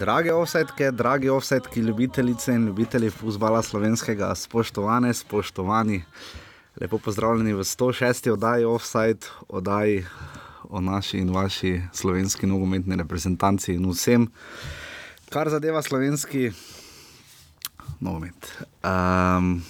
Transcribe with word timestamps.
Drage 0.00 0.32
offsetke, 0.32 0.90
dragi 0.90 1.28
offsetki, 1.28 1.80
ljubitelice 1.80 2.54
in 2.54 2.66
ljubitelji 2.66 3.10
futbola 3.10 3.62
slovenskega, 3.62 4.34
spoštovane, 4.34 5.14
spoštovani, 5.14 6.02
lepo 6.80 6.98
pozdravljeni 6.98 7.52
v 7.52 7.58
106. 7.58 8.30
oddaji 8.32 8.64
Offside, 8.64 9.26
oddaji 9.48 10.06
o 10.62 10.80
naši 10.80 11.18
in 11.18 11.30
vaši 11.30 11.82
slovenski 11.92 12.46
nogometni 12.46 12.96
reprezentanci 12.96 13.74
in 13.74 13.90
vsem, 13.90 14.24
kar 15.28 15.50
zadeva 15.50 15.82
slovenski 15.82 16.50
nogomet. 18.00 18.52
Um, 18.80 19.60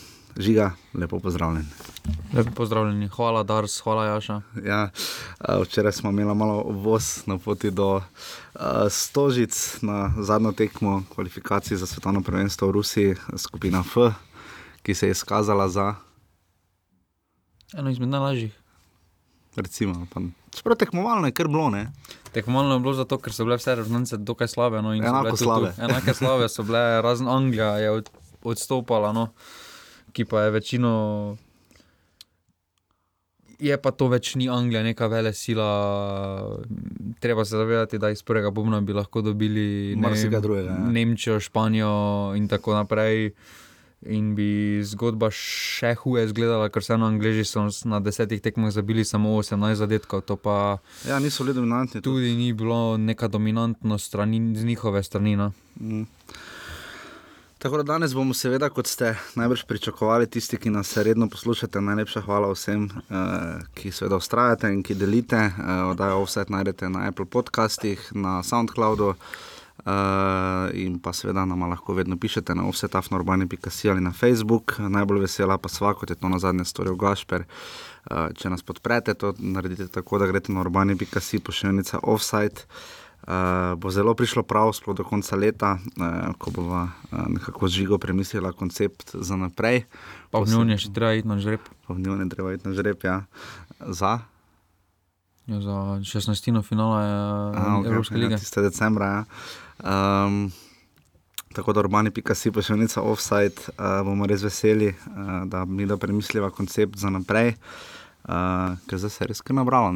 žiga, 0.40 0.72
lepo 0.94 1.18
pozdravljen. 1.20 1.66
Lepo 2.32 2.50
pozdravljeni, 2.50 3.08
hvala 3.08 3.42
Dars, 3.42 3.80
hvala 3.80 4.04
Jaša. 4.06 4.40
Ja, 4.64 4.90
uh, 5.40 5.62
včeraj 5.62 5.92
smo 5.92 6.10
imeli 6.10 6.34
malo 6.34 6.62
voz 6.62 7.22
na 7.26 7.38
poti 7.38 7.70
do 7.70 7.96
uh, 7.96 8.02
Stožic 8.90 9.82
na 9.82 10.14
zadnjo 10.18 10.52
tekmo 10.52 11.02
kvalifikacij 11.14 11.76
za 11.76 11.86
svetovno 11.86 12.22
prvenstvo 12.22 12.68
v 12.68 12.70
Rusiji, 12.70 13.14
skupina 13.36 13.80
F, 13.80 14.12
ki 14.82 14.94
se 14.94 15.06
je 15.06 15.10
izkazala 15.10 15.68
za. 15.68 15.94
Eno 17.74 17.90
izmed 17.90 18.08
najlažjih. 18.08 18.56
Recimo, 19.56 20.06
pa, 20.14 20.20
čeprav 20.50 20.76
tekmovalno 20.76 21.26
je 21.26 21.32
kar 21.32 21.48
bilo. 21.48 21.70
Ne? 21.70 21.92
Tekmovalno 22.32 22.74
je 22.74 22.80
bilo 22.80 22.92
zato, 22.94 23.18
ker 23.18 23.32
so 23.32 23.44
bile 23.44 23.58
vse 23.58 23.74
reprezentance 23.74 24.16
dokaj 24.16 24.48
slabe. 24.48 24.82
No, 24.82 24.94
enako 24.94 25.36
slabe. 25.36 25.72
Tu, 25.76 25.82
enake 25.82 26.14
slabe 26.14 26.48
so 26.48 26.62
bile, 26.62 27.02
razen 27.02 27.28
Anglija 27.28 27.76
je 27.78 27.90
od, 27.90 28.10
odstopala, 28.42 29.12
no, 29.12 29.28
ki 30.12 30.24
pa 30.24 30.42
je 30.42 30.50
večino. 30.50 31.36
Je 33.60 33.76
pa 33.76 33.90
to 33.92 34.08
več 34.08 34.34
ni 34.40 34.48
Anglija, 34.48 34.82
neka 34.82 35.06
vele 35.12 35.32
sila. 35.36 35.68
Treba 37.20 37.44
se 37.44 37.56
zavedati, 37.56 37.98
da 37.98 38.10
iz 38.10 38.22
prvega 38.22 38.50
bobna 38.50 38.80
bi 38.80 38.96
lahko 38.96 39.20
dobili 39.22 39.96
ne, 39.96 40.40
drugega, 40.40 40.70
ja. 40.70 40.78
Nemčijo, 40.78 41.40
Španijo 41.40 42.32
in 42.36 42.48
tako 42.48 42.74
naprej. 42.74 43.34
In 44.08 44.30
bi 44.32 44.80
zgodba 44.80 45.28
še 45.28 45.92
huje 46.00 46.22
izgledala, 46.24 46.70
ker 46.72 46.80
se 46.80 46.96
na 46.96 47.10
Angliji 47.12 47.44
so 47.44 47.66
na 47.84 47.98
desetih 48.00 48.40
tekmah 48.40 48.72
zabili 48.72 49.04
samo 49.04 49.34
18 49.42 49.76
zadetkov. 49.76 50.24
Ja, 51.04 51.18
niso 51.20 51.44
bili 51.44 51.58
dominantni. 51.58 52.00
Tudi 52.00 52.32
ni 52.32 52.54
bilo 52.56 52.96
neka 52.96 53.28
dominantnost 53.28 54.08
strani, 54.08 54.40
z 54.56 54.64
njihove 54.64 55.02
strani. 55.04 55.36
No. 55.36 55.52
Mm. 55.76 56.08
Tako 57.60 57.76
da 57.76 57.82
danes 57.82 58.14
bomo, 58.14 58.34
seveda, 58.34 58.70
kot 58.72 58.86
ste 58.86 59.10
najbrž 59.36 59.66
pričakovali, 59.68 60.26
tisti, 60.26 60.56
ki 60.56 60.70
nas 60.70 60.96
redno 60.96 61.26
poslušate, 61.28 61.80
najlepša 61.80 62.20
hvala 62.24 62.48
vsem, 62.54 62.86
uh, 62.88 63.60
ki 63.76 63.90
seveda 63.92 64.16
ustrajate 64.16 64.70
in 64.72 64.80
ki 64.82 64.94
delite. 64.96 65.36
Uh, 65.36 65.90
Oddajo 65.90 66.22
vse 66.24 66.46
najdete 66.48 66.88
na 66.88 67.02
Apple 67.08 67.26
podcastih, 67.28 68.06
na 68.16 68.38
SoundCloudu. 68.42 69.10
Uh, 69.10 70.72
in 70.72 70.96
pa 71.04 71.12
seveda 71.12 71.44
nam 71.44 71.66
lahko 71.68 71.92
vedno 71.94 72.16
pišete 72.16 72.54
na 72.54 72.64
offsetafnorbani.com 72.68 73.90
ali 73.92 74.00
na 74.00 74.12
Facebook. 74.12 74.78
Najbolj 74.78 75.20
vesela 75.20 75.58
pa 75.58 75.68
sva, 75.68 75.92
kot 75.94 76.10
je 76.10 76.16
to 76.16 76.28
na 76.28 76.38
zadnje 76.38 76.64
storil 76.64 76.96
Gašper. 76.96 77.44
Uh, 77.44 78.32
če 78.32 78.50
nas 78.50 78.62
podprete, 78.62 79.14
to 79.14 79.34
naredite 79.38 79.88
tako, 79.88 80.18
da 80.18 80.32
greste 80.32 80.52
na 80.52 80.64
urbani.com, 80.64 81.44
pošiljnica 81.44 82.00
offside. 82.02 82.64
Uh, 82.64 82.99
bo 83.76 83.90
zelo 83.90 84.14
prišlo 84.14 84.42
prav, 84.42 84.72
sploh 84.72 84.96
do 84.96 85.04
konca 85.04 85.36
leta, 85.36 85.76
uh, 85.76 86.32
ko 86.38 86.50
bo 86.50 86.62
uh, 86.62 86.88
nekako 87.28 87.68
žigo 87.68 87.98
premislila 87.98 88.52
koncept 88.52 89.12
za 89.14 89.36
naprej. 89.36 89.84
Pa 90.30 90.40
v 90.40 90.48
njej 90.48 90.86
še 90.86 90.90
treba 90.94 91.12
iti 91.14 91.28
na 91.28 91.36
žreb. 91.38 91.60
Pa 91.86 91.94
v 91.94 92.00
njej 92.00 92.28
treba 92.32 92.54
iti 92.56 92.64
na 92.68 92.72
žreb, 92.74 92.98
ja. 93.04 93.28
Za. 93.80 94.24
Ja, 95.50 95.58
za 95.60 95.76
16. 96.00 96.62
finale 96.62 97.02
okay, 97.04 97.86
Evropske 97.86 98.14
ja, 98.14 98.20
lige. 98.24 98.36
30. 98.38 98.62
decembra. 98.62 99.06
Ja. 99.06 99.22
Um, 100.26 100.52
tako 101.54 101.72
da 101.72 101.80
urbani.si 101.80 102.50
nekaj 102.50 103.02
offside, 103.02 103.58
uh, 103.78 104.00
bomo 104.06 104.26
res 104.26 104.42
veseli, 104.42 104.94
uh, 104.94 105.44
da 105.50 105.64
mi 105.64 105.86
da 105.86 105.96
premislila 105.96 106.50
koncept 106.50 106.98
za 106.98 107.10
naprej, 107.10 107.54
uh, 108.24 108.78
ker 108.86 108.98
zdaj 108.98 109.10
se 109.10 109.24
je 109.24 109.28
res 109.28 109.40
kaj 109.42 109.58
nabralo. 109.58 109.92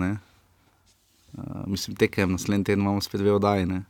Uh, 1.35 1.67
mislim, 1.67 1.97
tekem 1.97 2.33
naslednji 2.33 2.65
teden 2.65 2.81
imamo 2.81 3.01
spet 3.01 3.21
dve 3.21 3.33
oddaji. 3.33 3.67
Ne, 3.67 3.83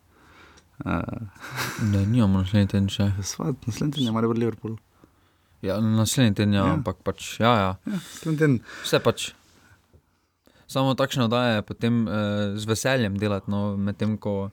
uh, 0.84 1.00
ne 1.93 2.06
nimamo 2.06 2.41
naslednji 2.41 2.72
teden 2.72 2.88
še. 2.88 3.10
Svat, 3.22 3.66
naslednji 3.66 3.99
teden 3.99 4.10
je 4.10 4.16
malo 4.16 4.32
v 4.32 4.41
Liverpoolu. 4.41 4.78
Ja, 5.65 5.78
naslednji 5.81 6.34
teden, 6.34 6.53
ja, 6.56 6.66
ja. 6.66 6.72
ampak 6.77 7.00
pač, 7.05 7.38
ja, 7.41 7.55
ja. 7.56 7.71
ja. 7.88 8.50
Vse 8.84 9.00
pač. 9.00 9.31
Samo 10.69 10.97
takšne 10.97 11.28
oddaje 11.28 11.62
potem 11.65 12.05
eh, 12.09 12.56
z 12.56 12.69
veseljem 12.69 13.16
delati, 13.21 13.53
no, 13.53 13.76
medtem 13.76 14.16
ko 14.21 14.50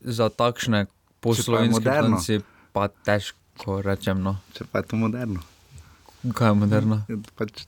za 0.00 0.30
takšne 0.30 0.86
poslovne 1.22 1.74
stvari 1.74 2.40
pa 2.72 2.88
težko 2.90 3.82
rečem. 3.84 4.22
No. 4.22 4.38
Če 4.56 4.66
pa 4.70 4.82
je 4.82 4.90
to 4.90 4.98
moderno. 4.98 5.42
Kaj 6.22 6.54
je 6.54 6.56
moderno? 6.58 7.02
Pač, 7.38 7.66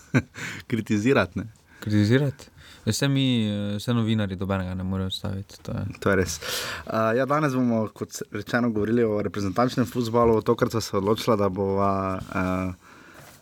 kritizirati. 0.70 1.44
Kritizirati. 1.84 2.48
Vse 2.86 3.08
mi, 3.08 3.48
vse 3.76 3.94
novinari, 3.94 4.36
dobenega 4.36 4.74
ne 4.74 4.84
morejo 4.84 5.10
staviti. 5.10 5.58
To 5.62 5.72
je, 5.72 5.84
to 6.00 6.10
je 6.10 6.16
res. 6.16 6.38
Uh, 6.86 7.10
ja, 7.16 7.26
danes 7.26 7.54
bomo, 7.54 7.82
kot 7.94 8.22
rečeno, 8.32 8.70
govorili 8.70 9.04
o 9.04 9.20
reprezentančnem 9.22 9.86
futbalu. 9.86 10.40
Tokrat 10.42 10.72
sem 10.72 10.80
se 10.80 10.96
odločila, 10.96 11.36
da 11.36 11.48
bo 11.48 11.74
uh, 11.76 12.72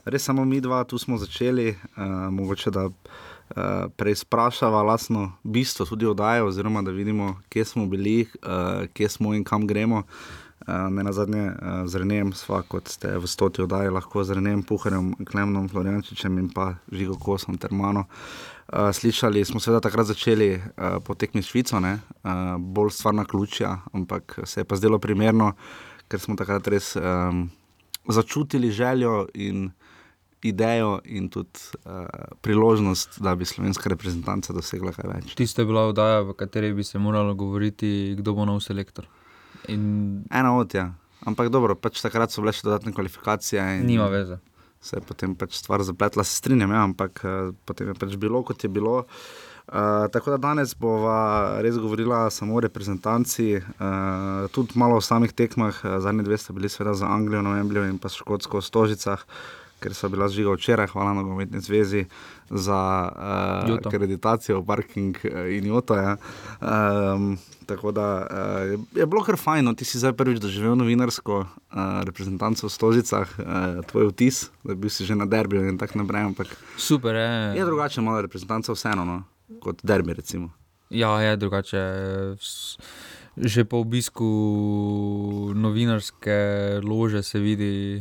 res 0.04 0.24
samo 0.24 0.44
mi 0.44 0.60
dva, 0.60 0.82
tu 0.84 0.98
smo 0.98 1.18
začeli. 1.18 1.70
Uh, 1.70 2.02
mogoče 2.34 2.70
da 2.74 2.88
uh, 2.88 2.94
prej 3.96 4.18
sprašava 4.24 4.82
lastno 4.82 5.32
bistvo, 5.42 5.86
tudi 5.86 6.06
oddajo, 6.06 6.50
oziroma 6.50 6.82
da 6.82 6.90
vidimo, 6.90 7.36
kje 7.48 7.64
smo 7.64 7.86
bili, 7.86 8.26
uh, 8.42 8.86
kje 8.92 9.08
smo 9.08 9.34
in 9.34 9.44
kam 9.44 9.66
gremo. 9.66 10.02
Uh, 10.02 10.47
ne 10.90 11.02
na 11.02 11.12
zadnje, 11.12 11.50
uh, 11.50 11.86
z 11.88 12.02
Renem, 12.02 12.32
sva, 12.36 12.62
kot 12.62 12.88
ste 12.92 13.16
v 13.18 13.26
stoti 13.26 13.62
oddaji, 13.64 13.92
lahko 13.94 14.24
z 14.24 14.36
Renem, 14.38 14.62
Puharjem, 14.62 15.14
Klemnom, 15.24 15.68
Floriančičem 15.68 16.38
in 16.38 16.48
pa 16.52 16.74
Žigo 16.92 17.16
Kosom 17.16 17.58
ter 17.58 17.72
mano. 17.72 18.04
Uh, 18.68 18.92
slišali 18.92 19.44
smo 19.48 19.60
seveda 19.60 19.80
takrat 19.80 20.10
začeli 20.12 20.50
uh, 20.56 20.98
potekmi 21.04 21.42
Švico, 21.42 21.80
uh, 21.80 21.96
bolj 22.60 22.90
stvarna 22.90 23.24
ključja, 23.24 23.78
ampak 23.92 24.40
se 24.44 24.60
je 24.60 24.64
pa 24.68 24.76
zdelo 24.76 24.98
primerno, 24.98 25.54
ker 26.08 26.20
smo 26.20 26.36
takrat 26.36 26.68
res 26.68 26.96
um, 26.96 27.48
začutili 28.08 28.70
željo 28.70 29.26
in 29.34 29.70
idejo 30.42 31.00
in 31.04 31.28
tudi 31.28 31.58
uh, 31.84 32.06
priložnost, 32.40 33.20
da 33.20 33.34
bi 33.34 33.44
slovenska 33.44 33.88
reprezentanca 33.88 34.52
dosegla 34.52 34.92
kaj 34.92 35.10
več. 35.10 35.34
Tiste 35.34 35.62
je 35.62 35.66
bila 35.66 35.88
oddaja, 35.90 36.22
v 36.28 36.36
kateri 36.38 36.72
bi 36.72 36.84
se 36.84 36.98
moralo 36.98 37.34
govoriti, 37.34 38.14
kdo 38.18 38.36
bo 38.36 38.46
nov 38.46 38.60
selektor. 38.62 39.08
In... 39.68 40.24
Ena 40.30 40.54
od 40.56 40.74
ja. 40.74 40.92
Ampak 41.26 41.50
dobro, 41.50 41.74
pač 41.74 41.98
takrat 42.00 42.30
so 42.30 42.44
bile 42.44 42.54
še 42.54 42.64
dodatne 42.68 42.94
kvalifikacije. 42.94 43.64
In... 43.80 43.88
Nima 43.90 44.06
veze 44.12 44.38
se 44.80 44.96
je 44.96 45.02
potem 45.02 45.34
pač 45.34 45.58
stvar 45.58 45.82
zapletla, 45.82 46.24
se 46.24 46.38
strinjam, 46.38 46.72
ja, 46.72 46.84
ampak 46.86 47.22
uh, 47.26 47.52
potem 47.66 47.90
je 47.90 47.98
pač 47.98 48.16
bilo, 48.20 48.42
kot 48.46 48.62
je 48.62 48.70
bilo. 48.70 49.02
Uh, 49.68 50.06
tako 50.08 50.32
da 50.32 50.38
danes 50.40 50.72
bova 50.78 51.58
res 51.60 51.76
govorila 51.76 52.30
samo 52.32 52.56
o 52.56 52.62
reprezentanci, 52.64 53.58
uh, 53.58 54.46
tudi 54.54 54.78
malo 54.80 54.96
o 54.96 55.04
samih 55.04 55.34
tekmah. 55.36 55.82
Zadnji 56.00 56.24
dve 56.24 56.38
sta 56.40 56.56
bili, 56.56 56.70
seveda, 56.72 56.94
za 56.96 57.10
Anglijo, 57.10 57.42
Novembrijo 57.44 57.84
in 57.90 57.98
pa 58.00 58.08
Škotsko 58.08 58.62
v 58.62 58.64
Stožicah, 58.64 59.26
ker 59.80 59.94
so 59.94 60.08
bila 60.08 60.28
žiga 60.28 60.54
včeraj, 60.54 60.90
hvala 60.92 61.14
na 61.14 61.22
Gometni 61.22 61.60
zvezi 61.60 62.06
za 62.50 62.80
uh, 63.12 63.78
akreditacijo, 63.84 64.64
parking 64.64 65.16
in 65.50 65.66
joto. 65.66 65.94
Ja. 65.94 66.16
Um, 66.60 67.38
Tako 67.68 67.92
da 67.92 68.26
uh, 68.72 68.80
je 68.96 69.06
bilo 69.06 69.20
kar 69.20 69.36
fajn, 69.36 69.64
no, 69.64 69.74
ti 69.76 69.84
si 69.84 69.98
zdaj 70.00 70.14
prvič 70.16 70.38
doživel 70.40 70.72
novinarsko 70.72 71.34
uh, 71.44 71.80
reprezentanco 72.00 72.64
v 72.64 72.72
Stožicah, 72.72 73.28
uh, 73.36 73.84
tvoj 73.84 74.08
vtis, 74.08 74.38
da 74.64 74.72
bi 74.72 74.88
si 74.88 75.04
že 75.04 75.12
na 75.12 75.26
derbiju 75.28 75.68
in 75.68 75.76
tako 75.76 76.00
naprej. 76.00 76.30
Ampak, 76.32 76.54
Super 76.80 77.20
je. 77.20 77.60
Je 77.60 77.66
drugače, 77.68 78.00
malo 78.00 78.24
reprezentanca 78.24 78.72
vseeno, 78.72 79.04
no, 79.04 79.18
kot 79.60 79.84
derbi. 79.84 80.16
Recimo. 80.16 80.48
Ja, 80.88 81.20
je 81.20 81.36
drugače. 81.36 81.82
Že 83.36 83.68
po 83.68 83.84
obisku 83.84 84.28
novinarske 85.52 86.80
lože 86.82 87.20
se 87.22 87.38
vidi, 87.38 88.00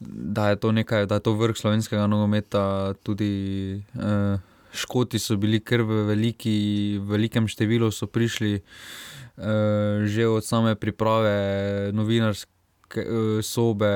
da 0.00 0.48
je 0.48 0.56
to, 0.56 0.72
nekaj, 0.72 1.06
da 1.06 1.14
je 1.14 1.20
to 1.20 1.32
vrh 1.32 1.56
slovenskega 1.56 2.06
nogometa 2.06 2.94
tudi. 3.02 3.82
Uh, 3.94 4.40
Škoti 4.76 5.16
so 5.18 5.38
bili 5.40 5.56
kar 5.64 5.80
v 5.88 6.02
veliki, 6.04 7.00
velikem 7.00 7.46
številu, 7.48 7.88
so 7.88 8.04
prišli 8.04 8.58
uh, 8.60 10.04
že 10.04 10.26
od 10.28 10.44
same 10.44 10.74
priprave 10.76 11.92
novinarske 11.96 13.00
uh, 13.00 13.38
sobe 13.40 13.94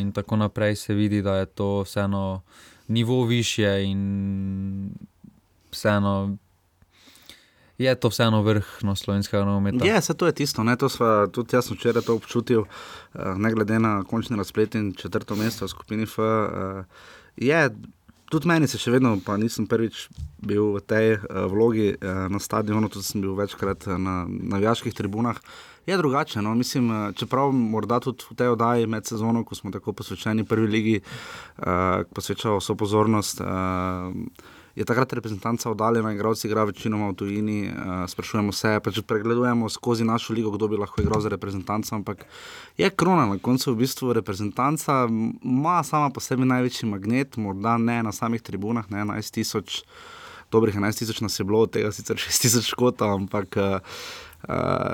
in 0.00 0.12
tako 0.16 0.40
naprej. 0.40 0.76
Se 0.76 0.96
vidi, 0.96 1.20
da 1.22 1.42
je 1.42 1.46
to 1.52 1.82
vseeno 1.84 2.42
nivo 2.88 3.24
više 3.28 3.84
in 3.84 4.94
vseeno. 5.72 6.38
Je 7.78 7.94
to 7.94 8.08
vseeno 8.12 8.42
vrh 8.44 8.66
no, 8.82 8.94
slovenskega 8.96 9.44
nogometa? 9.44 9.86
Ja, 9.86 10.00
se 10.00 10.14
to 10.14 10.26
je 10.26 10.32
tisto. 10.32 10.64
Ne, 10.64 10.76
to 10.76 10.88
sva, 10.92 11.26
tudi 11.32 11.56
jaz 11.56 11.70
sem 11.70 11.78
včeraj 11.78 12.04
to 12.06 12.16
občutil, 12.18 12.66
uh, 12.66 13.32
ne 13.36 13.52
glede 13.52 13.78
na 13.80 14.02
končni 14.04 14.36
razplet 14.36 14.74
in 14.74 14.92
četrto 14.92 15.36
mesto 15.36 15.64
v 15.64 15.72
skupini 15.72 16.06
F. 16.06 16.18
Uh, 16.20 16.84
je, 17.36 17.64
tudi 18.30 18.48
meni 18.48 18.68
se 18.68 18.78
še 18.78 18.92
vedno, 18.92 19.16
pa 19.24 19.38
nisem 19.40 19.66
prvič 19.66 20.06
bil 20.44 20.76
v 20.76 20.84
tej 20.84 21.16
uh, 21.16 21.48
vlogi 21.48 21.94
na 22.02 22.38
stadionu, 22.38 22.92
tudi 22.92 23.08
sem 23.08 23.24
bil 23.24 23.34
večkrat 23.40 23.88
na 23.96 24.22
navijaških 24.28 24.94
tribunah. 24.94 25.40
Je 25.86 25.96
drugače, 25.98 26.42
no? 26.44 26.54
mislim, 26.54 26.92
čeprav 27.18 27.50
morda 27.50 27.98
tudi 28.00 28.22
v 28.30 28.36
tej 28.38 28.52
oddaji 28.52 28.86
med 28.86 29.08
sezono, 29.08 29.42
ko 29.42 29.56
smo 29.58 29.72
tako 29.74 29.96
posvečeni 29.96 30.44
prvi 30.44 30.68
ligi, 30.70 30.98
uh, 31.00 32.04
posvečamo 32.14 32.60
vso 32.60 32.76
pozornost. 32.78 33.40
Uh, 33.40 34.60
je 34.74 34.84
takrat 34.84 35.12
reprezentanca 35.12 35.70
oddaljena, 35.70 36.12
igralci 36.12 36.46
igrajo 36.46 36.66
večinoma 36.66 37.08
v 37.08 37.14
tujini, 37.14 37.58
uh, 37.68 38.08
sprašujemo 38.08 38.52
se, 38.52 38.78
pa 38.84 38.92
če 38.92 39.02
pregledujemo 39.02 39.68
skozi 39.68 40.04
našo 40.04 40.32
ligo, 40.32 40.50
kdo 40.50 40.68
bi 40.68 40.80
lahko 40.80 41.02
igral 41.02 41.20
za 41.20 41.28
reprezentanco. 41.28 41.94
Ampak 41.94 42.24
je 42.78 42.90
krona 42.90 43.26
na 43.26 43.38
koncu 43.38 43.72
v 43.72 43.82
bistvu 43.84 44.12
reprezentanca, 44.16 45.04
ima 45.42 45.82
sama 45.84 46.10
po 46.10 46.20
sebi 46.20 46.48
največji 46.48 46.88
magnet, 46.88 47.36
morda 47.36 47.76
ne 47.78 48.02
na 48.02 48.12
samih 48.12 48.42
tribunah, 48.42 48.88
ne 48.90 49.04
11 49.04 49.34
tisoč. 49.34 49.82
Dobrih 50.52 50.74
11 50.76 50.98
tisoč 50.98 51.20
nas 51.20 51.40
je 51.40 51.44
bilo, 51.44 51.62
od 51.64 51.72
tega 51.72 51.92
sicer 51.92 52.16
6 52.16 52.42
tisoč 52.44 52.74
kota, 52.76 53.12
ampak 53.12 53.56
uh, 53.56 53.80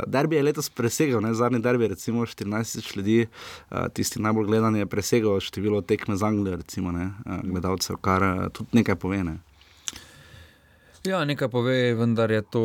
derbi 0.07 0.37
je 0.37 0.43
letos 0.43 0.71
presegel, 0.71 1.23
ne? 1.23 1.35
zadnji 1.35 1.59
derbi, 1.63 1.89
recimo 1.95 2.27
14 2.27 2.75
tisoč 2.75 2.97
ljudi, 2.97 3.27
uh, 3.71 3.87
tisti 3.95 4.23
najbolj 4.23 4.47
gledani 4.47 4.79
je 4.79 4.87
presegel 4.87 5.41
število 5.41 5.83
tekme 5.83 6.17
z 6.17 6.23
Anglijo, 6.23 6.57
recimo, 6.57 6.91
uh, 6.91 7.43
gledalcev, 7.43 7.99
kar 8.03 8.23
uh, 8.23 8.49
tudi 8.53 8.83
nekaj 8.83 8.99
pove. 8.99 9.23
Ja, 11.09 11.23
nekaj 11.25 11.49
pove, 11.49 11.95
vendar 11.97 12.31
je 12.31 12.43
to 12.43 12.63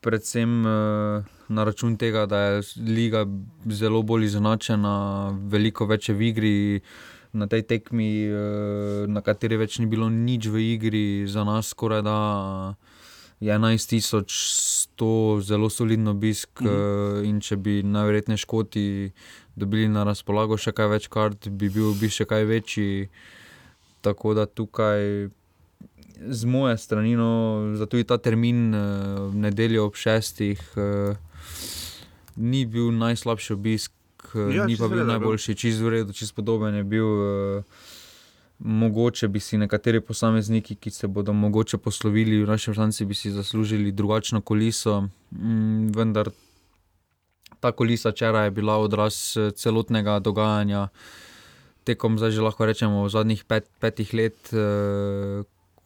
predvsem 0.00 0.64
uh, 0.64 1.24
na 1.48 1.64
račun 1.64 1.96
tega, 2.00 2.22
da 2.26 2.38
je 2.38 2.62
liga 2.88 3.26
zelo 3.68 4.00
bolj 4.02 4.24
izenačena, 4.30 4.94
veliko 5.52 5.84
več 5.84 6.08
v 6.08 6.30
igri. 6.30 6.54
Na 7.36 7.44
tej 7.50 7.66
tekmi, 7.68 8.08
uh, 8.30 9.04
na 9.10 9.20
kateri 9.26 9.58
več 9.60 9.76
ni 9.82 9.90
bilo 9.90 10.08
nič 10.08 10.48
v 10.48 10.62
igri, 10.70 11.04
za 11.28 11.44
nas 11.44 11.74
skoraj 11.74 12.00
da 12.06 12.16
je 13.44 13.52
11.100 13.52 15.12
zelo 15.44 15.68
solidno 15.68 16.16
obisk. 16.16 16.60
Mm 16.60 16.66
-hmm. 16.66 17.24
In 17.28 17.40
če 17.40 17.56
bi 17.56 17.82
najverjetneje 17.82 18.38
škoti 18.38 19.12
dobili 19.56 19.88
na 19.88 20.04
razpolago 20.04 20.56
še 20.56 20.72
kaj 20.72 20.88
več 20.88 21.08
kart, 21.08 21.48
bi 21.48 21.68
bil 21.68 21.90
obisk 21.90 22.16
še 22.16 22.24
kaj 22.24 22.44
večji. 22.44 23.08
Tako 24.00 24.34
da 24.34 24.46
tukaj 24.46 25.28
z 26.20 26.44
moje 26.44 26.78
strani, 26.78 27.16
no, 27.16 27.72
zato 27.74 27.96
je 27.96 28.04
ta 28.04 28.18
termin 28.18 28.74
uh, 28.74 29.34
nedeljo 29.34 29.86
ob 29.86 29.94
šestih, 29.94 30.60
uh, 30.76 31.16
ni 32.36 32.66
bil 32.66 32.92
najslabši 32.92 33.52
obisk, 33.52 33.92
uh, 34.34 34.54
ja, 34.54 34.66
ni 34.66 34.76
pa 34.76 34.88
bil 34.88 35.06
najboljši, 35.06 35.54
čez 35.54 35.82
uredu, 35.82 36.12
čez 36.12 36.32
podoben 36.32 36.74
je 36.74 36.84
bil. 36.84 37.06
Uh, 37.06 37.92
Mogoče 38.64 39.26
bi 39.28 39.40
si 39.42 39.58
nekateri 39.58 39.98
posamezniki, 40.00 40.76
ki 40.78 40.90
se 40.90 41.08
bodo 41.10 41.32
mogoče 41.34 41.78
poslovili 41.78 42.38
v 42.44 42.46
naši 42.48 42.70
vrsti, 42.70 43.04
bi 43.04 43.14
si 43.14 43.32
zaslužili 43.34 43.92
drugačno 43.92 44.40
koliso, 44.40 45.08
mm, 45.34 45.90
vendar 45.92 46.30
ta 47.60 47.72
kolisa 47.72 48.14
včeraj 48.14 48.46
je 48.46 48.50
bila 48.50 48.78
odraz 48.78 49.36
celotnega 49.56 50.18
dogajanja, 50.20 50.88
tekom 51.84 52.18
zdaj 52.18 52.30
že 52.30 52.46
lahko 52.46 52.66
rečemo 52.66 53.08
zadnjih 53.08 53.44
pet, 53.44 53.68
petih 53.80 54.14
let, 54.14 54.38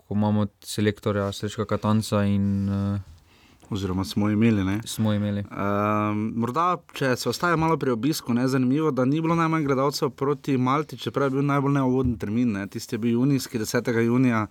ko 0.08 0.14
imamo 0.14 0.46
selektorja 0.64 1.32
Srečka 1.32 1.64
Katanca. 1.64 2.24
In, 2.24 2.68
uh, 2.68 3.00
Oziroma, 3.70 4.04
smo 4.04 4.30
imeli. 4.30 4.80
Smo 4.84 5.12
imeli. 5.12 5.40
Uh, 5.40 6.16
morda, 6.34 6.76
če 6.96 7.10
se 7.16 7.28
ostaje 7.28 7.56
malo 7.56 7.76
pri 7.76 7.92
obisku, 7.92 8.32
je 8.32 8.48
zanimivo, 8.48 8.90
da 8.90 9.04
ni 9.04 9.20
bilo 9.20 9.34
najmanj 9.36 9.66
gledalcev 9.66 10.10
proti 10.10 10.56
Malti, 10.56 10.96
čeprav 10.96 11.28
je 11.28 11.36
bil 11.36 11.44
najbolj 11.44 11.74
neugoden 11.76 12.14
termin. 12.18 12.52
Ne? 12.52 12.66
Tisti 12.66 12.94
je 12.94 12.98
bil 12.98 13.12
junijski, 13.12 13.58
10. 13.58 13.90
junija, 14.00 14.46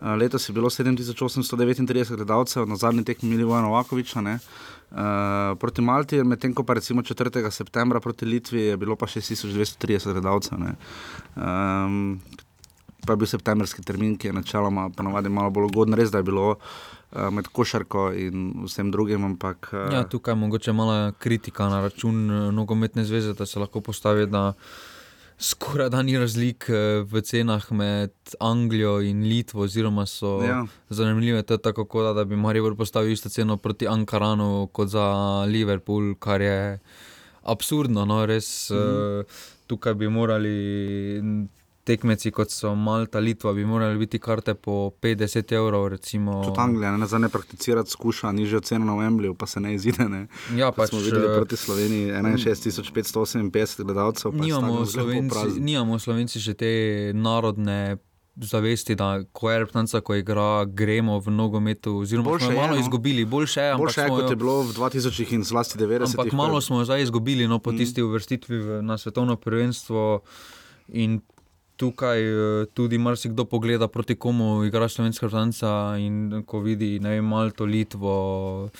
uh, 0.00 0.06
letos 0.16 0.48
je 0.48 0.54
bilo 0.56 0.70
7839 0.70 2.16
gledalcev, 2.16 2.64
na 2.68 2.76
zadnji 2.76 3.04
tekmi 3.04 3.28
Milija 3.30 3.60
Novakoviča. 3.60 4.20
Uh, 4.20 5.58
proti 5.60 5.82
Malti, 5.82 6.22
medtem 6.24 6.54
ko 6.54 6.64
pa 6.64 6.80
recimo 6.80 7.02
4. 7.02 7.50
septembra 7.50 8.00
proti 8.00 8.24
Litvi 8.24 8.60
je 8.60 8.76
bilo 8.76 8.96
pa 8.96 9.06
6230 9.06 10.12
gledalcev. 10.12 10.58
Um, 11.36 12.20
pa 13.06 13.12
je 13.12 13.16
bil 13.22 13.26
septembrski 13.28 13.82
termin, 13.82 14.16
ki 14.18 14.30
je 14.30 14.32
načeloma 14.32 14.88
ponovadi 14.96 15.28
malo 15.28 15.50
bolj 15.50 15.70
ugoden, 15.70 15.94
res 15.98 16.10
da 16.10 16.20
je 16.20 16.28
bilo 16.30 16.48
uh, 16.54 17.28
med 17.32 17.48
košarko 17.52 18.10
in 18.18 18.64
vsem 18.64 18.90
drugim. 18.90 19.24
Ampak, 19.24 19.70
uh, 19.72 19.92
ja, 19.92 20.04
tukaj 20.08 20.32
je 20.32 20.40
mogoče 20.40 20.72
malo 20.72 21.12
kritika 21.18 21.68
na 21.68 21.80
račun 21.84 22.30
uh, 22.30 22.52
nogometne 22.54 23.04
zveze, 23.04 23.34
da 23.34 23.46
se 23.46 23.58
lahko 23.58 23.80
postavi. 23.80 24.28
Skoraj 25.38 25.88
da 25.90 26.02
ni 26.02 26.14
razlik 26.18 26.68
v 27.10 27.20
cenah 27.26 27.64
med 27.74 28.12
Anglijo 28.40 29.00
in 29.02 29.24
Litvo, 29.26 29.64
oziroma 29.66 30.06
so 30.06 30.38
ja. 30.46 30.60
zanimive. 30.88 31.42
To 31.42 31.54
je 31.54 31.58
tako, 31.58 32.02
da, 32.02 32.12
da 32.12 32.24
bi 32.24 32.36
Marijo 32.36 32.70
postavil 32.76 33.12
isto 33.12 33.28
ceno 33.28 33.56
proti 33.56 33.88
Ankaranu 33.88 34.68
kot 34.72 34.88
za 34.88 35.08
Liverpool, 35.50 36.14
kar 36.14 36.40
je 36.40 36.78
absurdno. 37.42 38.04
No, 38.04 38.26
res, 38.26 38.70
mm. 38.70 39.26
Tukaj 39.66 39.94
bi 39.94 40.08
morali 40.08 41.22
tekmeci, 41.84 42.30
kot 42.30 42.50
so 42.50 42.74
Malta, 42.74 43.18
Litva, 43.18 43.52
bi 43.52 43.64
morali 43.64 43.98
biti 43.98 44.18
karte 44.18 44.54
po 44.54 44.90
50 45.02 45.52
evrov. 45.54 45.88
Recimo. 45.88 46.44
Tudi 46.44 46.60
Anglija, 46.60 46.96
ne 46.96 47.06
za 47.06 47.18
ne 47.18 47.28
prakticirati, 47.28 47.90
skuša 47.90 48.32
nižjo 48.32 48.60
ceno 48.60 48.84
na 48.84 48.92
Wembleyju, 48.92 49.34
pa 49.34 49.46
se 49.46 49.60
ne 49.60 49.74
izide. 49.74 50.08
Ne. 50.08 50.26
Ja, 50.56 50.72
pač, 50.72 50.88
smo 50.90 50.98
videli 50.98 51.26
eh, 51.26 51.36
proti 51.36 51.56
Sloveniji 51.56 52.12
6558 52.12 53.84
gledalcev. 53.84 54.32
Nimamo 54.34 54.86
Slovenci, 54.86 55.60
nimamo 55.60 55.98
Slovenci 55.98 56.40
že 56.40 56.54
te 56.54 56.72
narodne. 57.14 57.96
Zavesti, 58.36 58.96
da 58.98 59.22
ko 59.32 59.50
je 59.50 59.58
reprezentanca, 59.62 60.00
ko 60.02 60.16
igra, 60.18 60.64
gremo 60.66 61.20
v 61.22 61.30
nogometu. 61.30 61.92
Oziroma, 62.02 62.30
boljše 62.30 62.46
smo 62.46 62.54
malo 62.54 62.74
je, 62.74 62.80
no. 62.80 62.80
izgubili, 62.80 63.24
boljše 63.24 63.60
je. 63.60 63.76
Boljše 63.78 64.00
je, 64.00 64.08
kot 64.08 64.30
je 64.30 64.36
bilo 64.36 64.56
v 64.62 64.72
2000 64.74 65.34
in 65.34 65.44
zlasti 65.44 65.78
90. 65.78 66.18
Ampak 66.18 66.32
malo 66.32 66.60
smo 66.60 66.82
zdaj 66.84 67.02
izgubili 67.02 67.46
no, 67.48 67.58
po 67.58 67.72
mm. 67.72 67.78
tisti 67.78 68.02
uvrstitvi 68.02 68.82
na 68.82 68.98
svetovno 68.98 69.36
prvenstvo. 69.36 70.20
In 70.88 71.20
tukaj 71.76 72.20
eh, 72.22 72.66
tudi 72.74 72.98
marsikdo 72.98 73.44
pogleda 73.44 73.88
proti 73.88 74.14
komu 74.14 74.64
igra 74.64 74.88
slovenska 74.88 75.26
vrtanca 75.26 75.96
in 75.98 76.44
ko 76.46 76.60
vidi, 76.60 76.98
ne 77.00 77.16
vem, 77.16 77.24
Malto, 77.24 77.64
Litvo. 77.64 78.70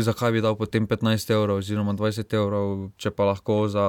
Zakaj 0.00 0.32
bi 0.32 0.40
dal 0.40 0.56
potem 0.56 0.86
15 0.86 1.32
evrov, 1.34 1.60
oziroma 1.60 1.92
20 1.92 2.34
evrov, 2.38 2.90
če 2.96 3.10
pa 3.10 3.26
lahko 3.28 3.66
za 3.68 3.86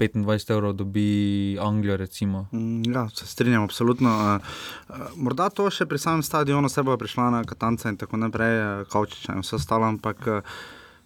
25 0.00 0.52
evrov 0.56 0.72
dobi 0.74 1.58
Anglijo? 1.60 1.96
Recimo. 1.96 2.48
Mm, 2.52 2.92
ja, 2.92 3.08
se 3.14 3.26
strinjam, 3.26 3.64
absolutno. 3.68 4.10
Eh, 4.10 4.50
eh, 4.90 5.06
morda 5.16 5.50
to 5.54 5.68
še 5.70 5.86
pri 5.86 5.98
samem 5.98 6.24
stadionu, 6.26 6.68
se 6.68 6.82
bo 6.82 6.96
prišla 6.96 7.30
na 7.30 7.44
Katanca 7.44 7.88
in 7.92 8.00
tako 8.00 8.16
naprej, 8.16 8.84
Kaučiča 8.92 9.36
in 9.36 9.46
vse 9.46 9.56
ostalo, 9.60 9.86
ampak. 9.86 10.44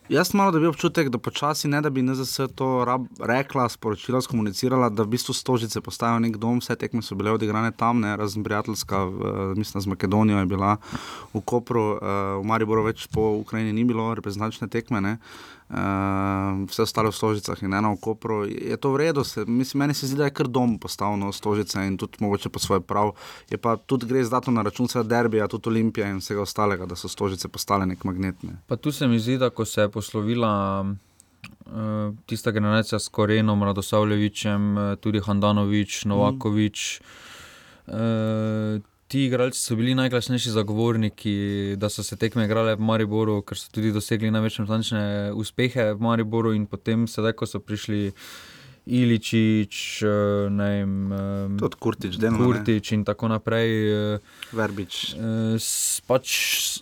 Jaz 0.09 0.35
malo 0.35 0.51
dobi 0.51 0.67
občutek, 0.67 1.09
da 1.09 1.19
počasi 1.19 1.69
ne 1.69 1.81
da 1.81 1.91
bi 1.91 2.03
NZS 2.03 2.41
to 2.55 2.85
rab, 2.85 3.07
rekla, 3.21 3.69
sporočila, 3.69 4.21
skomunicirala, 4.21 4.91
da 4.93 5.03
v 5.03 5.15
bistvu 5.17 5.33
stožice 5.35 5.81
postajajo 5.81 6.21
nek 6.21 6.37
dom, 6.37 6.59
vse 6.61 6.77
tekme 6.77 7.01
so 7.03 7.17
bile 7.17 7.33
odigrane 7.33 7.73
tam, 7.73 8.03
ne, 8.05 8.13
razen 8.17 8.45
prijateljska, 8.45 9.01
mislim, 9.57 9.81
z 9.81 9.87
Makedonijo 9.87 10.39
je 10.39 10.47
bila 10.47 10.77
v 11.35 11.41
Kopru, 11.41 11.87
uh, 11.97 11.99
v 12.43 12.45
Mariboru 12.45 12.85
več 12.85 13.07
po 13.09 13.31
Ukrajini 13.41 13.73
ni 13.73 13.85
bilo 13.89 14.11
reprezentačne 14.15 14.69
tekme. 14.69 15.01
Ne. 15.01 15.17
Uh, 15.75 16.69
vse 16.71 16.83
ostale 16.83 17.11
v 17.11 17.17
Stožicah 17.17 17.59
in 17.67 17.75
eno 17.75 17.97
v 17.97 18.01
Kopru. 18.01 18.47
Je 18.47 18.77
to 18.79 18.93
v 18.95 18.97
redu, 18.97 19.25
se, 19.25 19.43
mislim, 19.43 19.79
meni 19.79 19.95
se 19.95 20.07
zdi, 20.07 20.17
da 20.17 20.29
je 20.29 20.31
kar 20.31 20.47
dom 20.47 20.79
postavljeno 20.79 21.33
Stožice 21.33 21.83
in 21.83 21.97
tudi 21.99 22.21
mogoče 22.21 22.49
po 22.49 22.63
svoje 22.63 22.81
prav. 22.81 23.11
Je 23.51 23.59
pa 23.59 23.75
tudi 23.77 24.07
gre 24.07 24.23
zdaj 24.25 24.55
na 24.55 24.63
račun 24.63 24.87
vsega 24.87 25.03
derbija, 25.03 25.49
tudi 25.51 25.69
Olimpije 25.69 26.07
in 26.11 26.23
vsega 26.23 26.47
ostalega, 26.47 26.87
da 26.87 26.95
so 26.95 27.11
Stožice 27.11 27.49
postale 27.49 27.87
nek 27.91 28.05
magnetne. 28.05 28.61
Pa 28.67 28.77
tu 28.77 28.93
se 28.93 29.09
mi 29.09 29.19
zdi, 29.19 29.39
da 29.39 29.51
ko 29.51 29.65
se 29.65 29.81
je 29.81 29.91
poslovila. 29.91 30.87
Uh, 31.65 32.15
tista 32.27 32.51
generacija 32.51 32.99
s 32.99 33.09
Korenom, 33.09 33.63
Radosavljevičem, 33.63 34.79
eh, 34.79 34.97
tudi 34.97 35.21
Handanovič, 35.21 36.05
Novakovič. 36.05 37.01
Mm. 37.01 37.93
Uh, 37.95 38.94
ti 39.09 39.27
igralci 39.27 39.61
so 39.61 39.77
bili 39.77 39.95
najglasnejši 39.95 40.51
zagovorniki, 40.51 41.37
da 41.77 41.89
so 41.89 42.03
se 42.03 42.17
tekme 42.17 42.45
igrale 42.45 42.75
v 42.77 42.81
Mariboru, 42.81 43.43
ker 43.43 43.59
so 43.59 43.71
tudi 43.73 43.93
dosegli 43.93 44.33
največje 44.33 44.65
natančne 44.65 45.05
uspehe 45.35 45.93
v 45.95 46.01
Mariboru. 46.01 46.55
In 46.55 46.67
potem, 46.67 47.07
sedaj, 47.11 47.37
ko 47.39 47.47
so 47.47 47.61
prišli 47.61 48.13
Iličič, 48.85 50.03
eh, 50.03 50.51
ne 50.51 50.69
vem, 50.69 51.13
eh, 51.13 51.59
tudi 51.59 51.77
Kurtič, 51.81 52.17
Deno, 52.21 52.37
Kurtič 52.37 52.93
in 52.93 53.05
tako 53.05 53.29
naprej. 53.33 53.71
Eh, 53.89 54.19
Verbič. 54.53 55.17
Pač 56.07 56.27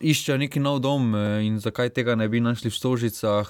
iščejo 0.03 0.39
neki 0.39 0.59
nov 0.59 0.81
dom 0.83 1.15
in 1.15 1.61
zakaj 1.63 1.95
tega 1.95 2.17
ne 2.17 2.29
bi 2.29 2.41
našli 2.41 2.71
v 2.71 2.75
Stožicah. 2.75 3.47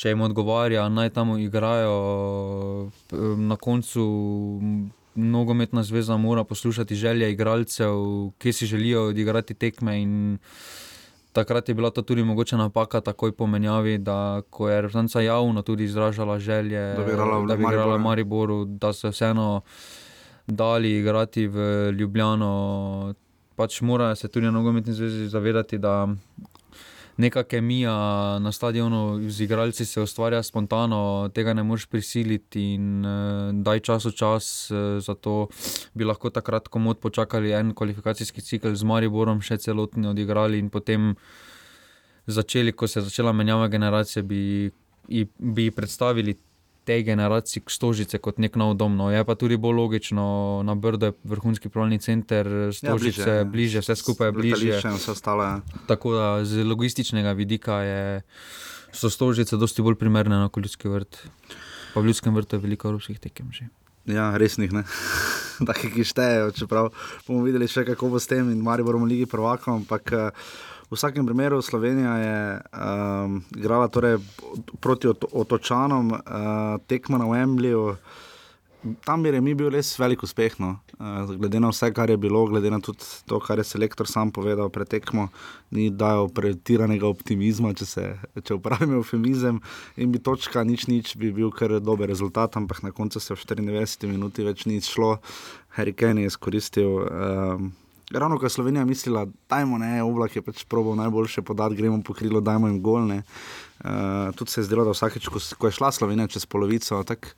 Če 0.00 0.14
jim 0.14 0.22
odgovarja, 0.22 0.86
naj 0.88 1.10
tam 1.10 1.34
igrajo, 1.36 2.90
na 3.36 3.56
koncu 3.56 4.90
nogometna 5.14 5.82
zveza 5.82 6.16
mora 6.16 6.44
poslušati 6.44 6.94
želje 6.94 7.32
igralcev, 7.32 7.94
ki 8.38 8.52
si 8.52 8.66
želijo 8.66 9.06
odigrati 9.06 9.54
tekme. 9.54 10.06
Takrat 11.32 11.68
je 11.68 11.74
bila 11.74 11.90
to 11.90 12.02
tudi 12.02 12.24
mogoče 12.24 12.56
napaka, 12.56 13.00
takoj 13.00 13.32
po 13.32 13.46
menjavi, 13.46 13.98
da 13.98 14.42
ko 14.50 14.68
je 14.68 14.82
Rečenca 14.82 15.20
javno 15.20 15.62
tudi 15.62 15.84
izražala 15.84 16.38
želje, 16.38 16.94
da 16.94 17.04
bi 17.04 17.12
igrala 17.12 17.38
v 17.38 17.46
Mariboru, 17.46 17.98
Mariboru, 17.98 18.64
da 18.64 18.92
se 18.92 19.08
vseeno. 19.08 19.62
dali 20.50 20.98
igrati 20.98 21.46
v 21.46 21.90
Ljubljano. 21.90 23.14
Pač 23.56 23.80
mora 23.80 24.14
se 24.14 24.28
tudi 24.28 24.46
na 24.46 24.52
nogometni 24.52 24.92
zvezi 24.92 25.28
zavedati, 25.28 25.78
da 25.78 26.08
neka 27.20 27.42
kemija 27.44 27.92
na 28.38 28.52
stadionu 28.52 29.20
z 29.28 29.44
igralci 29.44 29.84
se 29.84 30.00
ustvarja 30.00 30.42
spontano, 30.42 31.28
tega 31.34 31.54
ne 31.54 31.62
moreš 31.62 31.86
prisiliti 31.86 32.62
in 32.74 33.04
uh, 33.04 33.52
daj 33.64 33.80
čas 33.80 34.08
v 34.08 34.12
čas. 34.16 34.48
Uh, 34.70 34.98
zato 35.04 35.48
bi 35.94 36.04
lahko 36.04 36.30
takrat 36.30 36.68
komod 36.68 36.98
počakali 36.98 37.52
en 37.52 37.74
kvalifikacijski 37.74 38.42
cikl 38.42 38.74
z 38.74 38.88
Mariborom, 38.88 39.42
še 39.44 39.60
celotni 39.60 40.08
odigrali 40.08 40.58
in 40.58 40.70
potem 40.72 41.14
začeli, 42.26 42.72
ko 42.72 42.88
se 42.88 43.00
je 43.00 43.08
začela 43.08 43.32
menjava 43.32 43.68
generacije, 43.68 44.22
bi, 44.22 44.70
bi 45.38 45.70
predstavili 45.70 46.36
tej 46.90 47.06
generaciji 47.06 47.62
Stožice 47.70 48.18
kot 48.18 48.42
nek 48.42 48.58
nov 48.58 48.74
dom. 48.74 48.98
No. 48.98 49.14
Je 49.14 49.22
pa 49.22 49.38
tudi 49.38 49.54
bolj 49.54 49.78
logično, 49.78 50.26
na 50.66 50.74
Brdo 50.74 51.12
je 51.12 51.14
vrhunski 51.22 51.70
pravni 51.70 52.02
center, 52.02 52.74
Stožice 52.74 53.22
ja, 53.22 53.46
bliže, 53.46 53.78
bliže, 53.78 53.78
vse 53.86 53.94
skupaj 53.94 54.28
je 54.28 54.32
bliže. 54.34 54.82
Tako 55.86 56.08
da 56.18 56.26
z 56.42 56.66
logističnega 56.66 57.30
vidika 57.38 57.78
je, 57.86 58.02
so 58.90 59.06
Stožice 59.06 59.54
dosti 59.54 59.86
bolj 59.86 59.94
primerne 60.02 60.34
na 60.34 60.50
Ljudski 60.50 60.90
vrt. 60.90 61.22
Pa 61.94 62.02
v 62.02 62.10
Ljudskem 62.10 62.34
vrtu 62.34 62.58
je 62.58 62.66
veliko 62.66 62.90
evropskih 62.90 63.22
tekem 63.22 63.54
že. 63.54 63.70
Ja, 64.10 64.34
resnih 64.34 64.72
ne. 64.74 64.82
Taki, 65.68 65.92
ki 65.94 66.02
štejejo, 66.02 66.50
čeprav 66.56 66.90
bomo 67.28 67.44
videli 67.46 67.70
še 67.70 67.84
kako 67.86 68.16
bo 68.16 68.18
s 68.18 68.26
tem 68.26 68.50
in 68.50 68.58
mari 68.64 68.82
bomo 68.82 69.06
ligi 69.06 69.30
provakom. 69.30 69.84
Ampak 69.84 70.10
uh, 70.10 70.50
V 70.90 70.98
vsakem 70.98 71.26
primeru 71.26 71.62
Slovenija 71.62 72.16
je 72.16 72.60
um, 72.60 73.42
igrala 73.56 73.88
torej 73.88 74.18
proti 74.80 75.06
otočanom, 75.32 76.10
uh, 76.10 76.18
tekmo 76.86 77.18
na 77.18 77.30
Wembleyu. 77.30 77.94
Tam 79.04 79.26
je 79.26 79.40
mi 79.40 79.54
bil 79.54 79.68
res 79.70 79.92
velik 79.98 80.22
uspeh, 80.26 80.56
no. 80.58 80.80
uh, 80.98 81.30
glede 81.30 81.60
na 81.60 81.70
vse, 81.70 81.92
kar 81.94 82.10
je 82.10 82.16
bilo, 82.16 82.42
glede 82.50 82.72
na 82.74 82.80
tudi 82.82 83.06
to, 83.22 83.38
kar 83.38 83.62
je 83.62 83.64
selektor 83.64 84.08
sam 84.10 84.32
povedal 84.34 84.66
pred 84.68 84.88
tekmo, 84.88 85.28
ni 85.70 85.90
dajal 85.94 86.26
pretiranega 86.26 87.06
optimizma, 87.06 87.70
če, 87.70 87.86
se, 87.86 88.06
če 88.42 88.56
upravim 88.58 88.96
eufemizem. 88.98 89.60
In 89.94 90.10
bi 90.10 90.18
točka, 90.18 90.64
nič, 90.66 90.88
nič, 90.90 91.14
bi 91.14 91.30
bil 91.30 91.54
kar 91.54 91.78
dober 91.78 92.10
rezultat, 92.10 92.58
ampak 92.58 92.82
na 92.82 92.90
koncu 92.90 93.22
se 93.22 93.30
v 93.30 93.46
94 93.46 94.10
minuti 94.10 94.42
več 94.42 94.66
ni 94.66 94.82
šlo. 94.82 95.20
Harry 95.78 95.94
Kane 95.94 96.26
je 96.26 96.34
izkoristil. 96.34 96.98
Um, 97.06 97.70
ravno 98.10 98.38
ko 98.38 98.46
je 98.46 98.50
Slovenija 98.50 98.84
mislila, 98.84 99.26
da 99.48 99.58
je 99.96 100.02
oblak 100.02 100.36
je 100.36 100.42
pač 100.42 100.64
probo 100.64 100.94
najboljše 100.94 101.42
podati, 101.42 101.76
gremo 101.76 102.02
po 102.02 102.14
krilu, 102.14 102.40
dajmo 102.40 102.68
jim 102.68 102.82
golne. 102.82 103.22
Uh, 103.84 104.34
tudi 104.36 104.50
se 104.50 104.60
je 104.60 104.64
zdelo, 104.64 104.84
da 104.84 104.90
vsakeč, 104.90 105.28
ko, 105.28 105.40
ko 105.58 105.66
je 105.66 105.72
šla 105.72 105.92
Slovenija 105.92 106.26
čez 106.28 106.46
polovico, 106.46 107.02
tak, 107.04 107.36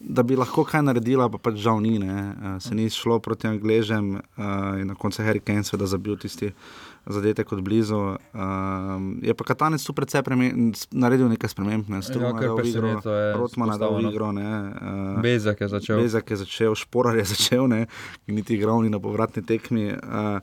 da 0.00 0.22
bi 0.22 0.36
lahko 0.36 0.64
kaj 0.64 0.82
naredila, 0.84 1.28
pa 1.32 1.38
pač 1.38 1.56
žal 1.62 1.80
ni, 1.80 1.96
uh, 1.98 2.56
se 2.60 2.74
ni 2.74 2.90
šlo 2.90 3.18
proti 3.18 3.48
Angležem 3.48 4.14
uh, 4.14 4.42
in 4.80 4.86
na 4.90 4.94
koncu 4.94 5.24
Harry 5.24 5.40
Kane, 5.40 5.64
seveda, 5.64 5.86
zabil 5.86 6.18
tisti 6.20 6.52
zadetek 7.06 7.52
od 7.52 7.62
blizu. 7.64 7.96
Uh, 7.96 8.18
je 9.22 9.34
pa 9.34 9.44
Katanec 9.44 9.84
tu 9.84 9.94
predvsej 9.96 10.22
naredil 10.92 11.30
nekaj 11.32 11.54
sprememb, 11.54 11.88
ne 11.88 12.02
ja, 12.02 12.32
da 12.32 12.44
je 12.62 12.68
igro, 12.68 12.92
Rotmana 13.36 13.78
dal 13.78 13.96
v 13.96 14.10
igro. 14.10 14.32
Ne, 14.36 14.44
uh, 14.44 15.22
Bezak 15.22 15.60
je 15.60 15.68
začel. 15.68 16.02
Bezak 16.02 16.30
je 16.30 16.36
začel, 16.44 16.74
Šporar 16.74 17.16
je 17.16 17.24
začel, 17.34 17.68
ne, 17.68 17.86
in 18.26 18.36
niti 18.36 18.58
igral 18.58 18.82
ni 18.84 18.92
na 18.92 19.00
povratni 19.00 19.46
tekmi. 19.46 19.94
Uh, 19.96 20.40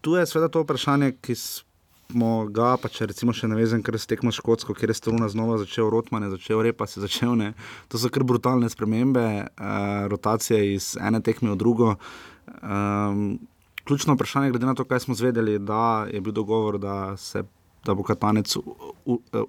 tu 0.00 0.16
je 0.16 0.26
seveda 0.26 0.48
to 0.48 0.64
vprašanje, 0.64 1.18
ki 1.20 1.34
smo 1.34 1.67
ga, 2.08 2.78
pa 2.80 2.88
če 2.88 3.10
recimo 3.10 3.34
še 3.36 3.48
ne 3.48 3.56
vem, 3.58 3.82
ker 3.84 3.98
se 4.00 4.08
tekmo 4.08 4.32
škotsko, 4.32 4.72
ker 4.72 4.88
je 4.88 4.96
struna 4.96 5.28
znova 5.28 5.58
začel, 5.60 5.90
Rotman 5.92 6.24
je 6.24 6.30
začel, 6.38 6.62
repa 6.64 6.86
se 6.86 7.00
začel. 7.00 7.36
Ne. 7.36 7.52
To 7.92 7.98
so 7.98 8.08
kar 8.08 8.24
brutalne 8.24 8.68
spremembe, 8.70 9.44
uh, 9.44 10.08
rotacije 10.08 10.72
iz 10.72 10.96
ene 10.96 11.20
tekme 11.20 11.52
v 11.52 11.58
drugo. 11.60 11.96
Um, 12.62 13.38
ključno 13.84 14.16
vprašanje, 14.16 14.50
glede 14.50 14.66
na 14.66 14.74
to, 14.74 14.88
kaj 14.88 15.04
smo 15.04 15.14
zvedeli, 15.14 15.58
da 15.58 16.08
je 16.08 16.20
bil 16.20 16.32
dogovor, 16.32 16.78
da 16.78 17.16
se. 17.16 17.44
Da 17.86 17.94
bo 17.94 18.02
Katanec 18.02 18.50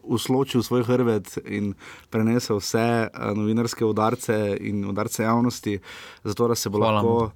usločil 0.05 0.61
svoj 0.63 0.83
hrbet 0.85 1.39
in 1.49 1.73
prenesel 2.13 2.61
vse 2.61 3.09
uh, 3.09 3.31
novinarske 3.35 3.83
udarce 3.83 4.37
in 4.61 4.85
udarce 4.87 5.23
javnosti, 5.25 5.79
zato 6.23 6.47
da 6.47 6.55
se 6.55 6.69
bo 6.69 6.77
Hvala 6.77 7.01
lahko, 7.01 7.31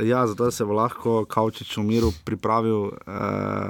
ja, 0.00 0.26
zato, 0.26 0.50
se 0.50 0.64
bo 0.64 0.72
lahko 0.72 1.24
Kaučič 1.24 1.76
v 1.76 1.82
miru 1.82 2.12
pripravil 2.24 2.80
uh, 2.82 2.92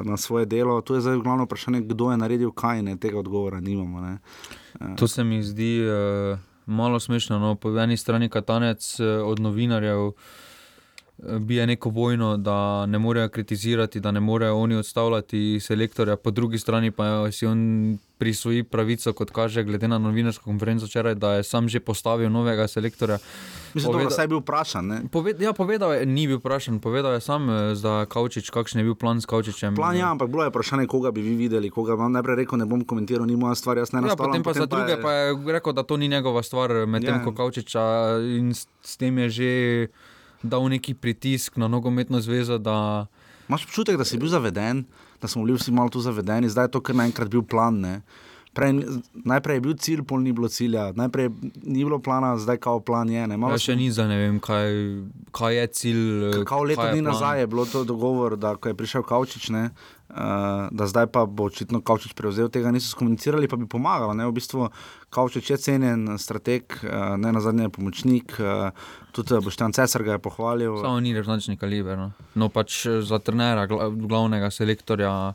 na 0.05 0.17
svoje 0.17 0.47
delo. 0.47 0.81
To 0.81 0.95
je 0.95 1.01
zdaj 1.01 1.19
glavno 1.19 1.45
vprašanje, 1.45 1.81
kdo 1.81 2.11
je 2.11 2.17
naredil 2.17 2.53
kaj, 2.53 2.83
ne 2.83 2.97
tega 2.97 3.19
odgovora 3.19 3.61
nimamo. 3.61 3.99
Uh. 3.99 4.97
To 4.97 5.09
se 5.09 5.25
mi 5.25 5.43
zdi 5.43 5.83
uh, 5.83 6.39
malo 6.67 7.01
smešno. 7.01 7.39
No? 7.39 7.55
Po 7.55 7.75
eni 7.79 7.97
strani 7.97 8.29
Katanec 8.29 9.01
uh, 9.01 9.07
od 9.27 9.41
novinarjev 9.41 10.13
bije 11.19 11.67
neko 11.67 11.91
vojno, 11.91 12.37
da 12.37 12.87
ne 12.87 12.99
morejo 12.99 13.29
kritizirati, 13.29 14.01
da 14.01 14.11
ne 14.11 14.21
morejo 14.21 14.57
oni 14.57 14.75
odstavljati 14.75 15.59
selektorja, 15.61 16.17
po 16.17 16.31
drugi 16.31 16.59
strani 16.59 16.91
pa 16.91 17.33
si 17.33 17.47
on 17.47 17.99
prisvoji 18.19 18.63
pravico, 18.63 19.13
kot 19.13 19.31
kaže, 19.31 19.65
glede 19.65 19.89
na 19.89 19.99
novinarsko 19.99 20.45
konferenco 20.45 20.87
včeraj, 20.87 21.15
da 21.15 21.33
je 21.33 21.43
sam 21.43 21.69
že 21.69 21.81
postavil 21.81 22.31
novega 22.31 22.69
selektorja. 22.69 23.19
Mislim, 23.75 23.93
Poveda... 23.93 24.15
da 24.17 24.23
je 24.23 24.29
bil 24.29 24.39
vprašan. 24.39 25.09
Poved... 25.11 25.41
Ja, 25.41 25.53
povedal 25.53 25.95
je, 25.95 26.07
ni 26.07 26.27
bil 26.27 26.39
vprašan, 26.39 26.79
povedal 26.81 27.13
je 27.19 27.21
sam 27.21 27.51
eh, 27.51 27.75
za 27.75 28.07
Kaučič, 28.07 28.51
kakšen 28.51 28.81
je 28.81 28.85
bil 28.85 28.95
plan 28.95 29.21
s 29.21 29.27
Kaučičem. 29.27 29.75
Plan 29.75 29.95
je, 29.95 30.01
ja, 30.01 30.11
ampak 30.11 30.31
bilo 30.31 30.47
je 30.47 30.55
vprašanje, 30.55 30.87
koga 30.87 31.11
bi 31.11 31.23
vi 31.23 31.35
videli, 31.37 31.71
koga 31.71 31.99
vam 31.99 32.13
najprej 32.13 32.45
rekel, 32.45 32.63
ne 32.63 32.67
bom 32.67 32.85
komentiral, 32.85 33.27
ni 33.27 33.37
moja 33.37 33.55
stvar, 33.59 33.83
jaz 33.83 33.93
ne 33.93 34.07
ja, 34.07 34.17
potem 34.17 34.43
pa 34.43 34.55
potem 34.55 34.63
za 34.63 34.69
pa 34.69 34.77
druge 34.77 34.93
je... 34.93 35.03
pa 35.03 35.13
je 35.13 35.59
rekel, 35.59 35.73
da 35.73 35.83
to 35.83 35.97
ni 35.97 36.09
njegova 36.09 36.43
stvar, 36.43 36.87
medtem 36.87 37.15
ja. 37.19 37.25
ko 37.25 37.35
Kaučiča 37.35 37.83
in 38.39 38.55
s 38.55 38.97
tem 38.97 39.19
je 39.19 39.29
že 39.31 39.53
dal 40.43 40.69
neki 40.69 40.95
pritisk 40.95 41.57
na 41.57 41.69
nogometno 41.69 42.21
zvezo. 42.21 42.59
Da... 42.59 43.07
Máš 43.49 43.65
občutek, 43.65 43.97
da 43.97 44.05
si 44.05 44.19
bil 44.19 44.29
zaveden, 44.29 44.85
da 45.23 45.29
smo 45.29 45.45
bili 45.45 45.59
vsi 45.59 45.73
malo 45.73 45.89
tu 45.89 46.01
zavedeni, 46.01 46.49
zdaj 46.49 46.65
je 46.65 46.71
to 46.71 46.81
kar 46.81 46.97
naenkrat 46.97 47.29
bil 47.29 47.43
plan. 47.43 47.81
Ne? 47.81 48.01
Prej, 48.53 48.85
najprej 49.25 49.57
je 49.57 49.61
bil 49.65 49.77
cilj, 49.81 50.03
pol 50.05 50.21
ni 50.21 50.33
bilo 50.33 50.49
cilja, 50.49 50.91
najprej 50.93 51.31
ni 51.65 51.85
bilo 51.85 51.99
plana, 51.99 52.35
zdaj 52.39 52.59
kao 52.61 52.81
plan 52.81 53.09
je. 53.09 53.25
Ne, 53.27 53.39
ja, 53.41 53.59
še 53.59 53.77
ni 53.77 53.89
za 53.89 54.05
ne 54.05 54.19
vem, 54.21 54.37
kaj, 54.45 54.77
kaj 55.33 55.57
je 55.57 55.67
cilj. 55.67 56.03
Kao 56.45 56.67
leto 56.69 56.85
dni 56.93 57.01
nazaj 57.01 57.41
je 57.41 57.47
bilo 57.49 57.65
to 57.65 57.85
dogovor, 57.89 58.37
da 58.37 58.53
ko 58.57 58.69
je 58.69 58.77
prišel 58.77 59.07
Kaučič, 59.09 59.49
ne, 59.57 59.71
uh, 60.13 60.69
da 60.71 60.87
zdaj 60.87 61.07
pa 61.13 61.25
bo 61.27 61.49
očitno 61.49 61.81
Kaučič 61.81 62.13
prevzel 62.13 62.49
tega, 62.53 62.71
niso 62.71 62.93
skomunicirali, 62.93 63.49
pa 63.49 63.57
bi 63.57 63.67
pomagalo. 63.67 64.15
Ne, 64.15 64.27
v 64.29 64.37
bistvu 64.37 64.69
Kaučič 65.11 65.51
je 65.51 65.57
cenjen 65.57 66.19
strateg, 66.19 66.77
uh, 66.85 67.17
ne 67.17 67.33
na 67.33 67.41
zadnje 67.41 67.71
pomočnik, 67.73 68.37
uh, 68.39 68.71
tudi 69.17 69.41
Boštjan 69.41 69.73
Cesar 69.73 70.05
ga 70.05 70.19
je 70.19 70.23
pohvalil. 70.23 70.77
Samo 70.85 71.01
ni 71.01 71.17
resnični 71.17 71.57
kaliber. 71.57 71.99
No, 71.99 72.13
no 72.35 72.49
pač 72.53 72.85
za 72.87 73.19
trenera, 73.19 73.67
glavnega 73.67 74.53
selektorja 74.53 75.33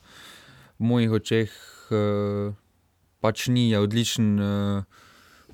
v 0.78 0.84
mojih 0.86 1.18
očeh. 1.18 1.58
Uh, 1.90 2.54
pač 3.20 3.48
ni, 3.50 3.72
je 3.74 3.82
odličen 3.82 4.34
uh, 4.38 5.06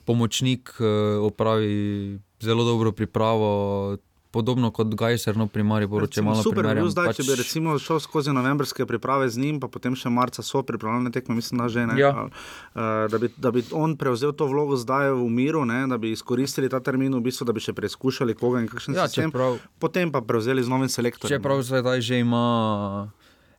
pomočnik, 0.03 0.75
uh, 0.79 1.23
opravi 1.23 2.19
zelo 2.43 2.67
dobro 2.67 2.91
pripravo. 2.91 3.97
Podobno 4.33 4.71
kot 4.73 4.95
Gajser, 4.97 5.37
no, 5.37 5.45
primarni 5.45 5.85
bo 5.85 6.01
če 6.09 6.23
malo 6.25 6.41
super. 6.41 6.65
Bil 6.73 6.89
zdaj, 6.89 7.11
pač... 7.11 7.19
Če 7.21 7.25
bi 7.27 7.35
recimo 7.37 7.75
šel 7.77 7.99
skozi 8.01 8.33
novembrske 8.33 8.87
priprave 8.89 9.27
z 9.29 9.37
njim, 9.43 9.59
pa 9.61 9.69
potem 9.69 9.93
še 9.93 10.09
marca 10.09 10.41
so 10.41 10.63
pripravljene 10.65 11.13
tekme, 11.13 11.37
mislim, 11.37 11.61
da 11.61 11.67
že 11.69 11.85
ne. 11.85 11.97
Ja. 12.01 12.11
Uh, 12.25 13.05
da, 13.13 13.19
bi, 13.21 13.29
da 13.37 13.53
bi 13.53 13.61
on 13.77 13.93
prevzel 13.99 14.33
to 14.33 14.49
vlogo 14.49 14.79
zdaj 14.81 15.13
v 15.13 15.27
miru, 15.29 15.61
ne, 15.69 15.83
da 15.91 15.99
bi 16.01 16.15
izkoristili 16.15 16.71
ta 16.73 16.81
termin, 16.81 17.13
v 17.13 17.21
bistvu, 17.29 17.45
da 17.45 17.53
bi 17.53 17.61
še 17.61 17.75
preizkušali 17.77 18.33
koga 18.39 18.63
in 18.63 18.71
kakšen 18.71 18.97
ja, 18.97 19.05
sistem. 19.05 19.29
Čeprav, 19.29 19.61
potem 19.77 20.09
pa 20.09 20.23
prevzeli 20.25 20.65
z 20.65 20.73
novim 20.73 20.89
selektorjem. 20.89 21.37
Čeprav 21.37 21.61
zdaj 21.61 22.01
že 22.01 22.23
ima 22.25 22.47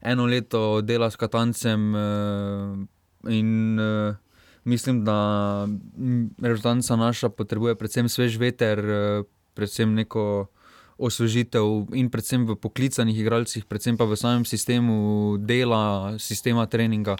eno 0.02 0.26
leto 0.26 0.82
dela 0.82 1.06
s 1.06 1.16
Katancem. 1.16 1.94
Uh, 1.94 2.90
In 3.28 3.78
uh, 3.80 4.14
mislim, 4.64 5.04
da 5.04 5.68
reprezentanca 6.42 6.96
naša 6.96 7.28
potrebuje 7.28 7.74
predvsem 7.74 8.08
svež 8.08 8.36
veter, 8.36 8.84
predvsem 9.54 9.94
neko 9.94 10.46
osvežitev 10.98 11.94
in 11.94 12.10
predvsem 12.10 12.46
v 12.46 12.56
poklicanih 12.56 13.18
igralcih, 13.18 13.66
predvsem 13.66 13.98
pa 13.98 14.06
v 14.06 14.16
samem 14.16 14.44
sistemu 14.46 15.36
dela, 15.38 16.14
sistema 16.18 16.66
treninga. 16.66 17.16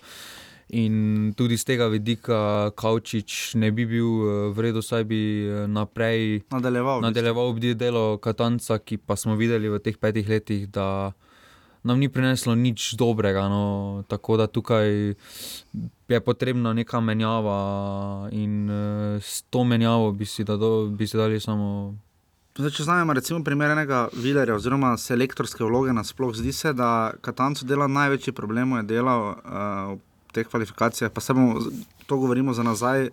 In 0.72 1.34
tudi 1.36 1.60
z 1.60 1.64
tega 1.64 1.90
vidika 1.92 2.72
Kaučič 2.72 3.54
ne 3.60 3.68
bi 3.68 3.84
bil 3.84 4.08
eh, 4.08 4.30
v 4.48 4.58
redu, 4.64 4.80
saj 4.80 5.04
bi 5.04 5.44
naprej 5.68 6.48
nadaljeval, 6.48 7.04
nadaljeval 7.04 7.52
delo 7.76 8.16
Katanca, 8.18 8.80
ki 8.80 8.96
pa 8.96 9.16
smo 9.16 9.36
videli 9.36 9.68
v 9.68 9.78
teh 9.78 9.98
petih 10.00 10.24
letih, 10.24 10.64
da 10.66 11.12
nam 11.84 12.00
ni 12.00 12.08
prineslo 12.08 12.56
nič 12.56 12.96
dobrega. 12.96 13.44
No. 13.48 14.02
Tako 14.08 14.40
da 14.40 14.46
tukaj 14.48 15.14
je 16.08 16.20
potrebna 16.20 16.72
neka 16.72 17.00
menjava 17.00 18.28
in 18.32 18.70
uh, 18.70 19.20
s 19.20 19.44
to 19.50 19.64
menjavo 19.64 20.12
bi 20.12 20.24
si, 20.24 20.44
dado, 20.44 20.88
bi 20.88 21.06
si 21.06 21.16
dali 21.16 21.40
samo. 21.40 21.94
Zdaj, 22.54 22.70
če 22.70 22.84
znamo, 22.86 23.14
recimo, 23.18 23.40
primer 23.42 23.72
enega 23.74 24.04
vidarja 24.14 24.54
oziroma 24.54 24.92
selektorske 25.02 25.64
vloge, 25.66 25.90
nasploh 25.90 26.30
zdi 26.38 26.52
se, 26.54 26.70
da 26.70 27.10
Katancu 27.18 27.66
dela 27.66 27.88
največji 27.90 28.30
problem, 28.30 28.76
je 28.78 28.84
delal 28.92 29.24
uh, 29.32 29.96
v 29.96 30.36
teh 30.36 30.46
kvalifikacijah. 30.46 31.10
Pa 31.10 31.18
se 31.18 31.34
bomo 31.34 31.64
to 32.06 32.18
govorimo 32.22 32.54
za 32.54 32.62
nazaj, 32.62 33.08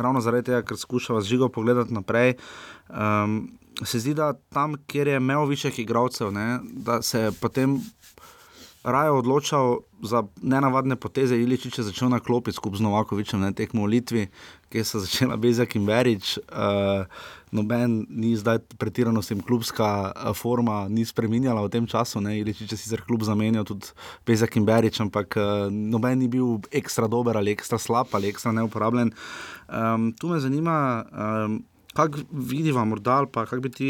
ravno 0.00 0.22
zaradi 0.24 0.48
tega, 0.48 0.62
ker 0.64 0.80
skušamo 0.80 1.20
z 1.20 1.28
žigo 1.28 1.50
pogledati 1.52 1.92
naprej. 1.92 2.38
Um, 2.88 3.36
se 3.84 4.00
zdi, 4.00 4.14
da 4.16 4.30
tam, 4.32 4.78
kjer 4.88 5.12
je 5.12 5.20
imel 5.20 5.44
višjih 5.44 5.82
igralcev, 5.84 6.32
ne, 6.32 6.62
da 6.64 7.02
se 7.04 7.26
je 7.26 7.36
potem 7.36 7.76
raje 8.86 9.10
odločal 9.10 9.80
za 10.02 10.22
nenavadne 10.42 10.94
poteze, 10.96 11.34
ali 11.34 11.58
če 11.58 11.72
je 11.80 11.86
začel 11.88 12.06
na 12.12 12.20
klopi 12.22 12.52
skupaj 12.54 12.78
z 12.78 12.86
Novakovičem, 12.86 13.42
ne 13.42 13.50
tekmo 13.56 13.82
v 13.82 13.96
Litvi, 13.96 14.22
kjer 14.70 14.86
so 14.86 15.02
začela 15.02 15.34
Bezek 15.40 15.74
in 15.74 15.88
Verič. 15.88 16.36
Uh, 16.46 17.02
noben 17.50 18.04
ni 18.06 18.36
zdaj 18.38 18.62
pretirano 18.78 19.24
s 19.24 19.32
tem 19.32 19.42
klubska 19.42 19.88
uh, 20.14 20.30
forma, 20.38 20.84
ni 20.86 21.02
spremenjala 21.02 21.66
v 21.66 21.72
tem 21.74 21.90
času, 21.90 22.22
ne, 22.22 22.38
ali 22.38 22.54
če 22.54 22.78
si 22.78 22.86
se 22.86 23.00
klub 23.02 23.26
zamenjal, 23.26 23.66
tudi 23.66 23.90
Bezek 24.28 24.54
in 24.60 24.68
Verič, 24.68 25.02
ampak 25.02 25.34
uh, 25.34 25.66
noben 25.66 26.22
ni 26.22 26.30
bil 26.30 26.60
ekstra 26.70 27.10
dober 27.10 27.40
ali 27.40 27.56
ekstra 27.56 27.82
slab 27.82 28.14
ali 28.14 28.30
ekstra 28.30 28.54
neuporabljen. 28.54 29.10
Um, 29.66 30.12
tu 30.14 30.30
me 30.30 30.38
zanima. 30.42 30.76
Um, 31.10 31.64
Kako 31.96 32.26
vidiva, 32.28 32.82
morda, 32.84 33.14
ali 33.22 33.28
pa 33.32 33.46
kako 33.48 33.62
bi 33.64 33.70
ti 33.72 33.86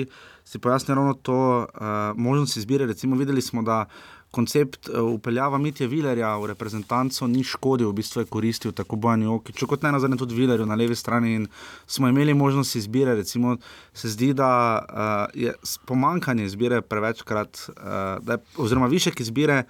pojasnil 0.62 0.94
ravno 0.94 1.16
to 1.26 1.66
uh, 1.66 2.14
možnost 2.14 2.54
izbire? 2.56 2.86
Recimo, 2.86 3.16
videli 3.18 3.42
smo, 3.42 3.64
da 3.66 3.80
uh, 3.82 4.15
koncept 4.30 4.88
upeljava 4.88 5.58
Mitja 5.58 5.86
Vilerja 5.88 6.34
v 6.36 6.50
reprezentanco 6.52 7.26
ni 7.26 7.44
škodil, 7.44 7.88
v 7.90 7.96
bistvu 8.00 8.22
je 8.22 8.30
koristil 8.30 8.72
tako 8.76 8.96
Bojani 8.96 9.26
Okič, 9.26 9.64
kot 9.68 9.82
ne 9.82 9.92
nazadnje 9.94 10.18
tudi 10.20 10.36
Vilerju 10.36 10.66
na 10.66 10.76
levi 10.76 10.96
strani. 10.96 11.34
In 11.34 11.48
smo 11.86 12.08
imeli 12.08 12.34
možnost 12.34 12.76
izbire, 12.76 13.14
recimo, 13.14 13.56
se 13.94 14.08
zdi, 14.08 14.32
da 14.34 14.50
uh, 14.78 15.42
je 15.42 15.54
pomankanje 15.86 16.44
izbire 16.44 16.80
prevečkrat, 16.82 17.68
uh, 17.76 18.34
oziroma 18.56 18.86
višek 18.86 19.20
izbire 19.20 19.64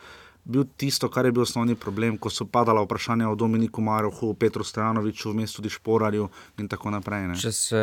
bil 0.47 0.65
tisto, 0.77 1.09
kar 1.11 1.27
je 1.27 1.33
bil 1.35 1.43
osnovni 1.43 1.75
problem, 1.75 2.17
ko 2.19 2.31
so 2.31 2.47
padala 2.47 2.83
vprašanja 2.85 3.29
o 3.29 3.35
Dominiku 3.35 3.83
Marohu, 3.83 4.33
Petru 4.39 4.65
Stojanoviču, 4.65 5.33
vmes 5.35 5.53
tudi 5.57 5.71
Šporarju 5.71 6.29
in 6.63 6.69
tako 6.71 6.93
naprej. 6.95 7.27
Ne. 7.33 7.39
Če 7.41 7.53
se 7.53 7.83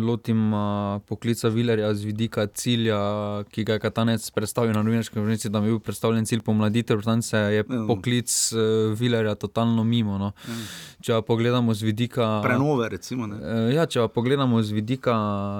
lotim 0.00 0.46
uh, 0.56 1.02
poklica 1.08 1.52
Vilerja 1.52 1.90
z 1.94 2.08
vidika 2.08 2.46
cilja, 2.46 2.98
ki 3.52 3.64
ga 3.68 3.76
je 3.76 3.84
Katanec 3.84 4.30
predstavil 4.32 4.72
na 4.72 4.82
novinarski 4.82 5.18
konferenci, 5.18 5.52
da 5.52 5.60
bi 5.60 5.74
bil 5.74 5.82
predstavljen 5.84 6.24
cilj 6.28 6.42
pomladitev, 6.46 7.04
tam 7.04 7.22
se 7.22 7.38
je 7.58 7.66
mm. 7.66 7.84
poklic 7.90 8.32
uh, 8.56 8.96
Vilerja 8.98 9.36
totalno 9.36 9.84
mimo. 9.84 10.16
No. 10.18 10.32
Mm. 10.48 10.66
Če 11.04 11.20
pa 11.20 11.26
pogledamo 11.28 11.76
z 11.76 11.90
vidika. 11.90 12.30
Prenove, 12.44 12.88
recimo. 12.96 13.28
Uh, 13.28 13.68
ja, 13.74 13.84
če 13.84 14.06
pa 14.06 14.14
pogledamo 14.16 14.62
z 14.64 14.80
vidika 14.80 15.18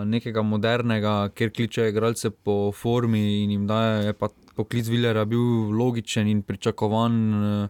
nekega 0.08 0.42
modernega, 0.42 1.18
kjer 1.36 1.52
kličejo 1.52 1.92
igralce 1.92 2.32
po 2.32 2.72
formi 2.72 3.42
in 3.44 3.58
jim 3.58 3.68
daje 3.68 4.16
poklic 4.58 4.90
Vilera 4.90 5.24
bil 5.24 5.70
logičen 5.78 6.28
in 6.28 6.42
pričakovan. 6.42 7.18
Eh, 7.34 7.68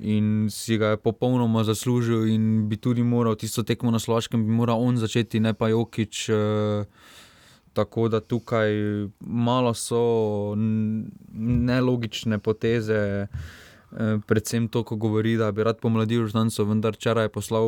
in 0.00 0.48
si 0.48 0.78
ga 0.80 0.94
je 0.94 0.96
popolnoma 0.96 1.60
zaslužil, 1.64 2.28
in 2.32 2.68
bi 2.68 2.76
tudi 2.80 3.02
moral 3.04 3.36
tisto 3.36 3.62
tekmo 3.62 3.90
na 3.92 3.98
Slovaškem, 4.00 4.46
bi 4.46 4.52
moral 4.52 4.80
on 4.80 4.96
začeti, 4.96 5.40
ne 5.40 5.52
pa 5.54 5.68
Jokič. 5.68 6.28
Eh, 6.28 6.84
tako 7.72 8.08
da 8.08 8.20
tukaj 8.20 8.72
malo 9.20 9.74
so 9.74 10.56
nelogične 10.56 12.38
poteze, 12.38 13.26
predvsem 14.26 14.68
to, 14.68 14.84
ko 14.84 14.96
govori, 14.96 15.36
da 15.36 15.52
bi 15.52 15.64
rad 15.66 15.78
pomladil 15.82 16.26
Ždanco, 16.30 16.64
vendar 16.64 16.92
včeraj 16.94 17.24
je 17.24 17.28
poslal 17.34 17.66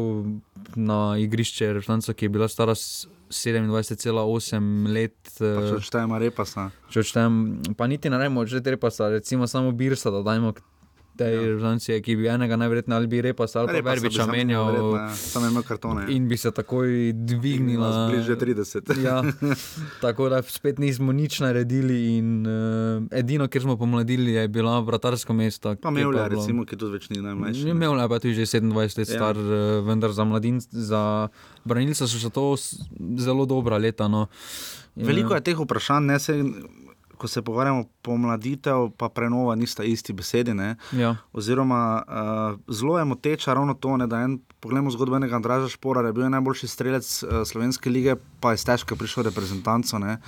na 0.77 1.17
igrišče 1.19 1.81
Ždanco, 1.81 2.15
ki 2.15 2.25
je 2.25 2.29
bila 2.29 2.49
stara 2.49 2.75
27,8 2.75 4.93
let. 4.93 5.31
Če 5.39 5.75
odštejemo 5.79 6.19
repasa. 6.23 6.71
Če 6.91 7.01
odštejemo, 7.03 7.39
pa 7.79 7.87
niti 7.91 8.11
ne 8.11 8.19
rečemo, 8.23 8.47
že 8.47 8.63
repasa, 8.65 9.09
recimo 9.09 9.47
samo 9.47 9.73
birsa, 9.73 10.11
da 10.15 10.23
dajmo 10.23 10.53
te 11.17 11.29
žrtve, 11.61 11.99
ki 12.05 12.17
bi 12.17 12.29
enega 12.33 12.57
najverjetneje 12.61 12.97
ali 12.97 13.07
bi 13.11 13.21
repas 13.25 13.57
ali 13.57 13.73
pa 13.73 13.91
verbiča 13.91 14.27
menjal. 14.27 14.77
Samo 15.15 15.51
imel 15.51 15.65
kartone. 15.67 16.07
In 16.15 16.29
bi 16.29 16.37
se 16.37 16.51
takoj 16.51 17.13
dvignila. 17.13 18.09
Bliže 18.11 18.37
30. 18.37 18.93
ja, 19.07 19.23
tako 20.01 20.29
da 20.33 20.43
spet 20.43 20.79
nismo 20.79 21.13
nič 21.13 21.41
naredili 21.41 22.17
in 22.17 22.47
uh, 22.47 23.19
edino, 23.19 23.49
kjer 23.49 23.63
smo 23.63 23.77
pomladili, 23.77 24.33
je 24.33 24.49
bila 24.49 24.81
vratarsko 24.81 25.33
mesto. 25.33 25.75
Pa 25.83 25.91
Mevlja, 25.91 26.29
recimo, 26.33 26.67
ki 26.67 26.77
tudi 26.77 26.99
več 26.99 27.09
ni 27.13 27.23
najmlajši. 27.23 27.75
Mevlja 27.75 28.09
pa 28.09 28.21
tudi 28.23 28.35
že 28.39 28.49
27 28.61 28.77
let 28.77 28.99
ja. 28.99 29.09
star, 29.09 29.39
uh, 29.39 29.81
vendar 29.87 30.13
za 30.13 30.25
mladince, 30.25 30.69
za 30.73 31.03
branilce 31.65 32.07
so 32.07 32.19
še 32.19 32.33
to 32.33 32.55
zelo 33.19 33.47
dobra 33.47 33.79
leta. 33.79 34.09
No. 34.09 34.29
Veliko 34.97 35.35
je 35.37 35.45
teh 35.45 35.59
vprašanj, 35.59 36.09
ne 36.13 36.19
se 36.21 36.37
ko 37.23 37.29
se 37.29 37.43
pogovarjamo 37.43 37.85
pomladitev, 38.03 38.89
pa 38.99 39.09
prenova, 39.09 39.55
nista 39.55 39.85
isti 39.87 40.13
besedi. 40.13 40.51
Ja. 40.93 41.17
Oziroma, 41.33 42.03
uh, 42.03 42.75
zelo 42.75 42.99
je 42.99 43.05
moteče 43.05 43.55
ravno 43.55 43.75
to, 43.75 43.97
ne, 43.97 44.07
da 44.11 44.25
en 44.27 44.41
Poglejmo 44.63 44.91
zgodbo 44.91 45.17
enega 45.17 45.37
Andraža 45.37 45.69
Špora, 45.69 46.03
je 46.07 46.13
bil 46.15 46.29
najboljši 46.31 46.69
strelec 46.69 47.07
uh, 47.23 47.31
slovenske 47.47 47.91
lige, 47.91 48.17
pa 48.43 48.53
je 48.53 48.59
stežka 48.59 48.99
prišel 48.99 49.31
reprezentanco. 49.31 50.03
Ne. 50.03 50.19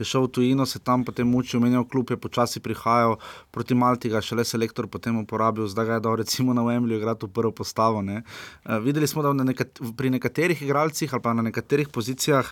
Je 0.00 0.04
šel 0.08 0.26
v 0.26 0.32
tujino, 0.34 0.66
se 0.66 0.82
tam 0.82 1.04
potem 1.06 1.28
mučil, 1.28 1.60
menjal 1.62 1.84
klub, 1.86 2.10
je 2.10 2.18
počasi 2.18 2.58
prihajal 2.58 3.20
proti 3.54 3.76
Malti, 3.78 4.10
ga 4.10 4.18
šele 4.24 4.42
selektor 4.44 4.88
potem 4.90 5.14
uporabil, 5.22 5.68
zdaj 5.70 5.86
ga 5.86 5.94
je 5.98 6.04
dal 6.08 6.16
recimo 6.18 6.56
na 6.56 6.64
Wembley 6.66 6.98
igrati 6.98 7.28
v 7.28 7.30
prvo 7.30 7.52
postavo. 7.54 8.00
Uh, 8.00 8.80
videli 8.82 9.06
smo, 9.06 9.22
da 9.22 9.32
nekat, 9.36 9.78
pri 9.96 10.10
nekaterih 10.10 10.62
igralcih 10.62 11.12
ali 11.12 11.22
pa 11.22 11.34
na 11.36 11.44
nekaterih 11.44 11.88
pozicijah 11.92 12.48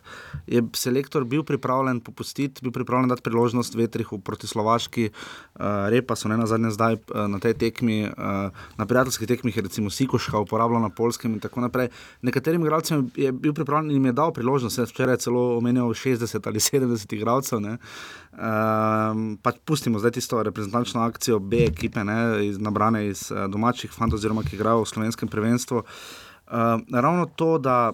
je 0.46 0.62
selektor 0.76 1.24
bil 1.24 1.42
pripravljen 1.42 2.00
popustiti, 2.04 2.60
bil 2.62 2.72
pripravljen 2.72 3.08
dati 3.08 3.24
priložnost 3.24 3.74
vetrih 3.74 4.12
proti 4.24 4.46
Slovaški, 4.46 5.08
uh, 5.08 5.88
repa 5.88 6.16
so 6.16 6.28
ne 6.28 6.36
na 6.36 6.46
zadnje 6.46 6.70
zdaj 6.76 7.00
uh, 7.00 7.24
na 7.32 7.40
tej 7.40 7.56
tekmi, 7.56 8.04
uh, 8.12 8.52
na 8.76 8.86
prijateljskih 8.86 9.28
tekmih 9.28 9.56
je 9.56 9.62
recimo 9.64 9.90
Sikoška 9.90 10.38
uporabljal 10.38 10.84
na 10.84 10.92
Polskem 10.92 11.32
in 11.32 11.40
tako 11.40 11.64
naprej. 11.64 11.88
Nekaterim 12.22 12.62
igralcem 12.62 13.08
je 13.16 13.32
bil 13.32 13.56
pripravljen 13.56 13.90
in 13.90 13.96
jim 13.96 14.12
je 14.12 14.12
dal 14.12 14.32
priložnost, 14.36 14.84
včeraj 14.92 15.07
je 15.10 15.24
celo 15.26 15.56
omenil 15.56 15.94
60 15.94 16.46
ali 16.46 16.60
70 16.60 17.14
igralcev. 17.16 17.58
Um, 17.58 19.38
pač 19.42 19.56
pustimo 19.64 19.98
zdaj 19.98 20.18
tisto 20.18 20.42
reprezentančno 20.42 21.02
akcijo 21.02 21.38
B 21.38 21.64
ekipe, 21.66 22.04
ne, 22.04 22.46
iz, 22.46 22.58
nabrane 22.58 23.06
iz 23.08 23.30
uh, 23.30 23.46
domačih 23.50 23.90
fantov, 23.90 24.20
oziroma 24.20 24.44
ki 24.46 24.56
igrajo 24.56 24.84
v 24.84 24.90
slovenskem 24.92 25.28
prvenstvu. 25.28 25.82
Uh, 25.82 26.80
ravno 26.92 27.26
to, 27.36 27.58
da 27.58 27.92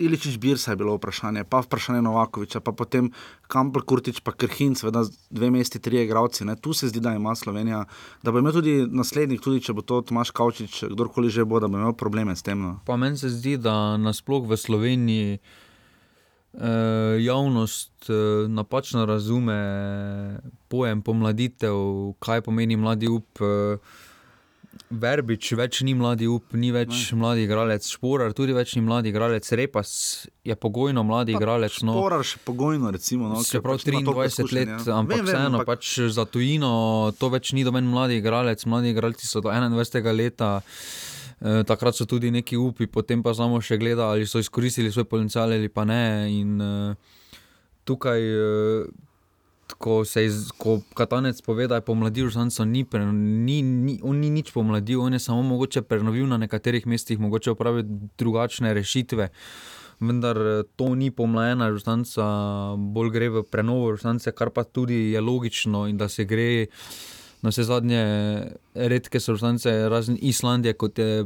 Iličič 0.00 0.38
Birsa 0.40 0.72
je 0.72 0.76
bilo 0.80 0.94
vprašanje, 0.96 1.44
pa 1.44 1.60
vprašanje 1.60 2.02
Novakoviča, 2.02 2.60
pa 2.64 2.72
potem 2.72 3.10
Kampel 3.52 3.82
Kurtič, 3.84 4.20
pa 4.24 4.32
Krhin, 4.32 4.74
seveda 4.74 5.04
dve 5.30 5.50
mesti, 5.52 5.78
tri 5.78 6.00
igravci. 6.02 6.46
Tu 6.60 6.72
se 6.72 6.88
zdi, 6.88 7.00
da 7.00 7.12
ima 7.14 7.34
Slovenija, 7.34 7.84
da 8.22 8.32
bo 8.32 8.38
imel 8.38 8.52
tudi 8.56 8.86
naslednik, 8.88 9.44
tudi 9.44 9.60
če 9.60 9.76
bo 9.76 9.84
to 9.84 10.00
Tomaš 10.00 10.32
Kavčič, 10.32 10.84
kdorkoli 10.88 11.30
že 11.30 11.44
bo, 11.44 11.60
da 11.60 11.68
bo 11.68 11.76
imel 11.76 11.92
probleme 11.92 12.36
s 12.36 12.42
tem. 12.42 12.62
No. 12.62 12.78
Pa 12.86 12.96
meni 12.96 13.20
se 13.20 13.28
zdi, 13.28 13.58
da 13.60 13.96
nasploh 14.00 14.48
v 14.48 14.56
Sloveniji 14.56 15.36
eh, 15.36 17.16
javnost 17.20 18.08
eh, 18.08 18.48
napačno 18.48 19.04
razume 19.04 19.60
pojem 20.72 21.02
pomladitev, 21.02 21.76
kaj 22.24 22.40
pomeni 22.48 22.80
mladi 22.80 23.12
up. 23.12 23.44
Eh, 23.44 24.08
Verbič 24.90 25.52
več 25.58 25.80
ni 25.86 25.92
mladi 25.98 26.26
up, 26.30 26.54
ni 26.54 26.70
več 26.74 26.90
ne. 27.12 27.18
mladi 27.18 27.44
igralec, 27.46 27.86
Šporar 27.90 28.32
tudi 28.34 28.54
več 28.54 28.76
ni 28.78 28.82
mladi 28.86 29.10
igralec, 29.10 29.46
Repas 29.58 29.90
je 30.46 30.54
pogojno 30.58 31.02
mladi 31.06 31.34
pa, 31.34 31.42
igralec. 31.42 31.76
No, 31.86 31.94
Šporar 31.98 32.24
še 32.26 32.40
pogojno, 32.46 32.90
recimo. 32.94 33.30
No, 33.30 33.42
se 33.46 33.62
pravi, 33.62 33.82
23 33.86 34.14
pač 34.14 34.54
let, 34.54 34.72
ja. 34.74 34.96
ampak 34.98 35.22
vseeno, 35.26 35.62
pač 35.66 35.92
za 36.14 36.26
tujino 36.26 36.72
to 37.18 37.30
več 37.34 37.54
ni 37.54 37.66
domen 37.66 37.86
mladi 37.90 38.18
igralec, 38.22 38.62
mladi 38.66 38.94
igralci 38.94 39.30
so 39.30 39.42
do 39.42 39.50
21. 39.50 40.10
leta. 40.14 40.52
Eh, 41.40 41.62
takrat 41.64 41.96
so 41.96 42.04
tudi 42.04 42.28
neki 42.30 42.58
upi, 42.60 42.84
potem 42.84 43.22
pa 43.24 43.32
samo 43.32 43.62
še 43.64 43.78
gledali, 43.80 44.20
ali 44.20 44.28
so 44.28 44.42
izkoristili 44.42 44.90
svoj 44.92 45.06
potencial 45.08 45.54
ali 45.54 45.70
pa 45.72 45.86
ne. 45.88 46.28
In, 46.28 46.58
uh, 46.60 47.14
tukaj 47.88 48.20
uh, 48.20 48.90
ko 49.78 50.04
se 50.04 50.24
je 50.24 50.30
Katanec 50.94 51.40
povedal, 51.42 51.68
da 51.68 51.74
je 51.74 51.86
pomladil, 51.86 52.30
znanco, 52.30 52.64
ni, 52.64 52.86
ni, 53.12 53.62
ni, 53.62 53.98
on 54.02 54.16
ni 54.20 54.30
nič 54.30 54.52
pomladil, 54.52 55.00
on 55.00 55.12
je 55.12 55.18
samo 55.18 55.42
mogoče 55.42 55.82
prenovil 55.82 56.26
na 56.26 56.36
nekaterih 56.36 56.86
mestih, 56.86 57.18
mogoče 57.18 57.50
upraviti 57.50 57.88
drugačne 58.18 58.74
rešitve. 58.74 59.28
Vendar 60.00 60.36
eh, 60.36 60.62
to 60.76 60.94
ni 60.94 61.10
pomlajena 61.10 61.72
žrtvanca, 61.72 62.24
bolj 62.76 63.10
gre 63.10 63.28
v 63.28 63.42
prenovo 63.44 63.92
žrtvanca, 63.94 64.32
kar 64.32 64.50
pa 64.50 64.64
tudi 64.64 65.12
je 65.12 65.20
logično 65.20 65.86
in 65.88 65.96
da 66.00 66.08
se 66.08 66.24
gre 66.24 66.66
na 67.42 67.50
vse 67.50 67.64
zadnje 67.64 68.02
redke 68.74 69.18
žrtvance, 69.18 69.88
razen 69.88 70.18
Islandije, 70.20 70.72
kot 70.72 70.98
je 70.98 71.24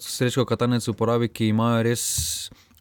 srečko 0.00 0.44
Katanec 0.44 0.88
uporabi, 0.88 1.28
ki 1.28 1.48
imajo 1.48 1.82
res 1.82 2.04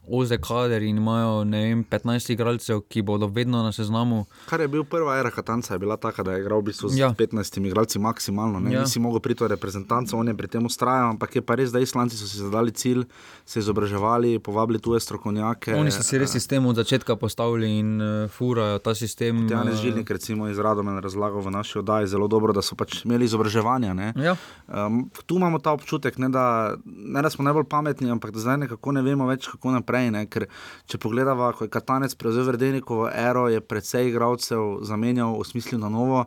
oze 0.07 0.37
kader 0.37 0.83
in 0.83 0.97
imajo 0.97 1.43
vem, 1.43 1.83
15 1.83 2.31
igralcev, 2.31 2.81
ki 2.89 3.01
bodo 3.01 3.27
vedno 3.27 3.63
na 3.63 3.71
seznamu. 3.71 4.25
Kar 4.49 4.61
je 4.61 4.67
bil 4.67 4.83
prva 4.83 5.17
era 5.19 5.31
Katanca, 5.31 5.73
je 5.73 5.79
bila 5.79 5.97
taka, 5.97 6.23
da 6.23 6.33
je 6.33 6.41
igral 6.41 6.59
v 6.59 6.69
bistvu 6.69 6.89
z 6.89 6.97
ja. 6.97 7.09
15 7.17 7.59
igralci 7.65 7.99
maksimalno. 7.99 8.59
Ne 8.59 8.73
ja. 8.73 8.85
si 8.85 8.99
mogel 8.99 9.19
priti 9.19 9.43
v 9.43 9.47
reprezentanco, 9.55 10.17
on 10.17 10.27
je 10.27 10.35
pri 10.37 10.47
tem 10.47 10.65
ustrajal, 10.65 11.09
ampak 11.15 11.35
je 11.35 11.41
pa 11.41 11.55
res, 11.55 11.71
da 11.71 11.79
Islanci 11.79 12.17
so 12.17 12.27
si 12.27 12.37
zadali 12.37 12.71
cilj, 12.71 13.05
se 13.45 13.59
izobraževali, 13.59 14.39
povabili 14.39 14.79
tuje 14.79 14.99
strokovnjake. 14.99 15.75
Oni 15.75 15.91
so 15.91 16.03
si 16.03 16.17
res 16.17 16.31
sistem 16.31 16.65
od 16.65 16.75
začetka 16.75 17.15
postavili 17.15 17.79
in 17.79 18.01
uh, 18.01 18.29
furajo 18.31 18.79
ta 18.79 18.95
sistem. 18.95 19.47
Ja, 19.49 19.63
ne 19.63 19.71
uh, 19.71 19.77
žilnik, 19.77 20.09
recimo 20.09 20.49
iz 20.49 20.59
Radome 20.59 21.01
razlagal 21.01 21.41
v 21.41 21.51
naši 21.51 21.79
oddaji, 21.79 22.07
zelo 22.07 22.27
dobro, 22.27 22.53
da 22.53 22.61
so 22.61 22.75
pač 22.75 23.03
imeli 23.05 23.25
izobraževanja. 23.25 24.13
Ja. 24.15 24.35
Um, 24.67 25.09
tu 25.25 25.37
imamo 25.37 25.59
ta 25.59 25.71
občutek, 25.71 26.17
ne 26.17 26.29
da, 26.29 26.75
ne 26.85 27.21
da 27.21 27.29
smo 27.29 27.45
najbolj 27.45 27.67
pametni, 27.69 28.11
ampak 28.11 28.31
da 28.31 28.39
zdaj 28.39 28.57
nekako 28.65 28.91
ne 28.91 29.01
vemo 29.01 29.27
več, 29.27 29.47
kako 29.47 29.71
naprej 29.71 29.94
naprej. 29.95 30.11
Ne? 30.11 30.25
Ker 30.27 30.47
če 30.87 30.99
pogledamo, 30.99 31.51
ko 31.55 31.65
je 31.65 31.73
Katanec 31.73 32.15
prevzel 32.15 32.45
Vrdenikovo 32.45 33.09
ero, 33.09 33.47
je 33.49 33.61
precej 33.61 34.09
igralcev 34.09 34.83
zamenjal 34.83 35.39
v 35.39 35.47
smislu 35.47 35.79
na 35.79 35.89
novo. 35.89 36.25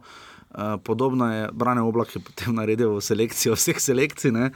Uh, 0.49 0.81
podobno 0.85 1.35
je 1.35 1.49
Brane 1.53 1.83
Oblak 1.83 2.17
je 2.17 2.21
potem 2.25 2.55
naredil 2.55 3.01
selekcijo 3.01 3.53
vseh 3.53 3.77
selekcij, 3.81 4.33
uh, 4.33 4.49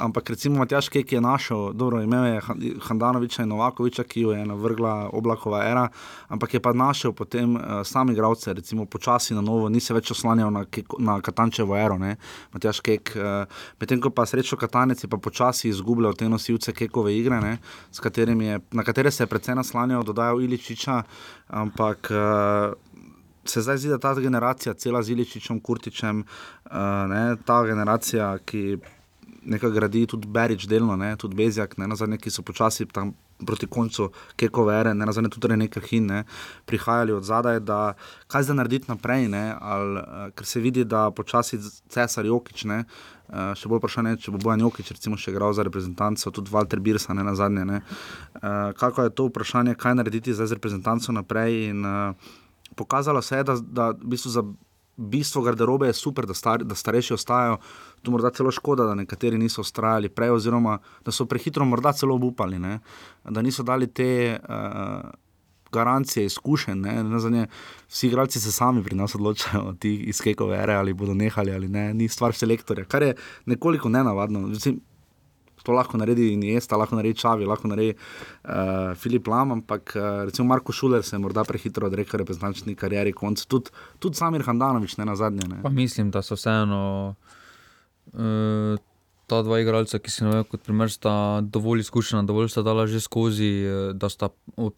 ampak 0.00 0.30
recimo 0.30 0.58
Matjaš 0.58 0.88
Kek 0.88 1.12
je 1.12 1.20
našel, 1.20 1.72
dobro 1.72 2.00
imel 2.02 2.24
je 2.24 2.40
Handanoviča 2.80 3.42
in 3.42 3.48
Novakoviča, 3.48 4.04
ki 4.04 4.20
jo 4.20 4.32
je 4.32 4.46
navrgla 4.46 5.10
Oblakova 5.12 5.60
era, 5.68 5.88
ampak 6.28 6.54
je 6.54 6.60
pa 6.60 6.72
našel 6.72 7.12
potem 7.12 7.56
uh, 7.56 7.82
sami 7.84 8.12
igralce, 8.12 8.52
recimo 8.52 8.86
počasi 8.86 9.34
na 9.34 9.40
novo, 9.40 9.68
ni 9.68 9.80
se 9.80 9.94
več 9.94 10.10
oslanjal 10.10 10.50
na, 10.50 10.64
na 10.98 11.20
Katančevo 11.20 11.76
ero, 11.76 11.98
ne? 11.98 12.16
Matjaš 12.56 12.80
Kek, 12.80 13.12
uh, 13.20 13.44
medtem 13.80 14.00
ko 14.00 14.08
pa 14.08 14.24
srečo 14.26 14.56
Katanec 14.56 15.04
je 15.04 15.08
pa 15.08 15.20
počasi 15.20 15.68
izgubljal 15.68 16.16
te 16.16 16.28
nosilce 16.28 16.72
Kekove 16.72 17.12
igre, 17.12 17.42
ne? 17.44 17.58
Je, 18.24 18.60
na 18.72 18.82
katere 18.82 19.10
se 19.10 19.22
je 19.22 19.26
predvsem 19.26 19.56
naslanjal, 19.56 20.02
dodajal 20.02 20.40
Iličiča, 20.40 21.02
ampak 21.48 22.08
uh, 22.10 22.93
se 23.46 23.62
zdaj 23.62 23.78
zdi, 23.78 23.88
da 23.88 23.98
ta 23.98 24.14
generacija, 24.14 24.74
cela 24.74 25.02
z 25.02 25.14
Iličičem, 25.14 25.60
Kurtičem, 25.60 26.24
uh, 26.24 26.72
ne, 27.10 27.36
ta 27.46 27.62
generacija, 27.66 28.38
ki 28.44 28.78
nekaj 29.44 29.70
gradi, 29.70 30.06
tudi 30.06 30.28
Berič, 30.28 30.66
delno, 30.66 30.96
ne, 30.96 31.16
tudi 31.16 31.36
Bezjak, 31.36 31.76
ne, 31.78 31.88
nazadnje, 31.88 32.18
ki 32.18 32.30
so 32.30 32.42
počasi 32.42 32.86
tam 32.86 33.12
proti 33.44 33.66
koncu 33.66 34.08
Kekove 34.36 34.74
ere, 34.80 34.94
ne 34.94 35.06
nazadnje 35.06 35.30
tudi 35.34 35.56
nekaj 35.56 35.82
hin, 35.88 36.06
ne, 36.06 36.22
prihajali 36.66 37.12
od 37.12 37.24
zadaj, 37.24 37.60
da 37.60 37.94
kaj 38.30 38.46
zdaj 38.48 38.56
narediti 38.56 38.88
naprej, 38.88 39.28
ne, 39.28 39.44
ali, 39.60 40.00
uh, 40.00 40.30
ker 40.36 40.46
se 40.48 40.60
vidi, 40.60 40.84
da 40.84 41.10
počasi 41.10 41.60
cesar 41.88 42.26
Jokič, 42.26 42.64
ne. 42.70 42.84
Uh, 43.24 43.54
še 43.56 43.68
bolj 43.72 43.80
vprašanje, 43.80 44.18
če 44.20 44.34
bo 44.34 44.38
Bojan 44.42 44.60
Jokič, 44.60 44.92
recimo, 44.94 45.16
še 45.16 45.32
igral 45.32 45.54
za 45.56 45.64
reprezentanco, 45.64 46.30
tudi 46.30 46.52
Walter 46.52 46.80
Birsa, 46.84 47.16
ne 47.16 47.24
na 47.24 47.32
zadnje. 47.34 47.64
Ne. 47.64 47.80
Uh, 48.36 48.72
kako 48.76 49.08
je 49.08 49.14
to 49.16 49.28
vprašanje, 49.30 49.76
kaj 49.80 49.96
narediti 49.96 50.36
zdaj 50.36 50.52
z 50.52 50.58
reprezentanco 50.60 51.12
naprej? 51.16 51.70
In, 51.72 51.84
uh, 51.88 52.32
pokazalo 52.76 53.22
se 53.22 53.36
je, 53.36 53.44
da, 53.44 53.56
da 53.56 53.90
v 53.90 54.14
bistvu 54.14 54.30
za 54.30 54.44
bistvo 54.96 55.42
garderobe 55.42 55.86
je 55.86 55.92
super, 55.92 56.26
da, 56.26 56.34
star, 56.34 56.64
da 56.64 56.74
starejši 56.74 57.14
ostajajo. 57.14 57.56
Tu 58.02 58.10
morda 58.10 58.30
celo 58.30 58.50
škoda, 58.50 58.84
da 58.84 58.94
nekateri 58.94 59.38
niso 59.38 59.60
ustrajali 59.60 60.08
prej, 60.08 60.30
oziroma 60.30 60.78
da 61.04 61.12
so 61.12 61.26
prehitro 61.26 61.64
morda 61.64 61.92
celo 61.92 62.14
upali, 62.22 62.58
ne? 62.58 62.78
da 63.24 63.42
niso 63.42 63.62
dali 63.62 63.86
te. 63.86 64.38
Uh, 64.48 65.10
Garancije, 65.74 66.26
izkušenj, 66.26 66.84
vsi 67.88 68.06
igralci 68.06 68.40
se 68.40 68.52
sami 68.52 68.82
pri 68.82 68.94
nas 68.94 69.14
odločajo, 69.14 69.72
ti 69.80 69.94
iz 69.96 70.20
Kekove 70.22 70.56
ere 70.62 70.74
ali 70.74 70.92
bodo 70.94 71.14
nehali 71.14 71.52
ali 71.52 71.68
ne, 71.68 71.94
ni 71.94 72.08
stvar 72.08 72.34
selektorja, 72.34 72.84
kar 72.84 73.02
je 73.02 73.14
nekoliko 73.46 73.88
nenavadno 73.88 74.52
to 75.64 75.74
lahko 75.74 75.98
naredi 76.00 76.30
in 76.34 76.44
jaz, 76.46 76.68
ta 76.70 76.78
lahko 76.80 76.98
naredi 77.00 77.18
Čavi, 77.24 77.48
lahko 77.48 77.70
naredi 77.72 77.96
uh, 77.96 78.94
Filip 79.00 79.28
Lam, 79.32 79.56
ampak 79.58 79.94
uh, 79.96 80.22
recimo 80.28 80.48
Marko 80.52 80.72
Šuler 80.72 81.02
se 81.02 81.16
je 81.16 81.20
morda 81.24 81.44
prehitro 81.48 81.88
odrekel 81.88 82.20
reprezentančni 82.22 82.76
karieri, 82.78 83.12
konc 83.16 83.42
tudi 83.48 83.72
tud 83.98 84.16
Samir 84.16 84.44
Handanovič, 84.46 84.98
ne 85.00 85.08
na 85.08 85.16
zadnje. 85.16 85.48
Ne. 85.48 85.62
Pa 85.64 85.72
mislim, 85.72 86.10
da 86.14 86.22
so 86.22 86.38
vseeno. 86.38 87.14
Uh, 88.12 88.76
Ta 89.24 89.38
dva 89.40 89.56
igralca, 89.62 89.96
ki 90.04 90.12
si 90.12 90.20
jih 90.20 90.42
kot 90.50 90.60
primer, 90.66 90.90
sta 90.92 91.40
dovolj 91.40 91.80
izkušena, 91.80 92.26
dovolj 92.28 92.50
sta 92.52 92.60
dala 92.60 92.84
že 92.84 93.00
skozi, 93.00 93.64
da 93.96 94.10
sta 94.12 94.28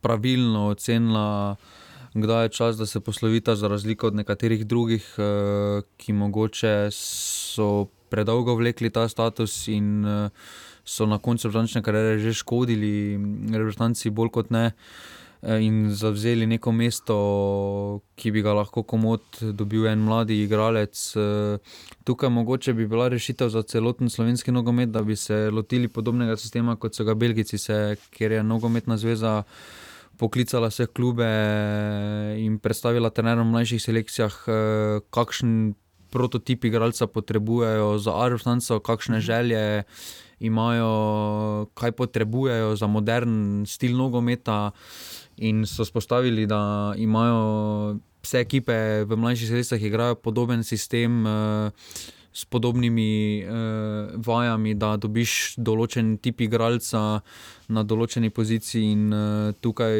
pravilno 0.06 0.68
ocenila, 0.70 1.56
kdaj 2.14 2.44
je 2.44 2.52
čas, 2.54 2.78
da 2.78 2.86
se 2.86 3.02
poslovita, 3.02 3.56
za 3.58 3.66
razliko 3.68 4.06
od 4.06 4.14
nekaterih 4.14 4.62
drugih, 4.66 5.08
ki 5.98 6.14
mogoče 6.14 6.94
so 6.94 7.88
predolgo 8.08 8.54
vlekli 8.54 8.90
ta 8.90 9.08
status 9.08 9.66
in 9.68 10.06
so 10.86 11.06
na 11.06 11.18
koncu 11.18 11.50
vrhunske 11.50 11.82
kariere 11.82 12.18
že 12.22 12.32
škodili, 12.32 13.18
reprezentanci 13.52 14.10
bolj 14.14 14.34
kot 14.38 14.50
ne. 14.54 14.70
Eh, 15.42 15.60
in 15.62 15.90
zavzeli 15.92 16.46
neko 16.48 16.72
mesto, 16.72 17.16
ki 18.16 18.30
bi 18.32 18.40
ga 18.42 18.54
lahko 18.56 18.82
komod 18.88 19.20
dobil 19.52 19.84
en 19.90 20.00
mladi 20.06 20.40
igralec. 20.42 20.96
Eh, 21.16 21.58
tukaj 22.08 22.30
mogoče 22.32 22.72
bi 22.72 22.86
bila 22.86 23.08
rešitev 23.12 23.52
za 23.52 23.62
celoten 23.62 24.10
slovenski 24.10 24.52
nogomet, 24.52 24.90
da 24.90 25.02
bi 25.02 25.16
se 25.16 25.50
lotili 25.50 25.88
podobnega 25.88 26.36
sistema 26.36 26.76
kot 26.76 26.94
so 26.94 27.04
ga 27.04 27.14
Belgijci, 27.14 27.58
se, 27.58 27.96
ker 28.10 28.32
je 28.32 28.42
nogometna 28.42 28.96
zveza 28.96 29.42
poklicala 30.16 30.70
vse 30.72 30.86
klube 30.86 31.28
in 32.40 32.58
predstavila 32.58 33.10
trenerom 33.10 33.50
v 33.50 33.58
mlajših 33.58 33.82
selekcijah, 33.82 34.36
kakšen 35.12 35.74
prototip 36.10 36.64
igralca 36.64 37.06
potrebujejo 37.06 37.98
za 37.98 38.14
Arvstanco, 38.24 38.80
kakšne 38.80 39.20
želje 39.20 39.84
imajo, 40.40 41.66
kaj 41.74 41.92
potrebujejo 41.92 42.76
za 42.76 42.86
modern 42.86 43.64
stil 43.66 43.96
nogometa. 43.96 44.70
In 45.36 45.66
so 45.66 45.84
spostavili, 45.84 46.46
da 46.46 46.94
imajo 46.96 47.96
vse 48.24 48.40
ekipe 48.40 49.04
v 49.04 49.16
mlajših 49.16 49.48
sredstvih, 49.48 49.82
igrajo 49.82 50.14
podoben 50.14 50.64
sistem. 50.64 51.26
Uh, 51.26 51.72
S 52.36 52.44
podobnimi 52.44 53.44
uh, 53.48 54.12
vajami, 54.20 54.74
da 54.76 54.98
dobiš 55.00 55.54
določen 55.56 56.18
tip 56.20 56.42
igralca 56.44 57.22
na 57.72 57.82
določeni 57.82 58.28
poziciji. 58.28 58.90
In, 58.92 59.06
uh, 59.08 59.54
tukaj, 59.64 59.96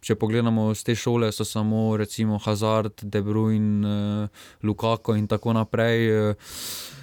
če 0.00 0.16
pogledamo 0.16 0.70
z 0.72 0.86
te 0.86 0.94
šole, 0.96 1.28
so 1.28 1.44
samo 1.44 1.98
recimo 2.00 2.38
Hazard, 2.40 3.04
De 3.04 3.20
Bruyne, 3.20 3.84
uh, 3.84 4.46
Lukako 4.64 5.18
in 5.20 5.28
tako 5.28 5.52
naprej. 5.52 6.08
Uh, 6.08 6.97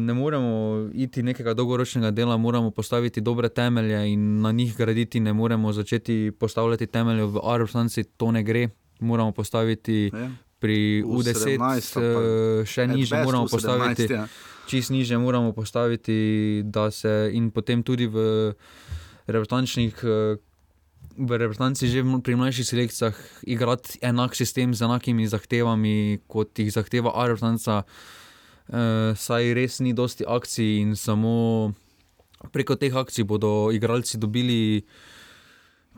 ne 0.00 0.14
moremo 0.14 0.88
iti 0.92 1.22
nekega 1.22 1.54
dolgoročnega 1.54 2.10
dela, 2.10 2.36
moramo 2.36 2.70
postaviti 2.70 3.20
dobre 3.20 3.48
temelje 3.48 4.12
in 4.12 4.40
na 4.40 4.52
njih 4.52 4.76
graditi. 4.76 5.20
Ne 5.20 5.32
moremo 5.32 5.72
začeti 5.72 6.32
postavljati 6.38 6.86
temelje 6.86 7.24
v 7.24 7.40
Arabstanci, 7.44 8.04
to 8.04 8.30
ne 8.32 8.42
gre. 8.42 8.68
Moramo 9.00 9.32
postaviti 9.32 10.10
ja. 10.14 10.30
pri 10.58 11.02
U10, 11.06 11.58
eh, 11.58 12.66
še 12.66 12.86
niže, 12.86 13.24
moramo 13.24 13.46
postaviti. 13.46 14.12
Ja. 14.12 14.26
Čist 14.66 14.90
niže 14.90 15.18
moramo 15.18 15.52
postaviti, 15.52 16.62
da 16.64 16.90
se 16.90 17.30
in 17.32 17.50
potem 17.50 17.82
tudi 17.82 18.06
v 18.06 18.54
reprezentančnih. 19.26 19.94
Eh, 20.02 20.36
v 21.12 21.36
reprezentanci 21.36 21.92
že 21.92 22.00
pri 22.24 22.34
mlajših 22.40 22.66
selekcijah 22.66 23.16
igrati 23.44 23.98
enak 24.00 24.32
sistem 24.32 24.72
z 24.74 24.80
enakimi 24.86 25.28
zahtevami, 25.28 26.24
kot 26.26 26.56
jih 26.56 26.72
zahteva 26.72 27.12
uh, 27.12 27.84
saj 28.72 29.52
res 29.54 29.80
ni 29.84 29.92
dosti 29.92 30.24
akcij 30.24 30.80
in 30.80 30.94
samo 30.96 31.72
preko 32.52 32.76
teh 32.80 32.94
akcij 32.96 33.24
bodo 33.28 33.70
igralci 33.70 34.18
dobili 34.18 34.84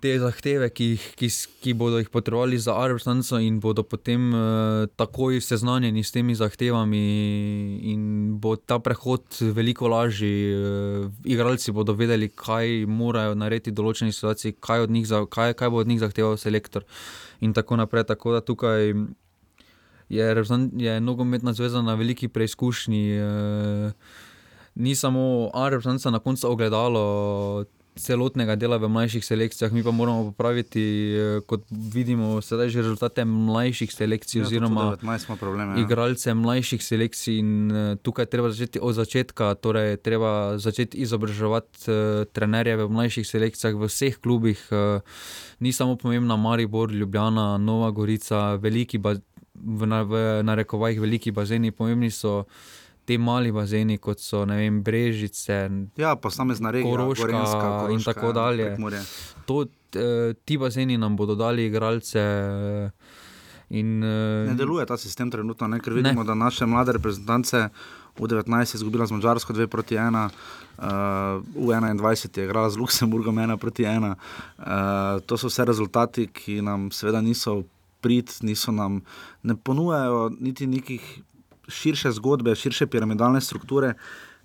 te 0.04 0.12
zahteve, 0.20 0.68
ki, 0.74 0.86
ki, 1.16 1.28
ki 1.64 1.72
bodo 1.80 1.96
jih 1.96 2.10
potrebovali 2.12 2.58
za 2.60 2.74
Arabstanco 2.76 3.38
in 3.40 3.56
bodo 3.62 3.86
potem 3.88 4.26
uh, 4.36 4.84
takoj 5.00 5.40
seznanjeni 5.40 6.04
s 6.04 6.12
temi 6.12 6.36
zahtevami 6.36 7.00
in 7.92 8.02
bo 8.36 8.52
ta 8.56 8.76
prehod 8.84 9.40
veliko 9.56 9.88
lažji. 9.88 10.52
Uh, 10.52 11.08
igralci 11.24 11.72
bodo 11.72 11.96
vedeli, 11.96 12.28
kaj 12.28 12.84
morajo 12.84 13.38
narediti 13.38 13.72
v 13.72 13.80
določeni 13.80 14.12
situaciji, 14.12 14.58
kaj, 14.60 14.84
njih, 14.92 15.08
kaj, 15.32 15.56
kaj 15.56 15.72
bo 15.72 15.80
od 15.80 15.88
njih 15.88 16.02
zahteval 16.04 16.36
selektor 16.36 16.84
in 17.40 17.56
tako 17.56 17.80
naprej. 17.80 18.04
Tako 18.12 18.36
da 18.36 18.44
tukaj 18.44 18.92
je, 20.08 20.44
je 20.76 21.00
nogometna 21.00 21.52
zveza 21.52 21.82
na 21.82 21.94
veliki 21.94 22.28
preizkušnji. 22.28 23.10
E, 23.10 23.92
ni 24.74 24.94
samo 24.94 25.50
Arabska 25.54 26.10
na 26.10 26.18
koncu 26.18 26.50
ogledalo 26.50 27.64
celotnega 27.94 28.56
dela 28.58 28.76
v 28.82 28.88
mlajših 28.90 29.22
selekcijah, 29.22 29.72
mi 29.72 29.82
pa 29.82 29.94
moramo 29.94 30.32
popraviti, 30.32 30.82
e, 31.14 31.40
kot 31.46 31.62
vidimo, 31.70 32.40
sedaj 32.42 32.68
že 32.68 32.82
rezultate 32.82 33.24
mlajših 33.24 33.92
selekcij, 33.94 34.40
ja, 34.40 34.46
oziroma 34.46 34.96
probleme, 35.38 35.78
ja. 35.78 35.86
igralce 35.86 36.34
mlajših 36.34 36.82
selekcij. 36.82 37.38
In, 37.38 37.70
e, 37.70 37.84
tukaj 38.02 38.26
treba 38.26 38.50
začeti 38.50 38.82
od 38.82 38.98
začetka, 38.98 39.54
torej 39.54 39.96
treba 40.02 40.58
začeti 40.58 40.98
izobraževati 41.04 41.90
uh, 41.90 42.24
trenerje 42.32 42.76
v 42.76 42.88
mlajših 42.90 43.26
selekcijah 43.26 43.78
v 43.78 43.86
vseh 43.86 44.18
klubih. 44.18 44.58
Uh, 44.70 45.00
ni 45.60 45.72
samo 45.72 45.96
pomembna 45.96 46.36
Maribor, 46.36 46.90
Ljubljana, 46.90 47.58
Nova 47.58 47.90
Gorica, 47.90 48.56
veliki 48.58 48.98
v, 49.54 49.86
na, 49.86 50.02
v 50.02 50.42
narekovajih 50.42 51.00
veliki 51.00 51.32
bazeni, 51.32 51.70
pomembni 51.70 52.10
so 52.10 52.44
ti 53.04 53.18
mali 53.18 53.52
bazeni, 53.52 53.98
kot 53.98 54.20
so 54.20 54.44
vem, 54.48 54.82
Brežice, 54.82 55.68
ja, 55.96 56.14
posamezna 56.16 56.70
regija, 56.72 56.90
Koroška, 56.90 57.26
Gorenska, 57.26 57.60
Koroška 57.60 57.92
in 57.92 58.04
tako 58.04 58.32
dalje. 58.32 58.76
To, 59.46 59.64
ti 60.44 60.58
bazeni 60.58 60.98
nam 60.98 61.16
bodo 61.16 61.34
dali 61.34 61.66
igralce. 61.66 62.22
In, 63.74 63.98
ne 63.98 64.54
deluje 64.54 64.86
ta 64.86 64.96
sistem 65.00 65.30
trenutno, 65.30 65.68
ne? 65.68 65.80
ker 65.80 65.92
vidimo, 65.96 66.22
ne. 66.22 66.26
da 66.26 66.34
naše 66.34 66.66
mlade 66.66 66.92
reprezentance. 66.92 67.68
V 68.14 68.28
19 68.30 68.74
je 68.74 68.78
izgubila 68.78 69.06
z 69.06 69.16
Mačarsko 69.16 69.52
2 69.52 69.66
proti 69.66 69.96
1, 69.98 70.14
uh, 70.14 71.42
v 71.56 71.74
21 71.74 72.38
je 72.38 72.44
igrala 72.44 72.70
z 72.70 72.78
Luksemburgom 72.78 73.34
1 73.34 73.56
proti 73.58 73.82
1. 73.82 74.14
Uh, 74.14 75.18
to 75.26 75.34
so 75.36 75.50
vse 75.50 75.64
rezultati, 75.64 76.28
ki 76.30 76.62
nam 76.62 76.90
seveda 76.94 77.20
niso 77.20 77.64
prid, 78.04 78.32
niso 78.44 78.72
nam, 78.72 79.00
ne 79.42 79.56
ponujajo 79.56 80.28
niti 80.36 80.68
nekih 80.68 81.08
širše 81.68 82.12
zgodbe, 82.18 82.54
širše 82.54 82.86
piramidalne 82.92 83.40
strukture, 83.40 83.94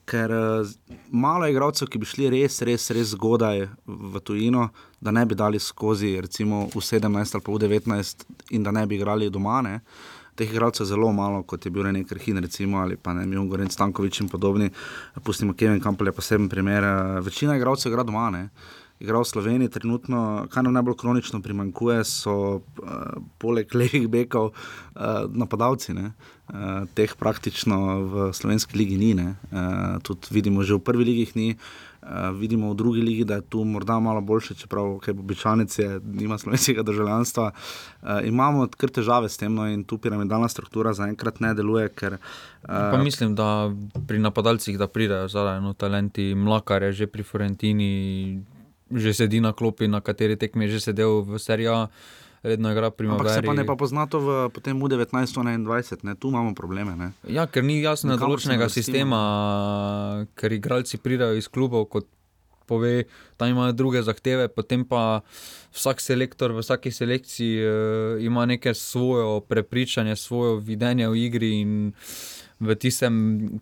ker 0.09 0.31
uh, 0.31 0.69
malo 1.11 1.45
je 1.45 1.53
igralcev, 1.53 1.89
ki 1.91 1.99
bi 2.01 2.07
šli 2.09 2.29
res, 2.33 2.61
res, 2.65 2.89
res 2.95 3.11
zgodaj 3.13 3.67
v 3.85 4.21
tujino, 4.25 4.69
da 5.01 5.13
ne 5.13 5.25
bi 5.25 5.37
dali 5.37 5.59
skozi, 5.59 6.15
recimo 6.21 6.65
v 6.73 6.81
17 6.81 7.37
ali 7.37 7.45
pa 7.45 7.51
v 7.51 7.59
19 7.67 8.25
in 8.57 8.65
da 8.65 8.73
ne 8.73 8.87
bi 8.87 8.97
igrali 8.97 9.29
doma. 9.29 9.61
Ne. 9.61 9.75
Teh 10.39 10.49
igralcev 10.49 10.85
je 10.85 10.89
zelo 10.93 11.11
malo, 11.13 11.43
kot 11.43 11.65
je 11.65 11.71
bil 11.71 11.83
René 11.83 12.05
Krhin, 12.07 12.39
recimo, 12.39 12.79
ali 12.79 12.95
pa 12.95 13.13
ne 13.13 13.25
Mijon 13.27 13.49
Gorenc, 13.51 13.75
Stankovič 13.75 14.21
in 14.23 14.29
podobni. 14.31 14.69
Pustimo 15.23 15.53
Kevin 15.53 15.81
Campbell, 15.83 16.09
je 16.09 16.15
poseben 16.15 16.49
primer. 16.49 16.85
Večina 17.21 17.57
igralcev 17.59 17.91
igra 17.91 18.07
doma. 18.07 18.29
Ne 18.33 18.47
igral 18.99 19.23
v 19.23 19.31
Sloveniji, 19.31 19.71
trenutno, 19.71 20.47
kar 20.51 20.63
nam 20.63 20.75
najbolj 20.75 20.97
kronično 20.99 21.41
primankuje, 21.41 22.03
so 22.03 22.33
uh, 22.59 23.19
poleg 23.39 23.71
levih 23.75 24.09
bekov 24.11 24.51
uh, 24.51 25.25
napadalci. 25.31 25.95
Uh, 25.95 26.83
teh 26.97 27.13
praktično 27.15 27.77
v 28.11 28.31
slovenski 28.35 28.75
ligi 28.77 28.97
ni. 28.99 29.13
Uh, 29.15 30.01
tudi 30.03 30.27
vidimo, 30.35 30.63
že 30.67 30.75
v 30.75 30.83
prvi 30.83 31.07
ligi 31.07 31.31
ni. 31.39 31.49
Uh, 31.99 32.35
vidimo 32.35 32.71
v 32.71 32.75
drugi 32.75 33.01
ligi, 33.01 33.23
da 33.23 33.39
je 33.39 33.47
tu 33.47 33.63
morda 33.63 33.99
malo 33.99 34.21
boljše, 34.21 34.55
čeprav 34.55 34.99
kaj 35.03 35.15
običajnice, 35.15 35.99
nima 36.03 36.37
slovenskega 36.37 36.83
državljanstva. 36.83 37.51
Uh, 37.51 38.19
imamo 38.27 38.67
kar 38.67 38.91
težave 38.91 39.29
s 39.29 39.39
tem, 39.39 39.55
no, 39.55 39.67
in 39.67 39.83
tu 39.83 39.97
piramidalna 39.97 40.51
struktura 40.51 40.93
zaenkrat 40.93 41.39
ne 41.39 41.53
deluje. 41.55 41.87
Ker, 41.95 42.19
uh, 42.67 42.99
mislim, 43.03 43.35
da 43.35 43.71
pri 44.07 44.19
napadalcih, 44.19 44.79
da 44.79 44.91
pridejo 44.91 45.27
zdaj 45.31 45.57
eno 45.57 45.73
talenti, 45.73 46.33
mlakar 46.35 46.83
je 46.83 47.03
že 47.03 47.07
pri 47.07 47.23
Florentini, 47.23 47.91
že 48.91 49.13
sedi 49.13 49.41
na 49.41 49.53
klopi, 49.53 49.87
na 49.87 50.01
kateri 50.01 50.37
tekmi 50.39 50.65
je 50.67 50.79
že 50.79 50.91
sedel 50.91 51.21
v 51.21 51.39
seriji. 51.39 51.89
Redno 52.39 52.71
igra 52.71 52.87
primavera. 52.87 53.35
Se 53.35 53.43
pa 53.43 53.51
ne 53.51 53.67
pa 53.67 53.75
pozna 53.75 54.07
to 54.07 54.23
v 54.23 54.27
potem 54.55 54.79
v 54.79 54.87
1921, 54.95 56.15
tu 56.15 56.31
imamo 56.31 56.55
probleme. 56.55 56.95
Ne? 56.95 57.11
Ja, 57.27 57.43
ker 57.51 57.67
ni 57.67 57.83
jasno 57.83 58.15
določenega 58.15 58.71
sistema, 58.71 60.23
ker 60.39 60.55
igralci 60.55 61.03
pridajo 61.03 61.35
iz 61.35 61.51
klubov, 61.51 61.91
kot 61.91 62.07
pove, 62.63 63.09
tam 63.35 63.51
imajo 63.51 63.75
druge 63.75 63.99
zahteve, 64.07 64.47
potem 64.47 64.87
pa 64.87 65.19
vsak 65.75 65.99
selektor 65.99 66.55
v 66.55 66.63
vsaki 66.63 66.95
selekciji 66.95 67.53
uh, 67.59 67.71
ima 68.23 68.45
neke 68.45 68.71
svoje 68.71 69.41
prepričanje, 69.43 70.15
svoje 70.15 70.61
videnje 70.63 71.09
v 71.11 71.15
igri 71.27 71.51
in 71.59 71.73
uh, 71.91 72.38
v 72.59 72.75
tistem 72.75 73.13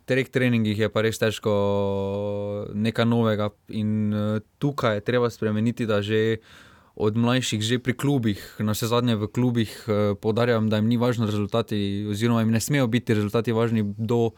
treh 0.09 0.25
treningih 0.25 0.77
je 0.77 0.89
pa 0.89 1.05
res 1.05 1.21
težko 1.21 1.53
nekaj 2.73 3.05
novega. 3.05 3.53
In 3.69 4.09
uh, 4.09 4.41
tukaj 4.57 4.99
je 4.99 5.05
treba 5.05 5.29
spremeniti, 5.29 5.85
da 5.85 6.01
že 6.01 6.41
od 6.97 7.13
mlajših, 7.13 7.61
že 7.61 7.77
pri 7.77 7.93
klubih, 7.93 8.41
na 8.57 8.73
vse 8.73 8.89
zadnje 8.89 9.21
v 9.21 9.29
klubih, 9.29 9.69
eh, 9.85 10.17
podarjam, 10.17 10.65
da 10.65 10.81
jim 10.81 10.89
ni 10.89 10.97
važno 10.97 11.29
rezultati, 11.29 12.09
oziroma 12.09 12.41
jim 12.41 12.49
ne 12.49 12.57
smejo 12.57 12.87
biti 12.89 13.13
rezultati 13.13 13.53
važni 13.53 13.85
do. 13.97 14.33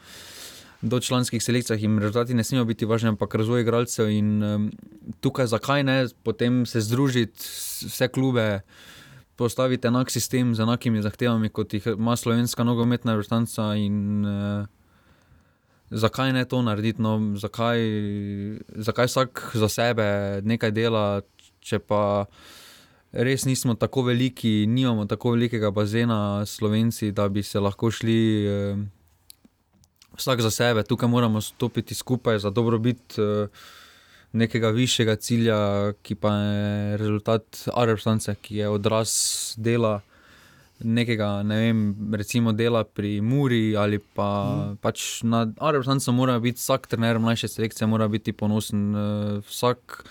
Do 0.80 1.00
članskih 1.00 1.44
selekcij 1.44 1.76
jim 1.76 2.00
rezultati 2.00 2.34
ne 2.34 2.44
smejo 2.44 2.64
biti 2.66 2.88
važni, 2.88 3.12
ampak 3.12 3.36
razvoj 3.36 3.62
igralcev. 3.62 4.08
In 4.12 4.44
um, 4.44 4.70
tukaj, 5.20 5.48
zakaj 5.52 5.84
ne, 5.84 6.08
potem 6.24 6.66
se 6.66 6.80
združiti 6.80 7.36
vse 7.84 8.08
klube, 8.08 8.64
uh, 8.64 8.99
postaviti 9.40 9.88
enak 9.88 10.12
sistem 10.12 10.52
z 10.56 10.66
enakimi 10.68 11.00
zahtevami, 11.02 11.50
kot 11.50 11.74
jih 11.74 11.88
ima 11.96 12.18
slovenska 12.20 12.66
nogometna 12.68 13.16
vrstanca. 13.16 13.72
In 13.80 14.26
uh, 14.28 14.68
zakaj 15.90 16.34
ne 16.36 16.44
to 16.46 16.60
narediti? 16.66 17.02
No, 17.02 17.16
zakaj, 17.40 17.80
zakaj 18.76 19.08
vsak 19.08 19.46
za 19.56 19.72
sebe 19.72 20.08
nekaj 20.44 20.76
dela, 20.76 21.06
če 21.64 21.80
pa 21.80 22.28
res 23.16 23.48
nismo 23.48 23.74
tako 23.80 24.10
veliki, 24.12 24.68
nimamo 24.68 25.08
tako 25.10 25.34
velikega 25.38 25.72
bazena, 25.72 26.46
slovenci, 26.46 27.14
da 27.16 27.30
bi 27.32 27.44
se 27.44 27.64
lahko 27.64 27.92
šli. 27.92 28.22
Uh, 28.46 28.88
Vsak 30.20 30.42
za 30.44 30.50
sebe, 30.52 30.82
tukaj 30.84 31.08
moramo 31.08 31.40
stopiti 31.40 31.96
skupaj 31.96 32.42
za 32.44 32.50
dobrobit 32.52 33.16
uh, 33.24 33.48
nekega 34.32 34.70
višjega 34.74 35.16
cilja, 35.16 35.58
ki 36.06 36.16
pa 36.16 36.34
je 36.36 36.98
rezultat 37.02 37.64
Arabstance, 37.74 38.36
ki 38.42 38.62
je 38.62 38.70
odraz 38.70 39.12
dela. 39.58 40.00
Nekega, 40.80 41.42
ne 41.44 41.58
vem, 41.60 41.80
recimo 42.16 42.54
dela 42.56 42.86
pri 42.88 43.18
Muri 43.20 43.76
ali 43.76 43.98
pa 44.00 44.30
mm. 44.48 44.78
pač 44.80 45.26
na 45.28 45.42
Arabstancu 45.60 46.14
mora 46.16 46.38
biti 46.40 46.62
vsak 46.62 46.88
trener 46.88 47.20
mlajše 47.20 47.50
selekcije, 47.52 47.88
mora 47.88 48.08
biti 48.08 48.32
ponosen. 48.32 48.86
Uh, 48.96 49.42
vsak 49.50 50.06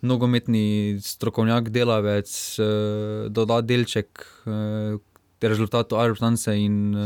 nogometni 0.00 0.96
strokovnjak, 1.04 1.68
delavec, 1.68 2.32
uh, 2.64 3.28
doda 3.28 3.60
delček 3.60 4.24
uh, 4.46 4.96
rezultatu 5.42 6.00
Arabstance 6.00 6.56
in 6.56 6.96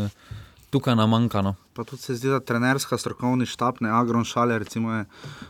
tukaj 0.75 0.97
nam 0.99 1.11
manjka. 1.11 1.43
No. 1.43 1.55
Pa 1.73 1.85
tudi 1.87 2.03
se 2.03 2.17
zdi, 2.19 2.29
da 2.33 2.41
trenerska 2.43 2.99
strokovni 2.99 3.47
štab, 3.47 3.79
ne 3.85 3.93
Agron 3.95 4.25
Šale, 4.27 4.59
recimo 4.59 4.93
je 4.93 5.05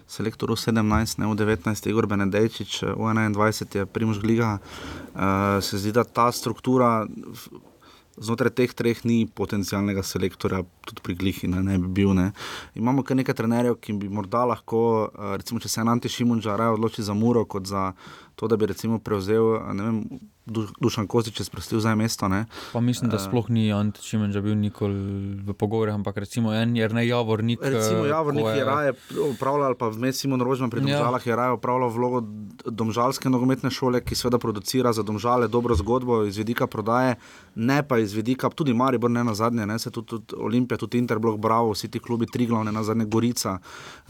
selektor 0.06 0.52
v 0.52 0.58
17, 0.60 1.20
ne 1.22 1.30
v 1.30 1.36
19, 1.40 1.88
Igor 1.88 2.08
Benedejčič, 2.10 2.82
v 2.92 3.12
21 3.14 3.78
je 3.80 3.86
Primož 3.86 4.20
Gliga. 4.20 4.58
Uh, 5.14 5.62
se 5.64 5.80
zdi, 5.80 5.94
da 5.96 6.04
ta 6.04 6.28
struktura 6.32 7.06
znotraj 8.20 8.52
teh 8.54 8.74
treh 8.76 9.00
ni 9.08 9.24
potencijalnega 9.26 10.04
selektorja, 10.04 10.60
tudi 10.84 11.02
pri 11.02 11.16
Glihi 11.18 11.48
ne, 11.48 11.64
ne 11.64 11.78
bi 11.80 11.88
bil. 12.02 12.12
Ne. 12.14 12.30
Imamo 12.76 13.02
kar 13.02 13.16
nekaj 13.16 13.40
trenerjev, 13.40 13.80
ki 13.80 13.96
bi 13.96 14.12
morda 14.12 14.44
lahko, 14.52 14.84
uh, 15.08 15.32
recimo, 15.40 15.62
če 15.62 15.72
se 15.72 15.80
Anante 15.80 16.12
Šimunča 16.12 16.58
raje 16.60 16.76
odloči 16.76 17.06
za 17.06 17.16
Muro 17.16 17.46
kot 17.48 17.64
za 17.72 17.94
to, 18.36 18.50
da 18.50 18.60
bi 18.60 18.68
prevzel, 18.68 19.56
ne 19.72 19.88
vem, 19.88 20.04
Dušan 20.46 21.06
Kozič 21.06 21.40
je 21.40 21.44
sprostil 21.44 21.80
za 21.80 21.94
mesto. 21.94 22.28
Ne? 22.28 22.44
Pa 22.72 22.80
mislim, 22.80 23.10
da 23.10 23.16
eh, 23.16 23.20
sploh 23.20 23.48
ni 23.48 23.72
Antičimen, 23.72 24.32
da 24.32 24.40
bi 24.40 24.52
bil 24.52 24.58
nikoli 24.60 24.94
v 25.40 25.54
pogovorih, 25.56 25.94
ampak 25.94 26.16
recimo 26.20 26.52
en 26.52 26.76
je 26.76 26.88
ne 26.88 27.06
Javornik. 27.06 27.60
Recimo 27.62 28.04
eh, 28.04 28.08
Javornik 28.08 28.46
je 28.46 28.64
raje 28.64 28.92
upravljal, 29.30 29.74
pa 29.74 29.88
vmes 29.88 30.20
Simon 30.20 30.40
Rožman 30.40 30.70
pri 30.70 30.84
ja. 30.84 30.98
Domžalah 30.98 31.26
ja. 31.26 31.32
je 31.32 31.36
raje 31.36 31.52
upravljal 31.52 31.88
vlogo 31.88 32.20
domžalske 32.64 33.32
nogometne 33.32 33.70
šole, 33.70 34.02
ki 34.04 34.14
seveda 34.14 34.38
producira 34.38 34.92
za 34.92 35.02
domžale 35.02 35.48
dobro 35.48 35.74
zgodbo 35.74 36.24
iz 36.28 36.36
vidika 36.36 36.66
prodaje, 36.66 37.16
ne 37.54 37.80
pa 37.88 37.98
iz 37.98 38.12
vidika, 38.12 38.50
tudi 38.50 38.74
Maribor 38.74 39.10
ne 39.10 39.24
na 39.24 39.34
zadnje, 39.34 39.66
ne 39.66 39.78
se 39.78 39.90
tudi, 39.90 40.06
tudi 40.06 40.36
Olimpija, 40.36 40.78
tudi 40.78 40.98
Interblok, 40.98 41.40
Bravo, 41.40 41.72
vsi 41.72 41.88
ti 41.88 41.98
klubi, 41.98 42.26
tri 42.26 42.46
glavne 42.46 42.72
na 42.72 42.84
zadnje, 42.84 43.08
Gorica, 43.08 43.58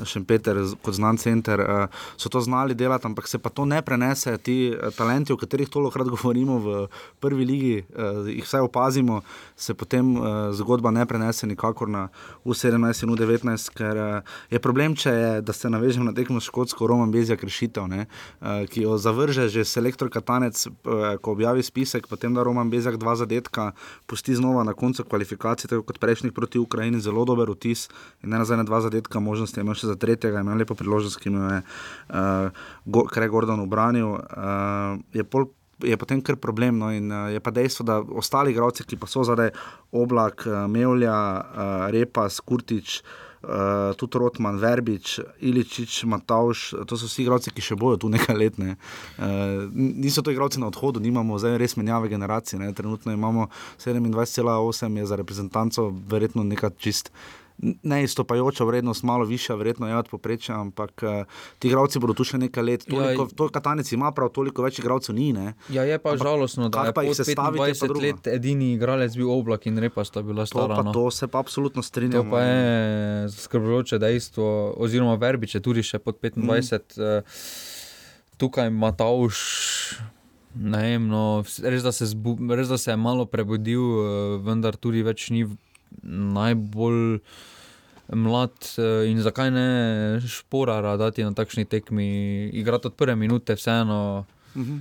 Šempeter 0.02 0.58
kot 0.82 0.98
znan 0.98 1.16
center, 1.16 1.60
eh, 1.60 1.86
so 2.16 2.28
to 2.28 2.40
znali 2.40 2.74
delati, 2.74 3.06
ampak 3.06 3.28
se 3.28 3.38
pa 3.38 3.54
to 3.54 3.64
ne 3.64 3.82
prenese, 3.82 4.36
ti 4.38 4.74
talenti, 4.96 5.32
o 5.32 5.36
katerih 5.36 5.68
toliko 5.68 5.94
krat 5.94 6.08
govorimo 6.08 6.23
govorimo 6.24 6.58
v 6.58 6.86
prvi 7.20 7.44
ligi, 7.44 7.74
uh, 7.92 8.24
jih 8.28 8.44
vsaj 8.44 8.64
opazimo, 8.64 9.20
se 9.56 9.74
potem 9.74 10.16
uh, 10.16 10.48
zgodba 10.56 10.90
ne 10.90 11.04
prenese 11.06 11.46
nikakor 11.46 11.88
na 11.88 12.08
U17 12.44 13.04
in 13.04 13.12
U19, 13.12 13.68
ker 13.76 14.00
uh, 14.00 14.36
je 14.50 14.58
problem, 14.58 14.96
če 14.96 15.12
je, 15.12 15.30
da 15.44 15.52
se 15.52 15.70
navežemo 15.70 16.08
na 16.08 16.14
tekmo 16.16 16.40
škotsko, 16.40 16.88
Roman 16.88 17.12
Bezjak 17.12 17.44
rešitev, 17.44 17.88
ne, 17.92 18.06
uh, 18.40 18.64
ki 18.70 18.86
jo 18.86 18.96
zavrže 18.96 19.48
že 19.52 19.66
selektor 19.68 20.08
Katanec, 20.08 20.64
uh, 20.66 21.14
ko 21.20 21.36
objavi 21.36 21.62
spisek, 21.62 22.08
potem 22.08 22.34
da 22.34 22.42
Roman 22.46 22.70
Bezjak 22.72 22.96
dva 22.96 23.16
zadetka 23.20 23.72
pusti 24.06 24.34
znova 24.34 24.64
na 24.64 24.72
koncu 24.72 25.04
kvalifikacij, 25.04 25.68
tako 25.68 25.84
kot 25.90 26.00
prejšnjih 26.00 26.32
proti 26.32 26.58
Ukrajini, 26.58 27.00
zelo 27.04 27.24
dober 27.28 27.52
vtis 27.52 27.88
in 28.24 28.32
ne 28.32 28.40
nazaj 28.40 28.62
na 28.62 28.64
dva 28.64 28.80
zadetka, 28.80 29.20
možnosti 29.20 29.60
ima 29.60 29.76
še 29.76 29.92
za 29.92 29.98
tretjega, 30.00 30.40
ima 30.40 30.56
lepo 30.56 30.74
priložnost, 30.78 31.20
ki 31.20 31.34
mu 31.34 31.44
je 31.50 31.60
uh, 31.60 33.04
Kreg 33.12 33.30
Gordon 33.30 33.60
obranil. 33.60 34.16
Uh, 34.16 35.02
je 35.12 35.24
pol 35.24 35.50
je 35.82 35.96
potem 35.96 36.22
kar 36.22 36.36
problem. 36.36 36.78
No, 36.78 36.92
in 36.92 37.12
uh, 37.12 37.28
je 37.32 37.40
pa 37.40 37.50
dejstvo, 37.50 37.84
da 37.86 38.00
ostali 38.00 38.54
igralci, 38.54 38.86
ki 38.86 38.98
pa 39.00 39.10
so 39.10 39.24
zdaj 39.26 39.52
oblak, 39.92 40.46
uh, 40.46 40.64
Mevlja, 40.70 41.14
uh, 41.14 41.86
Repa, 41.94 42.28
Skurtič. 42.30 43.02
Uh, 43.44 43.92
tudi 44.00 44.16
Rotman, 44.16 44.56
Verbič, 44.56 45.18
Iličič, 45.44 46.06
Matavš, 46.08 46.62
to 46.88 46.96
so 46.96 47.04
vsi 47.04 47.26
igralci, 47.26 47.52
ki 47.52 47.60
še 47.60 47.76
bojo 47.76 47.98
tu 48.00 48.08
nekaj 48.08 48.38
let. 48.40 48.56
Ne. 48.56 48.78
Uh, 49.20 49.68
niso 49.74 50.24
to 50.24 50.32
igralci 50.32 50.62
na 50.62 50.70
odhodu, 50.72 50.96
nimamo 50.96 51.36
zdaj 51.36 51.58
res 51.60 51.76
menjave 51.76 52.08
generacije. 52.08 52.56
Ne. 52.62 52.72
Trenutno 52.72 53.12
imamo 53.12 53.50
27,8 53.84 55.04
za 55.04 55.20
reprezentanco, 55.20 55.90
verjetno 56.08 56.46
nekaj 56.48 56.72
čist 56.80 57.12
ne 57.58 58.02
izstopajoča 58.04 58.64
vrednost, 58.64 59.02
malo 59.02 59.24
višja, 59.24 59.54
verjetno 59.54 59.88
je 59.88 59.96
od 59.96 60.08
poprečja, 60.08 60.60
ampak 60.60 61.02
uh, 61.02 61.10
ti 61.58 61.68
igralci 61.68 61.98
bodo 61.98 62.14
tu 62.14 62.26
še 62.26 62.38
nekaj 62.38 62.64
let. 62.64 62.86
Ja, 62.88 62.90
toliko, 62.90 63.26
ja, 63.30 63.36
to 63.36 63.48
katanec 63.54 63.92
ima 63.94 64.10
prav, 64.12 64.32
toliko 64.34 64.64
več 64.66 64.80
igralcev 64.82 65.14
ni. 65.14 65.30
Ne? 65.32 65.54
Ja, 65.72 65.86
je 65.86 65.98
pa 66.02 66.14
ampak, 66.14 66.26
žalostno, 66.26 66.68
da 66.68 66.88
je 66.88 66.94
pa 66.96 67.04
jih 67.06 67.14
25 67.14 68.00
let 68.02 68.30
edini 68.34 68.72
igralec 68.74 69.14
bil 69.16 69.30
oblak 69.30 69.68
in 69.70 69.78
repa 69.78 70.04
sta 70.04 70.24
bila 70.26 70.46
stara. 70.50 70.82
To, 70.82 70.96
to 70.96 71.04
se 71.14 71.30
pa 71.30 71.44
absolutno 71.44 71.84
strinjam. 71.86 72.26
To 72.26 72.34
pa 72.34 72.42
je 72.42 73.28
zaskrbljujoče 73.36 74.00
dejstvo, 74.02 74.48
oziroma 74.82 75.14
verbiče 75.20 75.62
tudi 75.62 75.86
še 75.86 76.02
pod 76.02 76.18
25. 76.22 76.98
Mm. 76.98 77.04
Uh, 77.04 77.38
tukaj 78.42 78.72
ima 78.72 78.92
ta 78.92 79.08
už. 79.14 79.38
Vem, 80.54 81.08
no, 81.10 81.42
res, 81.42 81.82
da 81.82 81.90
zbu, 81.90 82.36
res, 82.54 82.68
da 82.70 82.78
se 82.78 82.92
je 82.92 82.98
malo 82.98 83.26
prebudil, 83.26 83.82
uh, 83.82 84.34
vendar 84.42 84.78
tudi 84.78 85.02
več 85.02 85.26
ni 85.34 85.42
najbolj 86.02 87.18
mlad 88.12 88.52
eh, 88.78 89.10
in 89.10 89.22
zakaj 89.22 89.50
ne 89.50 89.68
šporara 90.28 90.96
dati 90.96 91.24
na 91.24 91.34
takšni 91.34 91.64
tekmi, 91.64 92.08
igrati 92.52 92.86
od 92.86 92.94
prve 92.94 93.16
minute, 93.16 93.54
vseeno. 93.54 94.24
Uh 94.54 94.62
mhm. 94.62 94.72
-huh. 94.72 94.80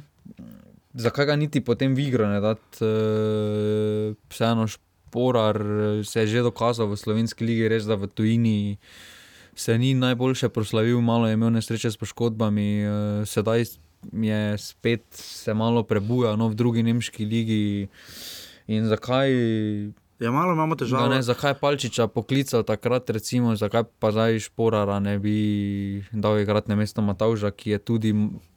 Zakaj 0.93 1.25
ga 1.25 1.35
niti 1.35 1.61
potem 1.61 1.95
v 1.95 1.99
igro 1.99 2.27
ne 2.27 2.39
dati, 2.41 2.85
eh, 2.85 4.13
vseeno 4.29 4.67
šporar 4.67 5.57
se 6.03 6.19
je 6.19 6.27
že 6.27 6.41
dokazal 6.41 6.87
v 6.87 6.97
slovenski 6.97 7.45
ligi, 7.45 7.67
res 7.67 7.85
da 7.85 7.95
v 7.95 8.07
tujini. 8.07 8.77
se 9.55 9.77
ni 9.77 9.93
najboljše 9.93 10.49
proslavil, 10.49 11.01
malo 11.01 11.27
je 11.27 11.33
imel 11.33 11.49
nesreče 11.49 11.91
s 11.91 11.97
poškodbami, 11.97 12.85
uh, 12.85 13.27
sedaj 13.27 13.63
je 14.11 14.57
spet 14.57 15.03
se 15.11 15.53
malo 15.53 15.83
prebuja 15.83 16.35
no, 16.35 16.47
v 16.49 16.55
drugi 16.55 16.83
nemški 16.83 17.25
ligi. 17.25 17.87
In 18.67 18.87
zakaj? 18.87 19.29
Ja, 20.23 20.31
malo 20.31 20.53
imamo 20.53 20.75
težave. 20.79 21.09
Ne, 21.11 21.21
zakaj 21.21 21.57
Palčiča 21.59 22.07
poklical 22.07 22.63
takrat, 22.63 23.09
recimo, 23.09 23.55
zakaj 23.59 23.83
pa 23.99 24.11
zdaj 24.15 24.39
Šporara 24.39 24.99
ne 25.03 25.17
bi 25.19 25.35
dal 26.11 26.39
igrati 26.39 26.71
na 26.71 26.77
mesto 26.79 27.03
Matauža, 27.03 27.51
ki 27.51 27.75
je 27.75 27.79
tudi 27.79 28.13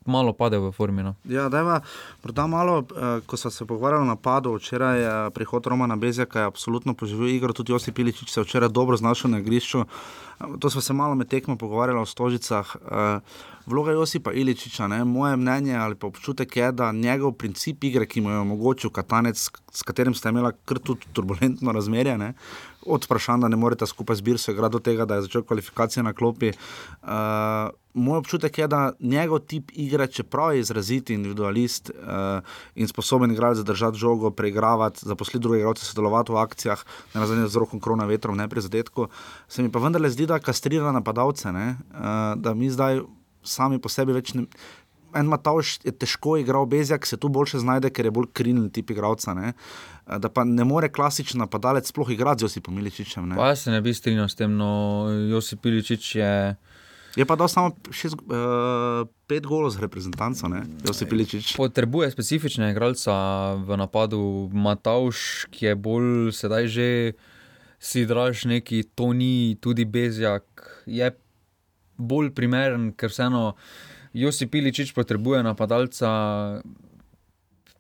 malo 0.07 0.33
padel 0.33 0.69
v 0.69 0.73
formi. 0.73 1.03
No. 1.03 1.14
Ja, 1.25 1.49
dajva, 1.49 1.81
morda 2.25 2.47
malo, 2.47 2.79
eh, 2.83 3.21
ko 3.27 3.37
smo 3.37 3.51
se 3.51 3.66
pogovarjali 3.66 4.03
o 4.03 4.12
napadu, 4.12 4.55
včeraj 4.55 5.01
je 5.01 5.31
prihod 5.31 5.66
Romana 5.66 5.97
Bezjaka, 5.97 6.40
je 6.40 6.47
absolutno 6.47 6.95
poživel 6.95 7.29
igro, 7.29 7.53
tudi 7.53 7.73
Josip 7.73 7.95
Piličič 7.95 8.31
se 8.31 8.40
je 8.40 8.45
včeraj 8.45 8.69
dobro 8.69 8.97
znašel 8.97 9.31
na 9.31 9.38
igrišču. 9.38 9.85
To 10.61 10.71
smo 10.71 10.81
se 10.81 10.92
malo 10.92 11.14
med 11.14 11.29
tekmo 11.29 11.57
pogovarjali 11.57 12.01
o 12.01 12.07
stožicah. 12.07 12.77
Eh, 12.77 13.21
vloga 13.66 13.92
Josipa 13.92 14.33
Iličiča, 14.33 14.87
ne, 14.87 15.05
moje 15.05 15.37
mnenje 15.37 15.75
ali 15.77 15.95
pa 15.95 16.07
občutek 16.07 16.57
je, 16.57 16.73
da 16.73 16.92
njegov 16.92 17.33
princip 17.33 17.85
igre, 17.85 18.07
ki 18.07 18.21
mu 18.21 18.31
je 18.31 18.38
omogočil 18.38 18.90
Katanec, 18.90 19.51
s 19.73 19.83
katerim 19.83 20.14
ste 20.14 20.29
imeli 20.29 20.53
kar 20.64 20.79
tudi 20.79 21.07
turbulentno 21.12 21.73
razmerje, 21.73 22.19
ne, 22.19 22.33
od 22.87 23.05
vprašanja, 23.05 23.40
da 23.40 23.49
ne 23.49 23.57
morete 23.57 23.87
skupaj 23.87 24.16
zbirati, 24.16 24.42
se 24.42 24.53
je 24.53 24.69
do 24.69 24.79
tega, 24.79 25.05
da 25.05 25.14
je 25.14 25.23
začel 25.23 25.42
kvalifikacije 25.42 26.03
na 26.03 26.12
klopi. 26.12 26.53
Uh, 27.03 27.09
moj 27.96 28.18
občutek 28.18 28.59
je, 28.59 28.68
da 28.68 28.92
njegov 29.00 29.38
tip 29.48 29.70
igre, 29.74 30.06
čeprav 30.06 30.54
je 30.54 30.61
izraziti 30.61 31.14
individualist 31.14 31.90
uh, 31.90 32.44
in 32.74 32.88
sposoben 32.88 33.32
igrati, 33.32 33.62
zadržati 33.62 33.98
žogo, 33.98 34.30
preigravati, 34.30 35.00
zaposliti 35.02 35.42
druge 35.42 35.59
igralce, 35.59 35.85
sodelovati 35.85 36.32
v 36.32 36.37
akcijah, 36.37 36.85
ne 37.14 37.20
nazadnje 37.20 37.48
z 37.48 37.56
rokom 37.56 37.80
krona 37.80 38.04
vetrom, 38.04 38.37
ne 38.37 38.48
pri 38.48 38.61
zadetku, 38.61 39.09
se 39.48 39.62
mi 39.62 39.72
pa 39.72 39.80
vendarle 39.80 40.11
zdi, 40.11 40.26
da 40.26 40.38
kastrira 40.38 40.92
napadalce, 40.92 41.48
uh, 41.48 41.76
da 42.37 42.54
mi 42.54 42.70
zdaj 42.70 43.00
sami 43.42 43.80
po 43.80 43.88
sebi 43.88 44.12
več 44.12 44.35
ne. 44.35 44.46
En 45.16 45.30
Matavš 45.30 45.78
je 45.87 45.92
težko 45.96 46.35
igral, 46.37 46.66
Bezjak 46.68 47.06
se 47.06 47.16
tu 47.16 47.30
bolje 47.32 47.61
znajde, 47.62 47.88
ker 47.94 48.04
je 48.04 48.12
bolj 48.12 48.26
krilni 48.37 48.68
tip 48.72 48.90
igralca. 48.92 49.32
Ne? 49.32 49.54
Da 50.04 50.28
pa 50.28 50.44
ne 50.44 50.64
more 50.68 50.90
klasičen 50.92 51.40
napadalec 51.40 51.88
sploh 51.88 52.11
igrati 52.12 52.44
z 52.44 52.50
Josipom 52.50 52.74
Miličičem. 52.76 53.32
Jaz 53.38 53.64
se 53.64 53.72
ne 53.72 53.80
bi 53.80 53.94
strinjal 53.94 54.28
s 54.28 54.37
tem, 54.37 54.52
no 54.59 55.06
Josip 55.30 55.64
Miličič 55.64 56.14
je. 56.20 56.32
Je 57.16 57.24
pa 57.24 57.37
dal 57.37 57.48
samo 57.48 57.72
šest, 57.90 58.20
uh, 58.29 59.09
pet 59.24 59.46
golov 59.48 59.72
z 59.72 59.81
reprezentanco, 59.81 60.52
Josip 60.85 61.09
Miličič. 61.12 61.57
Potrebuje 61.57 62.12
specifičnega 62.12 62.76
igralca 62.76 63.14
v 63.57 63.81
napadu, 63.81 64.52
Matavš, 64.52 65.48
ki 65.48 65.72
je 65.72 65.74
bolj 65.74 66.37
sedaj 66.37 66.68
že 66.68 66.88
si 67.81 68.05
draž 68.05 68.44
neki, 68.44 68.85
to 68.92 69.16
ni 69.16 69.57
tudi 69.61 69.88
Bezjak. 69.88 70.44
Je 70.85 71.09
bolj 71.96 72.33
primeren, 72.37 72.92
ker 72.92 73.09
vseeno 73.09 73.57
Josip 74.16 74.52
Piličič 74.52 74.92
potrebuje 74.92 75.44
napadalca. 75.44 76.09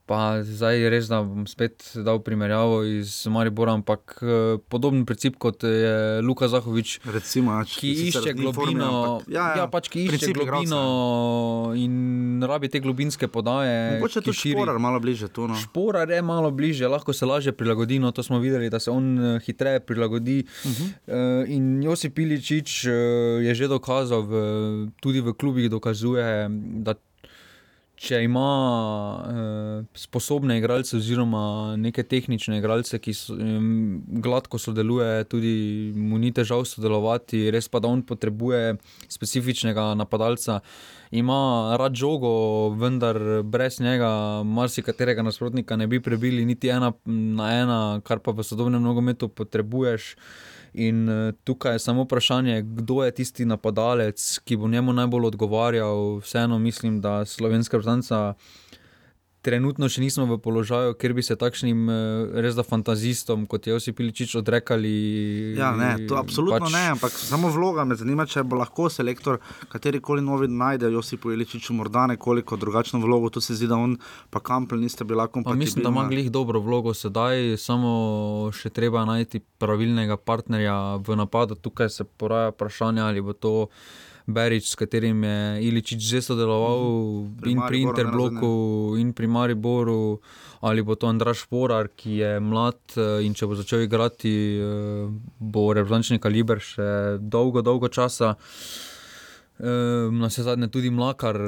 Pa 0.06 0.38
zdaj 0.46 0.84
res, 0.86 1.08
da 1.10 1.18
bom 1.26 1.48
spet 1.50 1.82
dal 2.06 2.20
primerjavo 2.22 2.84
iz 2.86 3.24
Maribora, 3.26 3.72
ampak 3.74 4.14
eh, 4.22 4.58
podoben 4.70 5.02
princip 5.02 5.34
kot 5.42 5.64
je 5.66 6.22
Luka 6.22 6.46
Zahovič, 6.46 7.00
Recimo, 7.10 7.56
ač, 7.58 7.74
ki 7.80 7.90
išče 8.06 8.36
globino. 8.38 8.90
Formi, 9.16 9.34
ja, 9.34 9.48
ja, 9.50 9.56
ja, 9.62 9.64
pač, 9.70 9.90
ki 9.90 10.04
išče 10.06 10.30
globino 10.36 10.82
in 11.74 12.38
rabi 12.46 12.70
te 12.70 12.78
globinske 12.84 13.26
podaje. 13.26 13.96
Mogoče 13.96 14.22
tudi 14.28 14.54
šporar 14.54 14.78
malo 14.78 15.02
bliže 15.02 15.26
tu. 15.26 15.48
No. 15.50 15.58
Šporar 15.58 16.14
je 16.14 16.20
malo 16.22 16.52
bliže, 16.54 16.86
lahko 16.86 17.10
se 17.10 17.26
lažje 17.26 17.56
prilagodi. 17.56 17.98
No, 17.98 18.14
to 18.14 18.22
smo 18.22 18.38
videli, 18.38 18.70
da 18.70 18.78
se 18.78 18.94
on 18.94 19.10
eh, 19.18 19.40
hitreje 19.42 19.82
prilagodi. 19.82 20.44
Uh 20.46 20.70
-huh. 20.70 21.42
uh, 21.42 21.50
in 21.50 21.82
Josip 21.82 22.14
Piličič 22.14 22.86
uh, 22.86 22.92
je 23.42 23.54
že 23.54 23.68
dokazal, 23.68 24.22
v, 24.22 24.32
tudi 25.02 25.20
v 25.20 25.34
klubih 25.34 25.70
dokazuje, 25.70 26.46
da 26.86 26.94
če 27.96 28.20
ima 28.26 28.48
uh, 29.24 29.84
sposobne 29.96 30.58
igralce, 30.60 30.98
oziroma 30.98 31.76
neke 31.80 32.04
tehnične 32.04 32.58
igralce, 32.60 33.00
ki 33.00 33.14
so, 33.16 33.34
um, 33.34 34.02
gladko 34.22 34.60
sodelujejo, 34.60 35.24
tudi 35.32 35.54
mu 35.96 36.20
ni 36.20 36.32
težav 36.36 36.66
sodelovati, 36.68 37.46
res 37.54 37.70
pa 37.72 37.80
da 37.80 37.88
on 37.88 38.04
potrebuje 38.06 38.76
specifičnega 39.08 39.94
napadalca. 39.96 40.60
Ima 41.16 41.76
rad 41.80 41.96
žogo, 41.96 42.74
vendar 42.76 43.18
brez 43.46 43.80
njega 43.80 44.42
marsikaterega 44.44 45.24
nasprotnika 45.24 45.76
ne 45.76 45.86
bi 45.86 46.02
prebili, 46.02 46.44
niti 46.44 46.68
ena 46.68 46.92
na 47.06 47.48
ena, 47.54 47.80
kar 48.04 48.20
pa 48.20 48.36
v 48.36 48.44
sodobnem 48.44 48.82
nogometu 48.82 49.30
potrebuješ. 49.32 50.16
In 50.76 51.08
uh, 51.08 51.32
tukaj 51.44 51.74
je 51.74 51.78
samo 51.78 52.04
vprašanje, 52.04 52.62
kdo 52.62 53.04
je 53.04 53.14
tisti 53.16 53.44
napadalec, 53.44 54.38
ki 54.44 54.56
bo 54.56 54.68
njemu 54.68 54.92
najbolj 54.92 55.26
odgovarjal. 55.26 56.18
Vseeno 56.20 56.58
mislim, 56.58 57.00
da 57.00 57.24
slovenska 57.24 57.80
vrtanca 57.80 58.34
trenutno 59.46 59.88
še 59.90 60.02
nismo 60.02 60.26
v 60.26 60.38
položaju, 60.42 60.96
kjer 60.98 61.14
bi 61.14 61.22
se 61.22 61.36
takšnim 61.38 61.86
eh, 61.86 62.40
res 62.42 62.56
da 62.58 62.64
fantazistom, 62.66 63.44
kot 63.50 63.68
je 63.68 63.74
Josip 63.74 64.00
Iličič, 64.02 64.34
odrekali. 64.40 64.94
Ja, 65.58 65.70
ne, 65.78 65.92
to 66.10 66.18
absolutno 66.18 66.66
pač... 66.66 66.74
ne, 66.74 66.84
ampak 66.96 67.14
samo 67.14 67.50
vloga 67.54 67.86
me 67.86 67.98
zanima, 67.98 68.26
če 68.26 68.42
bo 68.42 68.58
lahko 68.58 68.88
selektor 68.92 69.38
katerikoli 69.72 70.24
novi 70.24 70.50
najde 70.50 70.90
Josipu 70.94 71.30
Iličiču 71.34 71.76
morda 71.78 72.08
nekoliko 72.10 72.58
drugačno 72.58 73.00
vlogo. 73.02 73.30
Tu 73.30 73.44
se 73.44 73.54
zdi, 73.58 73.70
da 73.70 73.78
on 73.78 73.94
pa 74.34 74.42
Kampel 74.42 74.82
niste 74.82 75.06
bila 75.06 75.28
kompatibilna. 75.30 75.62
Mislim, 75.62 75.86
da 75.86 75.94
ima 75.94 76.08
glih 76.10 76.30
dobro 76.34 76.62
vlogo 76.64 76.94
sedaj, 76.96 77.54
samo 77.62 77.92
še 78.56 78.72
treba 78.74 79.06
najti 79.06 79.42
pravilnega 79.62 80.18
partnerja 80.18 80.98
v 81.06 81.20
napadu. 81.22 81.54
Tukaj 81.54 81.92
se 81.92 82.04
poraja 82.04 82.50
vprašanje, 82.54 83.06
ali 83.06 83.22
bo 83.22 83.36
to. 83.36 83.54
Berič, 84.26 84.66
s 84.66 84.74
katerim 84.74 85.22
je 85.22 85.62
Iličič 85.70 86.02
že 86.02 86.18
sodeloval 86.18 86.82
pri 87.38 87.50
in 87.54 87.60
pri 87.62 87.78
Interbloku 87.86 88.98
in 88.98 89.14
pri 89.14 89.30
Mariboru, 89.30 90.18
ali 90.66 90.82
bo 90.82 90.98
to 90.98 91.06
Andraš 91.06 91.46
Porar, 91.46 91.86
ki 91.94 92.18
je 92.26 92.32
mlad 92.42 92.78
eh, 92.98 93.22
in 93.22 93.38
če 93.38 93.46
bo 93.46 93.54
začel 93.54 93.86
igrati, 93.86 94.34
eh, 94.58 95.06
bo 95.38 95.70
reprezentančni 95.70 96.18
kaliber 96.18 96.58
še 96.58 97.22
dolgo, 97.22 97.62
dolgo 97.62 97.86
časa. 97.86 98.34
Eh, 99.62 100.10
na 100.10 100.26
vse 100.26 100.42
zadnje 100.42 100.74
tudi 100.74 100.90
mlakar, 100.90 101.38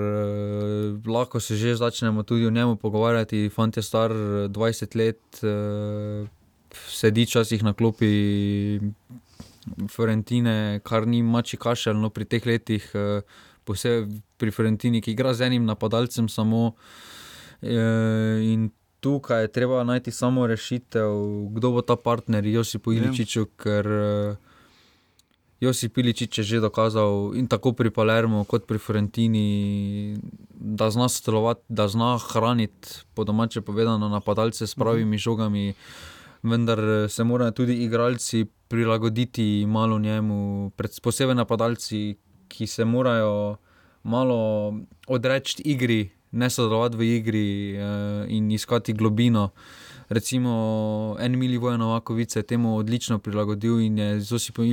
lahko 1.03 1.43
se 1.43 1.59
že 1.59 1.75
začnemo 1.75 2.23
tudi 2.23 2.47
o 2.47 2.55
njemu 2.55 2.79
pogovarjati. 2.79 3.51
Fant 3.51 3.75
je 3.75 3.83
star 3.83 4.15
20 4.55 4.95
let, 4.95 5.23
sedi 6.87 7.27
časih 7.27 7.67
na 7.67 7.75
klopi 7.75 8.79
Florentine, 9.91 10.81
kar 10.85 11.07
ni 11.07 11.23
mači 11.23 11.57
kašelj, 11.57 11.97
no 11.97 12.11
pri 12.11 12.25
teh 12.25 12.47
letih, 12.47 12.91
eh, 12.95 13.21
posebej 13.65 14.21
pri 14.39 14.51
Florentini, 14.51 15.01
ki 15.01 15.13
igra 15.13 15.35
z 15.35 15.49
enim 15.51 15.65
napadalcem 15.65 16.29
samo. 16.29 16.73
Eh, 17.63 18.39
in 18.43 18.71
tukaj 19.01 19.43
je 19.43 19.53
treba 19.53 19.85
najti 19.85 20.11
samo 20.11 20.47
rešitev, 20.47 21.11
kdo 21.55 21.71
bo 21.71 21.83
ta 21.83 21.97
partner, 21.97 22.47
Josip 22.47 22.87
Iličič, 22.87 23.39
ker 23.57 23.87
eh, 23.87 24.37
Josip 25.61 25.99
Iličič 25.99 26.39
je 26.39 26.45
že 26.45 26.61
dokazal 26.63 27.35
in 27.35 27.51
tako 27.51 27.75
pri 27.75 27.91
Palermo, 27.91 28.45
kot 28.47 28.67
pri 28.67 28.79
Florentini, 28.79 30.15
da 30.55 30.91
zna 30.91 31.09
sodelovati, 31.09 31.67
da 31.69 31.89
zna 31.89 32.19
hraniti, 32.19 33.03
po 33.15 33.25
domače 33.25 33.61
povedano, 33.61 34.09
napadalce 34.09 34.67
s 34.67 34.75
pravimi 34.75 35.19
mhm. 35.19 35.23
žogami. 35.23 35.75
Vendar 36.43 37.09
se 37.09 37.25
morajo 37.25 37.51
tudi 37.51 37.75
igralci 37.85 38.47
prilagoditi 38.69 39.67
malo 39.67 39.99
njemu, 39.99 40.71
posebej 41.03 41.35
napadalci, 41.35 42.17
ki 42.49 42.67
se 42.67 42.85
morajo 42.85 43.57
malo 44.03 44.75
odreči 45.07 45.63
igri, 45.65 46.11
ne 46.33 46.51
sodelovati 46.51 46.97
v 46.97 47.03
igri 47.03 47.77
uh, 47.77 48.25
in 48.29 48.51
iskati 48.53 48.93
globino. 48.93 49.51
Recimo, 50.09 51.17
en 51.21 51.39
mili 51.39 51.57
vojen 51.57 51.81
Novakovic 51.81 52.37
je 52.37 52.43
temu 52.43 52.77
odlično 52.77 53.19
prilagodil 53.19 53.81
in 53.81 53.99
je 53.99 54.21
z 54.21 54.33
Osipom 54.33 54.65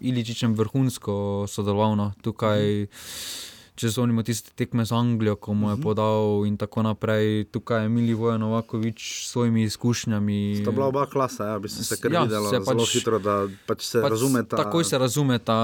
Iličičem 0.00 0.54
vrhunsko 0.54 1.46
sodeloval. 1.48 1.96
No. 1.96 2.12
Tukaj 2.22 2.60
mm 2.82 3.53
če 3.74 3.90
se 3.90 4.00
omenimo 4.00 4.22
tiste 4.22 4.52
tekme 4.54 4.84
z 4.86 4.94
Anglijo, 4.94 5.34
ko 5.36 5.54
mu 5.54 5.70
je 5.72 5.76
mhm. 5.76 5.82
podal 5.82 6.46
in 6.46 6.56
tako 6.56 6.84
naprej. 6.86 7.44
Tukaj 7.52 7.84
je 7.84 7.88
Mili 7.88 8.14
Vojnovakovič 8.14 8.98
s 9.02 9.30
svojimi 9.34 9.64
izkušnjami. 9.66 10.62
To 10.64 10.70
je 10.70 10.74
bila 10.74 10.86
oba 10.86 11.06
klasa, 11.10 11.54
ja, 11.54 11.58
bi 11.58 11.68
se, 11.68 11.84
se 11.84 11.98
kar 12.00 12.12
ja, 12.12 12.22
videlo 12.22 12.50
se 12.50 12.60
zelo 12.60 12.78
pač, 12.78 12.94
hitro, 12.94 13.18
da 13.18 13.36
pač 13.66 13.86
se 13.88 14.02
pač 14.02 14.14
razumeta. 14.16 14.56
Takoj 14.56 14.84
se 14.84 14.98
razumeta 14.98 15.58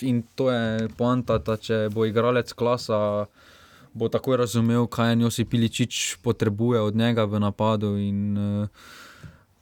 in 0.00 0.22
to 0.34 0.50
je 0.50 0.88
poanta, 0.96 1.38
da 1.38 1.56
če 1.56 1.88
bo 1.94 2.04
igralec 2.08 2.52
klasa. 2.52 3.26
Bo 3.90 4.06
takoj 4.06 4.36
razumel, 4.38 4.84
kaj 4.86 5.16
je 5.16 5.22
Josip 5.24 5.48
Piličič 5.50 6.20
potrebuje 6.22 6.78
od 6.78 6.94
njega 6.94 7.24
v 7.26 7.40
napadu. 7.42 7.96
In, 7.98 8.38
uh, 8.38 8.90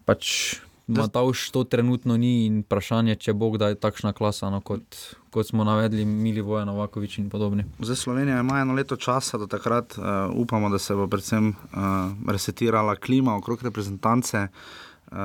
pač 0.05 0.59
Matavš 0.89 1.51
to 1.51 1.65
trenutno 1.65 2.17
ni 2.17 2.47
in 2.47 2.61
vprašanje, 2.65 3.19
če 3.21 3.35
bo 3.37 3.51
kdaj 3.53 3.77
takšna 3.83 4.15
klasa, 4.17 4.49
no, 4.51 4.63
kot, 4.65 4.97
kot 5.35 5.49
smo 5.51 5.65
navedli, 5.65 6.05
Mili 6.09 6.41
Vojen, 6.41 6.69
Novakovič 6.71 7.19
in 7.21 7.29
podobni. 7.29 7.67
Zdaj 7.79 7.97
Slovenija 7.97 8.41
ima 8.41 8.61
eno 8.63 8.75
leto 8.75 8.97
časa, 8.97 9.39
do 9.39 9.47
takrat 9.47 9.99
uh, 9.99 10.05
upamo, 10.33 10.71
da 10.73 10.81
se 10.81 10.97
bo 10.97 11.07
predvsem 11.07 11.51
uh, 11.53 12.33
resetirala 12.33 12.97
klima 12.97 13.37
okrog 13.37 13.63
reprezentance. 13.63 14.47
Uh, 14.49 15.19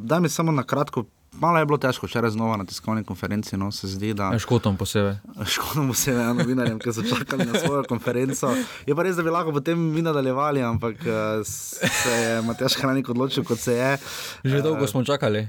da 0.00 0.20
mi 0.20 0.28
samo 0.28 0.52
na 0.52 0.64
kratko 0.64 1.04
malo 1.32 1.58
je 1.58 1.64
bilo 1.64 1.78
težko, 1.78 2.06
včeraj 2.06 2.30
znova 2.30 2.56
na 2.56 2.64
tiskovni 2.64 3.04
konferenci. 3.04 3.56
No, 3.56 3.70
se 3.70 3.88
zdi, 3.88 4.14
da. 4.14 4.24
Ja, 4.26 4.38
Škotom 4.38 4.76
posebej. 4.76 5.16
Mu 5.76 5.94
se 5.94 6.10
je 6.10 6.34
novinarjem, 6.34 6.78
ki 6.78 6.92
so 6.92 7.02
čakali 7.02 7.44
na 7.44 7.56
svojo 7.56 7.84
konferenco. 7.84 8.52
Je 8.86 8.94
pa 8.94 9.02
res, 9.02 9.16
da 9.16 9.22
bi 9.22 9.30
lahko 9.30 9.52
potem 9.52 9.78
mi 9.78 10.02
nadaljevali, 10.02 10.62
ampak 10.62 10.96
eh, 10.98 11.44
se 11.44 12.12
je 12.12 12.42
Matjaš 12.42 12.74
Hranik 12.74 13.08
odločil, 13.08 13.44
kot 13.44 13.58
se 13.58 13.74
je. 13.74 13.90
Že 14.44 14.62
dolgo 14.62 14.86
smo 14.86 15.02
čakali. 15.02 15.48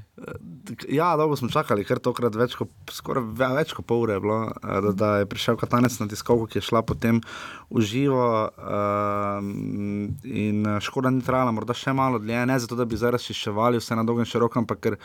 Ja, 0.87 1.17
dolgo 1.17 1.35
smo 1.35 1.49
čakali, 1.49 1.83
ker 1.83 1.99
tokrat 1.99 2.35
več 2.35 2.55
kot, 2.55 2.69
skoraj 2.89 3.23
ve- 3.33 3.51
več 3.53 3.73
kot 3.73 3.85
pol 3.85 4.01
ure 4.01 4.13
je 4.13 4.21
bilo, 4.21 4.39
eh, 4.53 4.81
da, 4.81 4.91
da 4.93 5.09
je 5.15 5.25
prišel 5.25 5.55
Katanec 5.55 5.99
na 5.99 6.07
tiskovko, 6.07 6.47
ki 6.47 6.57
je 6.57 6.63
šla 6.63 6.81
potem 6.83 7.19
v 7.69 7.81
živo. 7.81 8.23
Um, 8.57 9.51
in 10.23 10.65
eh, 10.65 10.79
škoda 10.79 11.09
ni 11.09 11.21
trajala, 11.21 11.51
morda 11.51 11.73
še 11.73 11.91
malo 11.91 12.19
dlje, 12.19 12.45
ne 12.45 12.57
zato, 12.57 12.75
da 12.75 12.85
bi 12.85 12.95
zdaj 12.95 13.11
razčiščevali 13.11 13.77
vse 13.77 13.93
na 13.93 14.03
dolgem 14.03 14.23
in 14.23 14.29
širokem, 14.29 14.63
ampak 14.63 14.79
ker 14.79 14.95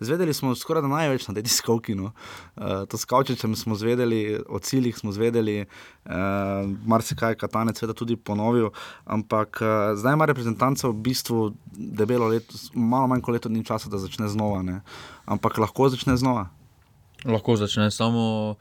zvedeli 0.00 0.27
smo 0.34 0.54
skoraj 0.54 0.82
da 0.82 0.88
največ 0.88 1.28
na 1.28 1.34
tej 1.34 1.46
tiskovki. 1.48 1.94
No. 1.94 2.12
Uh, 2.56 2.84
to 2.88 2.98
s 2.98 3.04
Kavčičem 3.04 3.56
smo 3.56 3.74
zvedeli, 3.74 4.40
o 4.48 4.58
ciljih 4.58 4.96
smo 4.96 5.12
zvedeli, 5.12 5.60
uh, 5.64 6.12
marsikaj 6.86 7.32
je 7.32 7.40
Katanec 7.40 7.78
seveda 7.78 7.96
tudi 7.96 8.16
ponovil, 8.16 8.70
ampak 9.04 9.62
uh, 9.62 9.96
zdaj 9.98 10.18
ima 10.18 10.26
reprezentanca 10.26 10.88
v 10.88 10.98
bistvu 11.08 11.52
debelo 11.72 12.28
leto, 12.28 12.56
malo 12.74 13.06
manj 13.06 13.22
kot 13.22 13.38
leto 13.38 13.48
dni 13.48 13.64
časa, 13.64 13.88
da 13.88 13.98
začne 13.98 14.28
znova. 14.28 14.62
Ne. 14.62 14.80
Ampak 15.26 15.58
lahko 15.58 15.88
začne 15.88 16.16
znova. 16.16 16.48
Lahko 17.24 17.56
začne 17.56 17.90
samo 17.90 18.56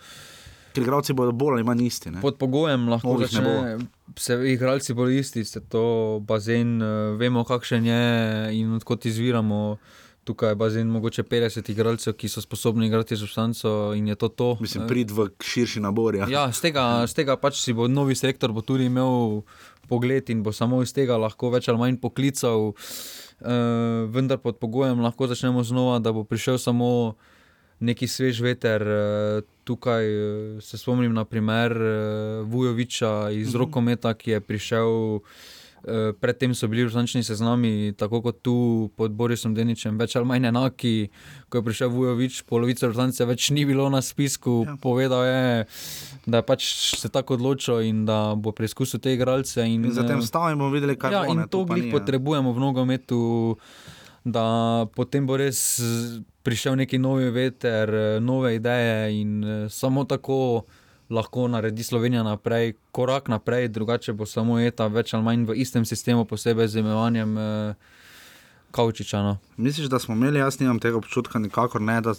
Ker 0.78 0.86
igralci 0.86 1.13
bodo 1.18 1.32
bolj 1.34 1.55
ali 1.57 1.63
manj 1.65 1.88
isti. 1.88 2.11
Ne? 2.13 2.22
pod 2.22 2.36
pogojem, 2.38 2.86
lahko 2.89 3.15
ne 3.18 3.26
začne. 3.26 3.78
Se, 4.18 4.38
igralci 4.51 4.93
bodo 4.93 5.09
isti, 5.09 5.41
se 5.45 5.59
to 5.65 6.20
bazen, 6.22 6.78
eh, 6.82 7.15
vemo, 7.18 7.41
kakšen 7.43 7.86
je 7.86 8.03
in 8.59 8.76
odkot 8.78 9.05
izviramo. 9.09 9.78
Tukaj 10.28 10.49
je 10.49 10.55
bazen, 10.57 10.88
mogoče 10.89 11.23
50 11.25 11.69
igralcev, 11.69 12.13
ki 12.13 12.28
so 12.28 12.41
sposobni 12.41 12.88
igrati 12.88 13.15
substanco 13.15 13.69
in 13.95 14.07
je 14.07 14.15
to 14.17 14.28
to. 14.30 14.57
Mislim, 14.59 14.84
Eh, 14.84 14.88
prid 14.88 15.07
v 15.09 15.30
širši 15.41 15.80
nabor. 15.80 16.15
Ja. 16.17 16.28
Ja, 16.30 16.51
z 16.51 16.61
tega, 16.61 16.84
z 17.05 17.13
tega 17.13 17.38
pač 17.38 17.55
si 17.57 17.71
bo 17.71 17.88
novi 17.88 18.11
selektor 18.13 18.51
bo 18.51 18.59
tudi 18.61 18.86
imel 18.86 19.43
pogled 19.88 20.28
in 20.28 20.43
bo 20.43 20.51
samo 20.51 20.82
iz 20.82 20.91
tega 20.91 21.15
lahko 21.17 21.47
več 21.49 21.67
ali 21.67 21.80
manj 21.80 21.95
poklical. 21.97 22.73
Uh, 23.39 23.47
vendar 24.07 24.38
pod 24.38 24.57
pogojem 24.57 24.99
lahko 24.99 25.28
začnemo 25.28 25.63
znova, 25.63 25.99
da 25.99 26.11
bo 26.11 26.23
prišel 26.23 26.57
samo 26.57 27.15
neki 27.80 28.03
svež 28.05 28.41
veter. 28.41 28.82
Uh, 28.82 28.97
tukaj 29.63 30.03
uh, 30.03 30.21
se 30.59 30.75
spomnim 30.75 31.13
na 31.13 31.23
primer 31.23 31.71
uh, 31.71 31.88
Vujoviča 32.43 33.30
iz 33.32 33.47
Mhm. 33.47 33.57
rokometa, 33.57 34.13
ki 34.13 34.32
je 34.32 34.39
prišel. 34.41 35.19
Uh, 35.78 36.11
predtem 36.19 36.55
so 36.55 36.67
bili 36.67 36.84
različni 36.84 37.23
seznami, 37.23 37.93
tako 37.97 38.21
kot 38.21 38.41
tu 38.41 38.89
pod 38.97 39.11
Borisom 39.11 39.53
Deničem, 39.55 39.97
več 39.97 40.15
ali 40.17 40.25
manj 40.25 40.49
enaki. 40.49 41.09
Ko 41.49 41.61
je 41.61 41.65
prišel 41.67 41.91
Vujovič, 41.93 42.41
polovica 42.49 42.89
Britancev 42.89 43.30
več 43.30 43.49
ni 43.55 43.65
bilo 43.65 43.86
na 43.93 44.01
spisku. 44.01 44.63
Ja. 44.67 44.75
Povedal 44.82 45.25
je, 45.25 45.65
da 46.25 46.41
je 46.41 46.47
pač 46.47 46.65
se 46.97 47.11
tako 47.13 47.38
odločil 47.38 47.86
in 47.88 48.05
da 48.09 48.34
bo 48.36 48.51
preizkusil 48.51 48.99
te 48.99 49.13
igralce. 49.13 49.63
In, 49.63 49.86
In 49.86 49.93
zatem 49.95 50.19
eh, 50.19 50.25
stavimo 50.25 50.71
videli, 50.73 50.97
kaj 50.99 51.13
ja, 51.13 51.21
bo. 51.28 51.34
in 51.34 51.45
to 51.51 51.63
glih 51.69 51.88
ni, 51.88 51.91
ja. 51.91 51.99
potrebujemo 51.99 52.51
v 52.51 52.63
nogometu, 52.65 53.21
da 54.25 54.88
potem 54.95 55.30
bo 55.30 55.38
res 55.39 55.80
eh, 55.80 56.19
prišel 56.43 56.75
neki 56.80 56.99
novi 56.99 57.30
veter, 57.32 57.89
eh, 57.89 58.19
nove 58.19 58.55
ideje 58.55 59.21
in 59.21 59.32
eh, 59.43 59.69
samo 59.69 60.03
tako 60.03 60.65
lahko 61.10 61.47
naredi 61.47 61.84
Slovenija 61.84 62.24
naprej, 62.24 62.74
korak 62.91 63.28
naprej, 63.28 63.68
drugače 63.68 64.14
bo 64.14 64.26
samo 64.26 64.60
eta 64.60 64.88
več 64.88 65.14
ali 65.14 65.24
manj 65.24 65.45
v 65.47 65.55
istem 65.62 65.86
sistemu, 65.86 66.26
posebej 66.26 66.68
z 66.68 66.84
imenovanjem 66.84 67.38
eh, 67.38 67.74
Kavčiča. 68.72 69.22
No. 69.24 69.38
Misliš, 69.58 69.88
da 69.88 69.99
smo 69.99 70.16
imeli, 70.16 70.39
jaz 70.39 70.60
nimam 70.60 70.80
tega 70.80 70.97
občutka, 70.97 71.39
nikakor 71.39 71.82
ne, 71.82 72.01
da, 72.01 72.14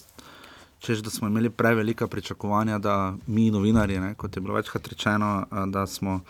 češ, 0.80 1.02
da 1.04 1.10
smo 1.10 1.28
imeli 1.28 1.50
prevelika 1.50 2.08
pričakovanja, 2.08 2.78
da 2.78 3.14
mi, 3.26 3.50
novinarji, 3.50 4.00
ne, 4.00 4.14
kot 4.14 4.36
je 4.36 4.40
bilo 4.40 4.54
večkrat 4.54 4.88
rečeno, 4.88 5.46
a, 5.50 5.66
da 5.66 5.86
smo 5.86 6.20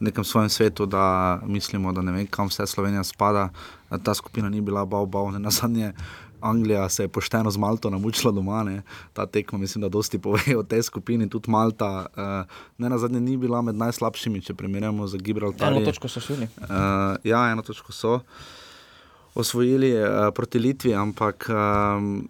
v 0.00 0.08
nekem 0.08 0.24
svojem 0.24 0.48
svetu, 0.48 0.86
da 0.86 1.40
mislimo, 1.44 1.92
da 1.92 2.02
ne 2.02 2.12
vem, 2.12 2.26
kam 2.26 2.48
vse 2.48 2.66
Slovenija 2.66 3.04
spada. 3.04 3.48
A 3.88 3.98
Ta 3.98 4.14
skupina 4.14 4.48
ni 4.48 4.60
bila 4.60 4.84
bav, 4.84 5.06
bav, 5.06 5.30
ne 5.32 5.38
na 5.46 5.50
zadnje. 5.50 5.92
Anglija 6.40 6.88
se 6.88 7.04
je 7.04 7.08
pošteno 7.08 7.50
z 7.50 7.58
Malto 7.58 7.90
namučila 7.90 8.32
doma, 8.32 8.62
ne. 8.62 8.82
ta 9.12 9.26
tekma, 9.26 9.58
mislim, 9.58 9.82
da 9.82 9.88
dosti 9.88 10.18
pove 10.18 10.56
o 10.56 10.62
tej 10.62 10.82
skupini, 10.82 11.28
tudi 11.28 11.50
Malta, 11.50 12.06
uh, 12.16 12.56
ne 12.78 12.88
na 12.88 12.98
zadnje, 12.98 13.20
ni 13.20 13.36
bila 13.36 13.62
med 13.62 13.74
najslabšimi, 13.74 14.42
če 14.42 14.54
primerjamo 14.54 15.06
z 15.06 15.18
Gibraltarjem. 15.18 15.92
so 16.08 16.20
šli. 16.20 16.48
Uh, 16.60 16.68
ja, 17.24 17.50
eno 17.50 17.62
točko 17.62 17.92
so 17.92 18.20
osvojili 19.36 19.92
uh, 19.94 20.08
proti 20.34 20.58
Litvi, 20.58 20.94
ampak 20.94 21.46
um, 21.50 22.28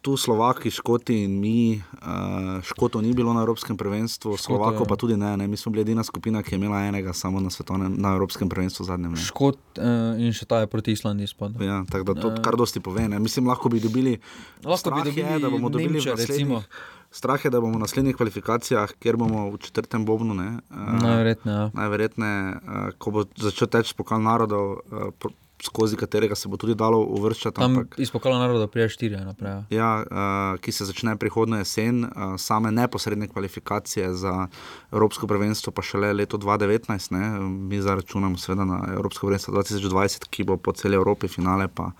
tu 0.00 0.16
Slovaki, 0.16 0.70
Škoti 0.70 1.24
in 1.24 1.38
mi, 1.40 1.78
uh, 1.78 2.58
Škotov 2.62 3.02
ni 3.02 3.14
bilo 3.14 3.32
na 3.32 3.40
Evropskem 3.46 3.76
prvenstvu, 3.76 4.34
Škotov, 4.34 4.44
Slovakov 4.44 4.84
ja. 4.84 4.88
pa 4.88 4.96
tudi 4.96 5.16
ne, 5.16 5.36
ne. 5.36 5.48
Mi 5.48 5.56
smo 5.56 5.72
bili 5.72 5.86
edina 5.86 6.02
skupina, 6.04 6.42
ki 6.42 6.54
je 6.54 6.58
imela 6.58 6.82
enega 6.90 7.14
samo 7.14 7.40
na, 7.40 7.50
svetovnem, 7.50 7.94
na 7.96 8.12
Evropskem 8.18 8.50
prvenstvu 8.50 8.84
zadnjem. 8.84 9.14
Ne. 9.14 9.22
Škot 9.22 9.78
uh, 9.78 10.18
in 10.18 10.34
še 10.34 10.50
ta 10.50 10.60
je 10.64 10.70
proti 10.70 10.92
Islandiji 10.98 11.30
spadal. 11.30 11.62
Ja, 11.62 11.80
tako 11.90 12.12
da 12.12 12.20
to 12.20 12.34
kar 12.42 12.58
dosti 12.58 12.82
pove. 12.82 13.06
Ne. 13.08 13.22
Mislim, 13.22 13.46
lahko 13.46 13.70
bi 13.70 13.80
dobili. 13.80 14.18
Lahko 14.66 14.90
bi 14.98 15.08
dobili 15.08 15.26
je, 15.26 15.38
da 15.38 15.50
bomo 15.50 15.70
dobili 15.70 16.02
Nemče, 16.02 16.18
recimo. 16.18 16.62
Strah 17.10 17.40
je, 17.40 17.50
da 17.50 17.60
bomo 17.62 17.78
v 17.78 17.86
naslednjih 17.86 18.16
kvalifikacijah, 18.18 18.90
kjer 19.00 19.16
bomo 19.16 19.46
v 19.54 19.62
četrtem 19.64 20.04
bobnu, 20.04 20.34
ne, 20.36 20.58
uh, 20.68 20.98
Najverjetneje. 21.00 21.56
Ja. 21.56 21.70
najverjetneje, 21.72 22.42
uh, 22.52 22.90
ko 23.00 23.14
bo 23.14 23.24
začel 23.40 23.70
teči 23.72 23.96
pokal 23.96 24.20
narodov, 24.20 24.82
uh, 24.92 25.30
skozi 25.62 25.96
katerega 25.96 26.34
se 26.34 26.48
bo 26.48 26.56
tudi 26.56 26.74
dalo 26.78 27.00
uvrščati. 27.02 27.56
Tam 27.56 27.76
Ampak, 27.76 27.98
iz 27.98 28.10
pokala 28.10 28.38
naroda 28.38 28.66
prije 28.70 28.88
štiri 28.88 29.16
naprej. 29.16 29.62
ja. 29.70 29.90
uh, 30.04 30.60
ki 30.60 30.72
se 30.72 30.84
začne 30.84 31.16
prihodnjo 31.16 31.58
jesen, 31.58 32.04
uh, 32.04 32.36
same 32.38 32.70
neposredne 32.70 33.28
kvalifikacije 33.28 34.12
za 34.14 34.46
Evropsko 34.92 35.26
prvenstvo, 35.26 35.72
pa 35.72 35.82
šele 35.82 36.12
leto 36.12 36.38
2019. 36.38 37.12
Ne? 37.12 37.40
Mi 37.40 37.82
zdaj 37.82 38.02
računamo 38.02 38.38
seveda 38.38 38.64
na 38.64 38.80
Evropsko 38.92 39.26
prvenstvo 39.26 39.54
2020, 39.54 40.28
ki 40.30 40.44
bo 40.44 40.56
po 40.56 40.72
celi 40.72 40.96
Evropi, 40.96 41.28
finale 41.28 41.68
pa 41.68 41.90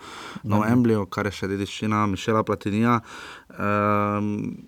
na 0.43 0.63
Wembleyju, 0.63 1.05
kar 1.09 1.27
je 1.27 1.35
še 1.41 1.51
dediščina 1.51 2.05
Mišela 2.07 2.43
Platinija. 2.43 2.99
Um, 3.59 4.67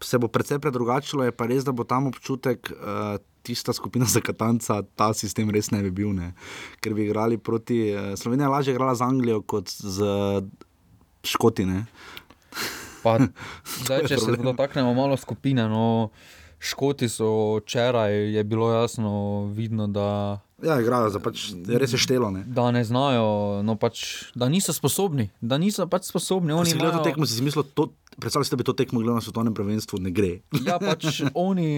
se 0.00 0.18
bo 0.18 0.28
precej 0.28 0.60
predrugačilo, 0.62 1.24
je 1.26 1.34
pa 1.34 1.46
res, 1.50 1.64
da 1.64 1.72
bo 1.72 1.84
tam 1.84 2.06
občutek. 2.06 2.70
Uh, 2.70 3.18
Tista 3.42 3.72
skupina 3.72 4.04
za 4.06 4.20
Katanca, 4.20 4.82
ta 4.96 5.12
sistem 5.14 5.50
res 5.50 5.70
ne 5.70 5.82
bi 5.82 5.90
bil, 5.90 6.12
ne. 6.14 6.32
ker 6.80 6.94
bi 6.94 7.06
igrali 7.08 7.38
proti. 7.38 7.90
eh, 7.90 8.16
Slovenija 8.16 8.46
je 8.46 8.50
lažje 8.50 8.74
igrala 8.74 8.94
z 8.94 9.02
Anglijo 9.02 9.42
kot 9.42 9.70
z 9.70 10.06
Škoti. 11.24 11.66
Ne. 11.66 11.86
Pa, 13.02 13.18
zdaj, 13.84 14.06
če 14.06 14.16
se 14.16 14.26
problem. 14.26 14.44
dotaknemo 14.52 14.94
malo 14.94 15.16
skupine, 15.16 15.66
no, 15.68 16.10
Škoti 16.62 17.08
so 17.10 17.58
včeraj, 17.58 18.14
je 18.34 18.44
bilo 18.44 18.70
jasno 18.70 19.46
vidno, 19.50 19.86
da, 19.86 20.38
Ja, 20.62 20.80
igrajo 20.80 21.10
za 21.10 21.18
pač, 21.18 21.50
res 21.66 21.90
je 21.90 21.98
štelo. 21.98 22.30
Ne. 22.30 22.44
da 22.46 22.70
ne 22.70 22.84
znajo, 22.84 23.62
no, 23.62 23.74
pač, 23.74 24.24
da 24.32 24.46
niso 24.46 24.70
sposobni, 24.70 25.30
da 25.40 25.58
niso 25.58 25.86
pač 25.86 26.06
sposobni. 26.06 26.52
Oni 26.52 26.70
gledal 26.70 26.90
to 26.92 26.96
imajo- 26.96 27.04
tekmo, 27.04 27.26
si 27.26 27.34
si 27.34 27.42
mislil, 27.42 27.66
to, 27.66 27.88
predstavljaj 28.14 28.46
si, 28.46 28.50
da 28.50 28.56
bi 28.56 28.64
to 28.64 28.72
tekmo 28.72 29.00
gledal 29.00 29.18
na 29.18 29.20
svetovnem 29.20 29.50
prvenstvu, 29.50 29.98
ne 29.98 30.10
gre. 30.10 30.32
Ja, 30.62 30.78
pač 30.78 31.22
oni 31.34 31.68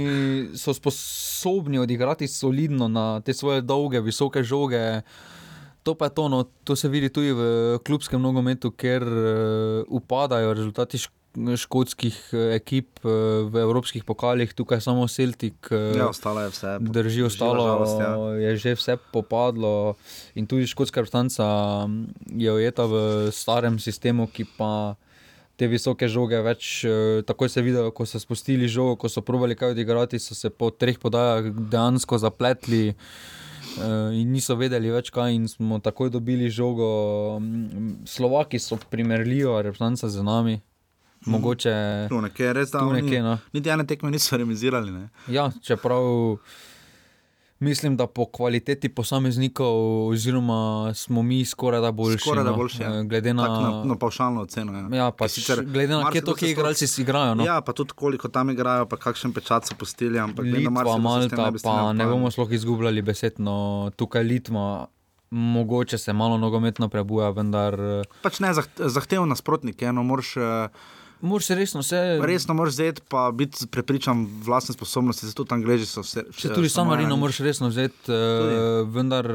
so 0.53 0.75
sposobni 0.75 1.79
odigrati 1.79 2.29
solidno 2.29 2.89
na 2.89 3.21
te 3.21 3.33
svoje 3.33 3.63
dolge, 3.63 4.01
visoke 4.01 4.45
žoge. 4.45 5.01
To 5.83 5.93
pa 5.93 6.09
je 6.09 6.15
to, 6.15 6.29
no, 6.29 6.45
to 6.65 6.77
se 6.77 6.89
vidi 6.89 7.09
tudi 7.09 7.33
v 7.33 7.43
klubskem 7.81 8.21
nogometu, 8.21 8.71
ker 8.71 9.01
uh, 9.01 9.25
upadajo 9.89 10.53
rezultati 10.53 10.97
šk 10.99 11.13
škotskih 11.37 12.17
eh, 12.33 12.57
ekip 12.57 13.01
uh, 13.05 13.45
v 13.51 13.63
evropskih 13.63 14.05
pokalih, 14.05 14.55
tukaj 14.55 14.81
samo 14.81 15.07
Celtic. 15.09 15.59
Uh, 15.71 15.97
Ja, 15.99 16.09
ostalo 16.09 16.41
je 16.41 16.51
vse. 16.55 16.79
Drži, 16.81 17.23
ostalo 17.27 17.67
žalost, 17.67 17.99
ja. 18.01 18.13
je 18.39 18.57
že 18.57 18.75
vse 18.75 18.97
popadlo, 19.13 19.95
in 20.35 20.47
tudi 20.47 20.67
škotska 20.67 21.03
reprezentanca 21.03 21.87
je 22.31 22.51
ujeta 22.53 22.87
v 22.87 22.95
starem 23.35 23.79
sistemu, 23.79 24.27
ki 24.31 24.47
pa 24.59 24.95
te 25.57 25.69
visoke 25.71 26.09
žoge 26.11 26.41
več, 26.43 26.83
eh, 26.85 27.23
takoj 27.23 27.49
se 27.49 27.63
vidijo, 27.63 27.91
ko 27.95 28.07
so 28.07 28.19
spustili 28.19 28.67
žogo, 28.69 28.97
ko 28.97 29.09
so 29.09 29.23
provali 29.23 29.55
kaj 29.55 29.71
odigrati, 29.77 30.19
so 30.19 30.35
se 30.35 30.51
po 30.51 30.71
treh 30.71 30.99
podajah 30.99 31.47
dejansko 31.55 32.19
zapletli. 32.19 32.95
eh, 33.79 34.15
In 34.15 34.33
niso 34.33 34.55
vedeli 34.59 34.91
več 34.91 35.11
kaj, 35.11 35.35
in 35.35 35.49
smo 35.49 35.79
takoj 35.79 36.11
dobili 36.11 36.51
žogo. 36.51 37.39
Mm, 37.41 38.03
Slovaki 38.07 38.59
so 38.59 38.79
primerljiva 38.91 39.63
reprezentanca 39.63 40.09
z 40.09 40.23
nami, 40.23 40.61
mogoče 41.27 41.75
Tu 42.09 42.21
nekje, 42.21 42.53
res 42.53 42.75
oni 42.75 43.03
nekje. 43.03 43.23
No. 43.23 43.39
Niti 43.53 43.69
ene 43.69 43.87
tekme 43.87 44.11
niso 44.11 44.37
remisirali. 44.37 44.93
Ne. 44.93 45.09
Ja, 45.29 45.51
čeprav 45.63 46.39
mislim, 47.65 47.97
da 47.97 48.07
po 48.07 48.27
kvaliteti 48.27 48.89
posameznikov, 48.89 50.07
oziroma 50.09 50.95
smo 50.95 51.23
mi 51.23 51.45
skoraj 51.45 51.81
da 51.81 51.93
boljši. 51.93 52.19
Skoraj 52.19 52.45
da 52.45 52.51
no, 52.51 52.57
boljši. 52.57 52.83
Ja. 52.83 53.01
eh, 53.01 53.05
Glede 53.05 53.35
na, 53.35 53.43
na, 53.43 53.85
na 53.85 53.97
pavšalno 53.97 54.43
oceno. 54.43 54.73
Ja, 54.79 54.97
ja, 54.97 55.11
pač, 55.11 55.31
sicer 55.31 55.65
glede 55.65 55.95
na 55.95 56.11
to, 56.11 56.35
kje 56.35 56.47
se 56.47 56.51
igralci 56.51 56.87
si 56.87 57.03
igrajo. 57.03 57.35
No. 57.35 57.45
Ja, 57.45 57.61
pa 57.61 57.73
tudi 57.73 57.93
koliko 57.97 58.29
tam 58.29 58.51
igrajo, 58.51 58.87
pa 58.87 58.97
kakšen 58.97 59.33
pečat 59.33 59.67
so 59.69 59.79
postili. 59.79 60.19
Ampak 60.19 60.45
Litva, 60.45 60.99
Malta, 60.99 61.51
bi 61.51 61.63
pa 61.63 61.93
ne 61.93 62.07
bomo 62.07 62.31
sploh 62.31 62.53
izgubljali 62.53 63.03
besed. 63.03 63.39
No, 63.39 63.91
tukaj 63.97 64.25
Litva, 64.25 64.87
mogoče 65.31 65.99
se 65.99 66.13
malo 66.13 66.39
nogometno 66.39 66.89
prebuja, 66.89 67.31
vendar. 67.31 67.79
Pač 68.23 68.41
ne 68.41 68.53
zahteven 68.79 69.29
nasprotnik, 69.29 69.83
eno 69.83 70.03
moraš. 70.03 70.37
Moraš 71.25 71.49
resno 71.49 71.81
vse. 71.81 72.19
Resno 72.23 72.55
moraš 72.55 72.73
vzeti, 72.73 73.03
pa 73.09 73.31
biti 73.33 73.67
prepričan 73.67 74.27
v 74.27 74.45
vlastne 74.45 74.75
sposobnosti, 74.75 75.27
zato 75.27 75.45
tam 75.45 75.63
angliži 75.63 75.87
so 75.89 76.05
vse. 76.05 76.27
Če 76.37 76.53
tudi 76.53 76.69
samo 76.69 76.93
Marino 76.93 77.17
moraš 77.17 77.41
resno 77.47 77.71
vzeti, 77.73 78.13
uh, 78.13 78.85
vendar 78.93 79.31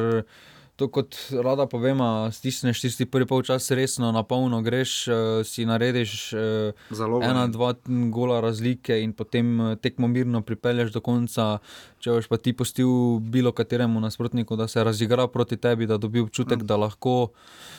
to 0.77 0.87
kot 0.87 1.17
rada 1.43 1.65
povema, 1.67 2.29
stisneš 2.31 2.83
tisti 2.85 3.07
prvi 3.09 3.25
polčas 3.27 3.71
resno, 3.75 4.11
na 4.15 4.21
polno 4.23 4.61
greš, 4.61 4.93
uh, 5.07 5.15
si 5.43 5.65
narediš 5.65 6.13
uh, 6.37 7.17
ena, 7.25 7.47
dva 7.49 7.73
gola 8.13 8.37
razlike 8.45 9.01
in 9.01 9.11
potem 9.17 9.57
tekmo 9.81 10.07
mirno 10.07 10.45
pripelješ 10.45 10.93
do 10.93 11.01
konca. 11.01 11.57
Če 11.99 12.19
boš 12.19 12.29
pa 12.29 12.37
ti 12.37 12.53
postil 12.53 13.17
bilo 13.19 13.51
kateremu 13.51 13.99
nasprotniku, 13.99 14.55
da 14.55 14.69
se 14.69 14.83
razigra 14.83 15.27
proti 15.27 15.57
tebi, 15.57 15.89
da 15.89 15.97
dobi 15.97 16.21
občutek, 16.21 16.61
mm. 16.61 16.69
da 16.69 16.77
lahko. 16.85 17.17
Uh, 17.33 17.77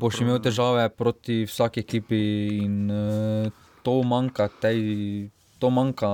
boš 0.00 0.20
imel 0.20 0.40
težave 0.44 0.88
proti 0.88 1.44
vsaki 1.48 1.80
ekipi, 1.80 2.20
in 2.64 2.90
uh, 2.90 3.48
to 3.82 4.02
manjka, 4.02 4.48
tej, 4.60 5.30
to 5.58 5.70
manjka 5.70 6.10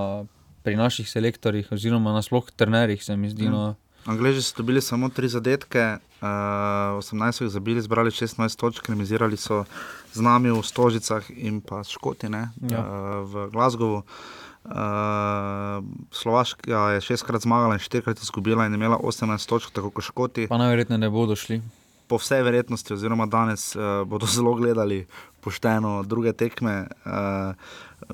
pri 0.62 0.76
naših 0.76 1.08
selektorjih, 1.10 1.72
oziroma 1.72 2.12
nasplošno 2.14 2.54
trenerjih, 2.56 3.02
se 3.04 3.16
mi 3.16 3.30
zdi. 3.30 3.48
Mm. 3.48 3.52
No. 3.52 3.74
Angliži 4.06 4.42
so 4.42 4.54
dobili 4.56 4.80
samo 4.80 5.08
tri 5.08 5.28
zadetke, 5.28 5.96
uh, 6.20 6.28
18 7.00 7.32
so 7.32 7.44
jih 7.44 7.50
zabili, 7.50 7.82
zbrali 7.82 8.10
16 8.10 8.60
točk, 8.60 8.88
remisirali 8.88 9.36
so 9.36 9.64
z 10.12 10.20
nami 10.20 10.52
v 10.52 10.62
Stožicah 10.62 11.24
in 11.30 11.60
pa 11.60 11.82
Škoti 11.84 12.28
ne, 12.28 12.50
ja. 12.70 12.80
uh, 12.80 13.24
v 13.24 13.48
Glasgowu. 13.52 14.02
Uh, 14.64 15.84
Slovaška 16.12 16.92
je 16.96 17.00
šestkrat 17.00 17.42
zmagala 17.44 17.76
in 17.76 17.84
štirikrat 17.84 18.20
izgubila 18.22 18.66
in 18.66 18.74
imela 18.74 18.96
18 18.96 19.48
točk, 19.48 19.72
tako 19.72 19.90
kot 19.90 20.04
Škoti. 20.04 20.46
Pa 20.48 20.60
najverjetneje 20.60 20.98
ne 20.98 21.10
bodo 21.10 21.36
šli. 21.36 21.60
Po 22.06 22.18
vsej 22.20 22.42
verjetnosti, 22.42 22.92
oziroma 22.92 23.26
danes 23.26 23.76
uh, 23.76 24.04
bodo 24.06 24.26
zelo 24.36 24.54
gledali 24.54 25.06
pošteno 25.40 26.02
druge 26.02 26.32
tekme. 26.32 26.86
Uh, 27.04 27.54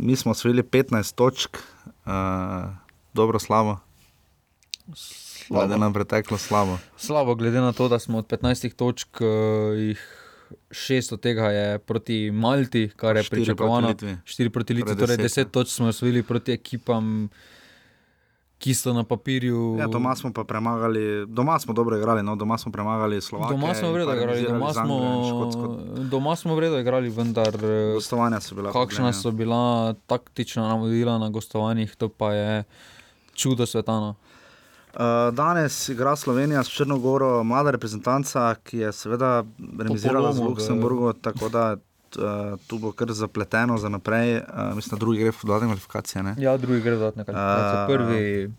mi 0.03 0.17
smo 0.17 0.33
osvojili 0.33 0.63
15 0.63 1.15
točk, 1.15 1.59
uh, 1.87 2.13
dobro, 3.15 3.39
slabo. 3.39 3.77
Glede 5.49 5.79
na 5.79 5.93
preteklo 5.93 6.39
slabo. 6.39 6.79
Slabo, 6.97 7.35
glede 7.35 7.61
na 7.61 7.73
to, 7.73 7.89
da 7.89 7.99
smo 7.99 8.19
od 8.19 8.27
15 8.27 8.75
točk, 8.75 9.21
uh, 9.21 9.27
jih 9.79 10.21
šest 10.71 11.13
od 11.13 11.21
tega 11.21 11.51
je 11.51 11.79
proti 11.79 12.31
Malti, 12.31 12.91
kar 12.97 13.17
je 13.17 13.25
pričakovano. 13.31 13.95
Štiri 14.25 14.51
proti 14.51 14.75
Litvi, 14.75 14.97
torej 14.97 15.17
deset 15.17 15.51
točk 15.51 15.71
smo 15.71 15.87
osvojili 15.87 16.23
proti 16.23 16.53
ekipam. 16.53 17.29
Ki 18.61 18.75
so 18.77 18.93
na 18.93 19.05
papirju. 19.09 19.77
Ja, 19.81 19.87
doma 19.89 20.13
smo 20.17 20.33
pa 20.37 20.45
premagali, 20.45 21.27
doma 21.27 21.59
smo 21.59 21.73
dobro 21.75 21.97
igrali, 21.97 22.23
no, 22.23 22.37
doma 22.37 22.59
smo 22.59 22.73
premagali 22.73 23.21
Slovenijo. 23.21 23.57
Doma 23.57 23.75
smo 23.75 23.93
vredno 23.93 24.15
igrali, 24.15 24.43
doma 24.43 24.73
smo, 24.73 25.51
doma 26.11 26.37
smo 26.37 26.55
vredno 26.55 26.79
igrali, 26.79 27.09
vendar. 27.09 27.55
Eh, 27.57 27.95
gostovanja 27.95 28.41
so 28.41 28.55
bila. 28.55 28.73
Kakšna 28.73 29.13
so 29.13 29.31
bila 29.31 29.95
taktična 30.07 30.69
navodila 30.69 31.19
na 31.19 31.31
gostovanjih, 31.31 31.97
to 31.97 32.09
pa 32.09 32.33
je 32.33 32.65
čudo 33.35 33.67
svetano. 33.67 34.15
Uh, 34.95 35.01
danes 35.33 35.89
igra 35.89 36.17
Slovenija 36.17 36.65
s 36.65 36.69
Črnogoro, 36.69 37.45
mlada 37.45 37.71
reprezentanca, 37.71 38.55
ki 38.65 38.79
je 38.79 38.93
seveda 38.93 39.45
remisirala 39.79 40.33
z 40.33 40.41
Luksemburgom, 40.41 41.15
tako 41.23 41.49
da 41.49 41.77
uh, 42.19 42.59
tu 42.67 42.79
bo 42.79 42.93
kar 42.93 43.13
zapleteno 43.13 43.79
za 43.79 43.89
naprej. 43.89 44.41
Uh, 44.41 44.75
mislim, 44.75 44.97
da 44.97 45.01
drugi 45.01 45.23
gre 45.23 45.31
v 45.31 45.45
dodatne 45.45 45.69
kvalifikacije. 45.69 46.23
Ne? 46.23 46.35
Ja, 46.39 46.57
drugi 46.57 46.81
gre 46.81 46.97
v 46.97 46.99
dodatne 46.99 47.25
kvalifikacije. 47.25 47.83
Uh, 47.83 47.87
Prvi. 47.87 48.51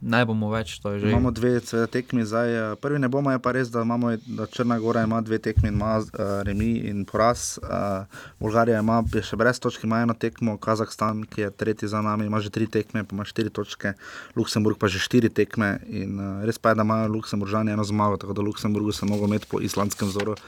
Ne 0.00 0.20
bomo 0.24 0.48
več, 0.48 0.78
to 0.80 0.94
je 0.94 1.02
že. 1.02 1.10
Imamo 1.10 1.32
dve 1.34 1.58
tekmi 1.90 2.22
zdaj. 2.24 2.78
Prvi 2.80 3.00
ne 3.02 3.10
bomo, 3.12 3.32
je 3.34 3.40
pa 3.42 3.52
res, 3.52 3.68
da, 3.72 3.82
imamo, 3.84 4.14
da 4.38 4.46
Črna 4.46 4.78
Gora 4.80 5.02
ima 5.04 5.18
dve 5.20 5.40
tekmi, 5.42 5.68
ima 5.74 5.98
uh, 5.98 6.06
remi 6.46 6.70
in 6.88 7.02
poraz. 7.04 7.58
Uh, 7.58 8.06
Bolgarija 8.40 8.80
ima 8.80 9.02
še 9.04 9.36
brez 9.36 9.60
točk, 9.60 9.84
ima 9.84 10.00
eno 10.06 10.14
tekmo, 10.14 10.56
Kazahstan, 10.62 11.26
ki 11.28 11.44
je 11.44 11.50
tretji 11.50 11.90
za 11.90 12.00
nami, 12.06 12.30
ima 12.30 12.40
že 12.40 12.54
tri 12.54 12.70
tekme, 12.70 13.04
pa 13.04 13.16
ima 13.16 13.26
štiri 13.28 13.52
točke, 13.52 13.94
Luksemburg 14.38 14.80
pa 14.80 14.88
že 14.88 15.02
štiri 15.02 15.28
tekme. 15.28 15.76
In 15.90 16.16
uh, 16.16 16.46
res 16.48 16.56
pa 16.56 16.72
je, 16.72 16.80
da 16.80 16.86
imajo 16.86 17.12
Luksemburžani 17.18 17.76
eno 17.76 17.84
zmago, 17.84 18.22
tako 18.22 18.38
da 18.38 18.46
Luksemburgu 18.46 18.96
se 18.96 19.04
lahko 19.10 19.28
med 19.28 19.50
po 19.50 19.60
islandskem 19.60 20.08
vzoru. 20.08 20.38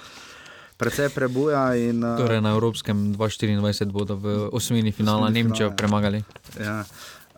Predvsej 0.83 1.15
prebuja. 1.15 1.63
In, 1.79 2.03
uh, 2.03 2.19
torej 2.19 2.43
na 2.43 2.51
Evropskem 2.59 3.15
2024 3.15 3.95
bodo 3.95 4.19
v 4.19 4.51
osmini 4.51 4.91
finala 4.91 5.31
Nemčijo 5.31 5.71
premagali. 5.79 6.27
Ja. 6.59 6.83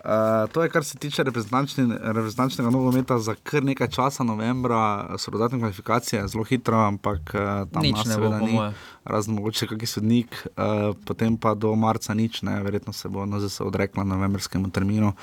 Uh, 0.04 0.50
to 0.52 0.62
je, 0.62 0.68
kar 0.68 0.84
se 0.84 0.98
tiče 0.98 1.24
reprezentančnega 1.24 2.70
nogometa, 2.70 3.18
za 3.18 3.34
kar 3.42 3.64
nekaj 3.64 3.88
časa, 3.88 4.24
novembra, 4.24 5.16
so 5.18 5.30
dodatne 5.30 5.58
kvalifikacije, 5.58 6.28
zelo 6.28 6.44
hitro, 6.44 6.76
ampak 6.76 7.32
uh, 7.32 7.64
tam 7.72 7.82
nič 7.82 8.04
ne 8.04 8.18
bo, 8.20 8.28
ni, 8.38 8.58
razen 9.04 9.34
mogoče 9.34 9.66
kakšen 9.66 9.88
sodnik, 9.88 10.36
uh, 10.56 10.92
potem 11.08 11.38
pa 11.40 11.54
do 11.54 11.72
marca 11.74 12.12
nič, 12.14 12.42
ne, 12.44 12.58
verjetno 12.62 12.92
se 12.92 13.08
bo 13.08 13.24
NZS 13.24 13.64
odrekla 13.64 14.04
novembrskemu 14.04 14.68
terminu. 14.68 15.14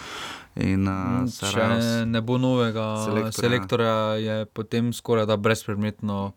In, 0.55 0.89
uh, 0.89 1.29
Če 1.29 2.05
ne 2.09 2.21
bo 2.25 2.41
novega 2.41 3.05
selektorja, 3.05 3.37
selektorja 3.37 3.93
je 4.17 4.45
potem 4.49 4.89
skoraj 4.93 5.29
da 5.29 5.37
brezpredmetno. 5.37 6.31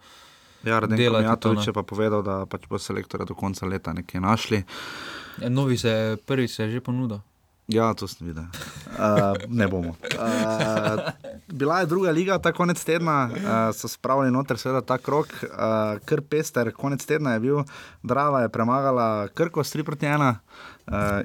Ja, 0.65 0.81
Radenko 0.81 1.19
Mijatovič 1.19 1.67
je 1.67 1.73
pa 1.73 1.83
povedal, 1.83 2.23
da 2.25 2.45
pač 2.47 2.67
bo 2.69 2.81
selektorja 2.81 3.29
do 3.29 3.37
konca 3.37 3.67
leta 3.67 3.93
nekaj 3.93 4.21
našli. 4.21 4.65
Ja, 5.43 5.49
novi 5.49 5.79
se, 5.79 6.17
prvi 6.27 6.49
se 6.49 6.65
je 6.65 6.71
že 6.71 6.81
ponudil. 6.81 7.21
Ja, 7.69 7.95
to 7.97 8.05
sem 8.05 8.29
videl. 8.29 8.45
Uh, 8.93 9.33
ne 9.49 9.65
bomo. 9.69 9.97
Uh, 9.97 11.01
bila 11.49 11.81
je 11.81 11.87
druga 11.87 12.11
liga, 12.13 12.37
ta 12.39 12.53
konec 12.53 12.77
tedna, 12.85 13.31
uh, 13.33 13.37
so 13.73 13.89
spravili 13.89 14.29
noter, 14.31 14.61
seveda 14.61 14.83
ta 14.85 14.99
krok, 15.01 15.33
uh, 15.49 15.97
kar 16.05 16.21
pester, 16.29 16.73
konec 16.77 17.01
tedna 17.09 17.33
je 17.35 17.41
bil, 17.41 17.63
Drava 18.05 18.45
je 18.45 18.53
premagala 18.53 19.29
Krko 19.33 19.65
s 19.65 19.73
3 19.73 19.85
proti 19.85 20.07
1 20.07 20.29
uh, 20.29 20.37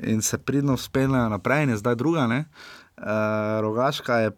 in 0.07 0.21
se 0.21 0.37
pridno 0.37 0.77
speljala 0.77 1.27
naprej, 1.29 1.63
in 1.63 1.75
je 1.75 1.81
zdaj 1.83 1.99
druga. 1.99 2.27
Ne? 2.27 2.39
Uh, 2.39 2.78
rogaška 3.61 4.17
je 4.17 4.31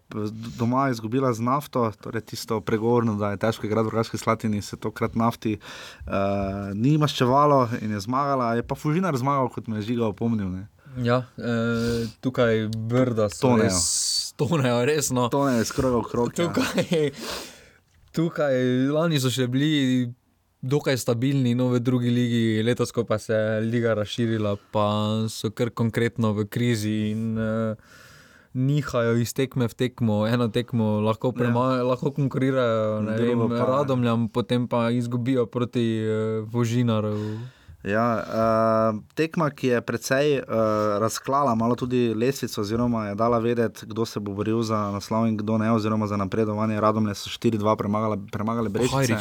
doma 0.58 0.90
izgubila 0.90 1.34
z 1.34 1.42
nafto, 1.42 1.92
torej 2.02 2.22
tisto 2.22 2.62
pregovorno, 2.62 3.16
da 3.16 3.32
je 3.32 3.42
težko 3.42 3.66
igrati 3.66 3.88
v 3.88 3.94
rogaški 3.96 4.18
slatini, 4.18 4.62
se 4.62 4.78
tokrat 4.78 5.16
nafti 5.16 5.58
uh, 5.58 6.14
ni 6.74 6.98
maščevalo 6.98 7.68
in 7.82 7.92
je 7.92 8.00
zmagala, 8.00 8.54
je 8.60 8.68
pa 8.68 8.76
Fužinar 8.76 9.18
zmagal, 9.18 9.50
kot 9.50 9.68
me 9.68 9.82
je 9.82 9.90
žiga 9.94 10.06
opomnil. 10.12 10.50
Ne? 10.50 10.68
Ja, 11.00 11.24
e, 11.40 12.08
tukaj 12.20 12.68
brda 12.76 13.30
so 13.32 13.56
res, 13.56 14.34
tonejo, 14.36 14.82
resno. 14.86 15.30
Tonejo 15.32 15.64
skoro 15.66 16.02
v 16.02 16.08
krog. 16.10 16.34
Ja. 16.36 16.50
Tukaj, 16.50 17.12
tukaj, 18.12 18.58
lani 18.92 19.22
so 19.24 19.32
še 19.32 19.48
bili 19.48 20.12
dokaj 20.62 21.00
stabilni, 21.00 21.56
no 21.56 21.70
v 21.72 21.80
drugi 21.80 22.12
ligi, 22.12 22.62
letos 22.64 22.92
pa 23.08 23.18
se 23.18 23.34
je 23.34 23.62
liga 23.62 23.96
razširila, 23.98 24.58
pa 24.72 24.88
so 25.30 25.50
kar 25.50 25.72
konkretno 25.72 26.34
v 26.34 26.46
krizi 26.46 27.12
in 27.12 27.40
uh, 27.40 27.76
nihajo 28.54 29.16
iz 29.16 29.34
tekme 29.34 29.68
v 29.68 29.74
tekmo, 29.74 30.28
eno 30.28 30.48
tekmo 30.48 31.00
lahko, 31.00 31.32
prema, 31.32 31.80
ja. 31.80 31.84
lahko 31.84 32.12
konkurirajo 32.12 33.02
radomljam, 33.66 34.28
potem 34.30 34.68
pa 34.68 34.90
izgubijo 34.92 35.46
proti 35.46 36.04
uh, 36.04 36.48
Vožinaru. 36.52 37.16
Ja, 37.84 38.06
uh, 38.94 39.00
tekma, 39.18 39.50
ki 39.50 39.68
je 39.68 39.82
precej 39.82 40.40
uh, 40.40 40.46
razklala 41.02 41.56
malo 41.56 41.76
tudi 41.76 42.14
lesvico, 42.14 42.62
oziroma 42.62 43.08
je 43.08 43.16
dala 43.16 43.40
vedeti, 43.40 43.86
kdo 43.86 44.06
se 44.06 44.20
bo 44.20 44.36
boril 44.38 44.62
za 44.62 44.92
naslov 44.94 45.26
in 45.28 45.38
kdo 45.38 45.58
ne, 45.58 45.72
oziroma 45.74 46.08
za 46.08 46.18
napredovanje. 46.18 46.82
Radom 46.82 47.08
je 47.08 47.14
4-2 47.14 47.76
premagali 48.32 48.70
Brežice. 48.70 49.18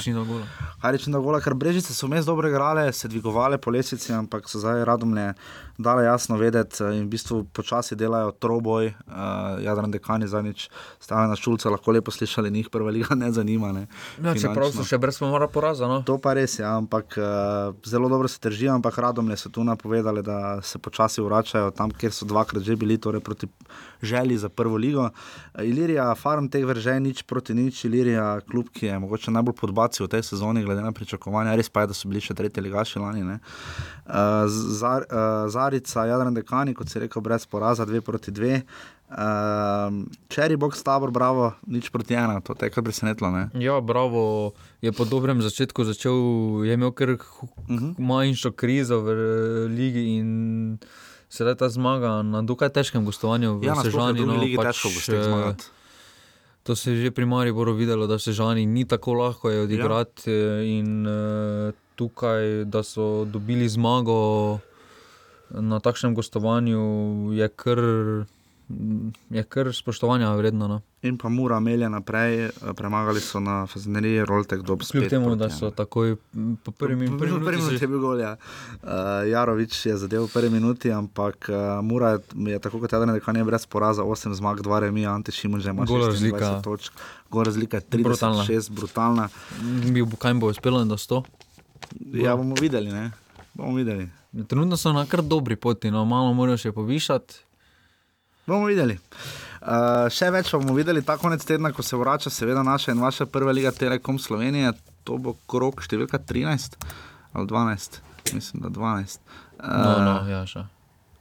Hajrični 0.79 1.13
dogola, 1.13 1.41
ker 1.41 1.55
Brežice 1.55 1.95
so 1.95 2.09
mes 2.09 2.27
dobro 2.27 2.49
igrale, 2.49 2.93
se 2.93 3.09
dvigovale 3.09 3.59
po 3.59 3.71
lesvici, 3.71 4.13
ampak 4.13 4.49
so 4.49 4.61
zdaj 4.61 4.85
Radomlje 4.85 5.33
dale 5.79 6.05
jasno 6.05 6.37
vedeti 6.37 6.85
in 6.85 7.07
v 7.07 7.11
bistvu 7.17 7.45
počasi 7.53 7.97
delajo 7.97 8.31
troboj. 8.31 8.93
Uh, 9.09 9.65
Jadran 9.65 9.91
dekani 9.91 10.29
zadnjič 10.29 10.69
stane 11.01 11.29
na 11.29 11.37
šulce, 11.37 11.69
lahko 11.69 11.93
lepo 11.93 12.11
slišali, 12.11 12.51
njih 12.51 12.69
prva 12.69 12.91
liga 12.91 13.15
ne 13.15 13.33
zanima. 13.33 13.73
Ne, 13.73 13.87
ja, 14.23 14.35
čeprav 14.35 14.73
so 14.77 14.85
še 14.85 14.99
brez 15.01 15.19
pomora 15.19 15.49
poraza. 15.49 15.89
No? 15.89 16.03
To 16.05 16.19
pa 16.21 16.35
res 16.37 16.59
je, 16.59 16.65
ja, 16.65 16.77
ampak 16.77 17.17
uh, 17.17 17.73
zelo 17.89 18.09
dobro 18.13 18.29
se 18.29 18.41
drži, 18.51 18.69
ampak 18.69 18.99
radomlje 18.99 19.37
so 19.37 19.51
tu 19.55 19.65
napovedali, 19.65 20.23
da 20.23 20.59
se 20.63 20.79
počasi 20.79 21.23
vračajo 21.23 21.71
tam, 21.71 21.91
kjer 21.91 22.13
so 22.13 22.27
dvakrat 22.27 22.67
že 22.67 22.77
bili, 22.77 22.99
torej 22.99 23.23
proti 23.23 23.47
želji 24.03 24.39
za 24.39 24.49
prvo 24.49 24.77
ligo. 24.77 25.09
Ilirija, 25.63 26.15
farm 26.15 26.49
teh 26.51 26.67
vrže 26.67 26.99
nič 27.01 27.23
proti 27.23 27.55
nič, 27.55 27.85
Ilirija, 27.85 28.41
klub, 28.51 28.69
ki 28.75 28.87
je 28.87 28.99
mogoče 28.99 29.31
najbolj 29.31 29.57
podbacil 29.61 30.07
v 30.07 30.11
tej 30.17 30.23
sezoni, 30.33 30.65
glede 30.65 30.83
na 30.83 30.93
pričakovanja, 30.93 31.55
res 31.57 31.69
pa 31.69 31.85
je, 31.85 31.93
da 31.93 31.97
so 31.97 32.11
bili 32.11 32.23
še 32.25 32.35
tretji 32.35 32.65
ligaši 32.65 32.99
lani. 32.99 33.25
Ne? 33.25 33.39
Eh, 33.41 34.47
Zar, 34.81 35.07
eh, 35.07 35.49
Zarica, 35.49 36.07
Jadran 36.11 36.35
Dekani, 36.35 36.75
kot 36.75 36.91
si 36.91 36.99
rekel, 36.99 37.23
brez 37.23 37.47
poraza, 37.47 37.87
2 37.87 38.01
proti 38.01 38.35
2. 38.35 38.63
Um, 39.11 40.07
Cherry 40.31 40.55
Box, 40.55 40.83
tabor, 40.87 41.11
bravo, 41.11 41.51
nič 41.67 41.91
proti 41.91 42.15
ena, 42.15 42.39
to 42.39 42.55
te 42.55 42.71
kar 42.71 42.87
presenetilo. 42.87 43.35
Ne? 43.35 43.51
Ja, 43.59 43.83
bravo, 43.83 44.55
je 44.79 44.95
po 44.95 45.03
dobrem 45.03 45.43
začetku 45.43 45.83
začel, 45.83 46.15
je 46.63 46.79
imel 46.79 46.95
kar 46.95 47.11
uh 47.11 47.19
-huh. 47.19 47.51
Mhm. 47.67 47.99
manjšo 47.99 48.55
krizo 48.55 49.03
v 49.03 49.11
ligi 49.67 50.15
in 50.15 50.79
sedaj 51.29 51.55
ta 51.55 51.69
zmaga 51.69 52.23
na 52.23 52.43
dokaj 52.43 52.71
težkem 52.71 53.05
gostovanju 53.05 53.59
v 53.59 53.67
ja, 53.67 53.75
Sežani. 53.83 54.23
No, 54.23 54.39
pač, 54.57 54.79
težko 54.79 54.89
gostih 54.95 55.19
eh, 55.19 55.25
zmagati. 55.25 55.65
To 56.63 56.77
se 56.77 56.93
je 56.93 57.03
že 57.03 57.11
pri 57.11 57.27
Mariboru 57.27 57.75
videlo, 57.75 58.07
da 58.07 58.19
se 58.19 58.33
žani 58.33 58.67
ni 58.67 58.85
tako 58.85 59.13
lahko 59.13 59.51
je 59.51 59.63
odigrati, 59.63 60.31
ja. 60.31 60.61
Eh, 60.63 60.79
in 60.79 61.07
uh, 61.07 61.75
tukaj, 61.97 62.65
da 62.65 62.83
so 62.83 63.25
dobili 63.25 63.69
zmago 63.69 64.59
na 65.51 65.81
takšnem 65.81 66.15
gostovanju, 66.15 66.79
je 67.33 67.49
kar 67.49 67.79
je 69.31 69.43
kar 69.43 69.75
spoštovanja 69.75 70.31
vredno. 70.35 70.69
No. 70.69 70.81
In 71.03 71.19
pa 71.19 71.29
mora 71.29 71.61
melje 71.61 71.89
naprej, 71.89 72.45
eh, 72.45 72.51
premagali 72.77 73.21
so 73.21 73.41
na 73.41 73.67
Fazeneriji, 73.67 74.25
Roltek 74.25 74.63
do 74.63 74.77
Bskrbi. 74.77 75.09
Kljub 75.09 75.11
temu, 75.11 75.37
da 75.37 75.51
so 75.51 75.71
takoj 75.71 76.17
po 76.65 76.71
prvi 76.71 76.97
minuti. 76.97 77.21
Prvi 77.21 77.57
minuti 77.57 77.85
je 77.85 77.89
bil 77.89 78.01
gol, 78.01 78.21
ja. 78.21 78.37
Uh, 78.83 78.89
Jarovič 79.31 79.87
je 79.87 79.97
zadev 79.97 80.25
v 80.25 80.33
prvi 80.33 80.51
minuti, 80.51 80.93
ampak 80.93 81.49
uh, 81.49 81.85
Mura 81.85 82.11
je, 82.11 82.19
je 82.53 82.59
tako 82.59 82.81
kot 82.81 82.93
eden, 82.93 83.09
da 83.09 83.39
je 83.39 83.45
brez 83.45 83.67
poraza, 83.67 84.03
8 84.03 84.35
zmag, 84.35 84.61
2 84.61 84.79
remi, 84.79 85.07
Ante 85.07 85.33
Šimun 85.33 85.61
že 85.61 85.71
ima 85.71 85.87
26 85.87 86.63
točk. 86.63 86.93
Gor 87.31 87.47
razlika 87.47 87.77
je 87.77 87.83
36, 87.83 88.71
brutalna. 88.71 89.29
Bi 89.93 90.03
bo 90.03 90.17
kaj 90.17 90.35
bo 90.35 90.47
uspelo 90.47 90.85
do 90.85 90.97
100? 90.97 91.23
Ja, 92.13 92.37
bomo 92.37 92.55
videli, 92.61 92.93
ne. 92.93 93.11
Bomo 93.55 93.75
videli. 93.77 94.09
Trenutno 94.47 94.77
so 94.77 94.93
na 94.93 95.07
kar 95.07 95.23
dobri 95.23 95.57
poti, 95.57 95.91
no 95.91 96.05
malo 96.05 96.33
morajo 96.35 96.59
še 96.59 96.73
povišati. 96.73 97.50
Bomo 98.51 98.67
videli. 98.67 98.97
Uh, 99.61 100.09
še 100.11 100.31
več 100.35 100.51
bomo 100.57 100.75
videli 100.75 101.05
ta 101.07 101.15
konec 101.21 101.45
tedna, 101.47 101.71
ko 101.77 101.85
se 101.87 101.99
vrača, 102.01 102.33
seveda, 102.35 102.65
naša 102.67 102.95
in 102.97 103.03
vaša 103.03 103.29
prva 103.31 103.55
liga 103.55 103.71
Telekom 103.71 104.19
Slovenije. 104.19 104.73
To 105.07 105.19
bo 105.23 105.37
krok 105.51 105.85
številka 105.87 106.19
13 106.19 106.75
ali 107.31 107.47
12, 107.47 108.01
mislim, 108.35 108.65
da 108.65 108.73
12. 108.75 109.21
Uh, 109.61 109.69
no, 109.71 109.93
no, 110.03 110.15
ja, 110.27 110.43
še. 110.51 110.65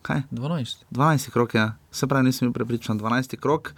Kaj? 0.01 0.23
12. 0.33 0.87
12 0.95 1.29
krok, 1.35 1.53
ja. 1.53 1.67
Se 1.93 2.09
pravi, 2.09 2.31
nisem 2.31 2.47
bil 2.47 2.55
prepričan. 2.57 2.97
12 2.97 3.37
krok 3.37 3.75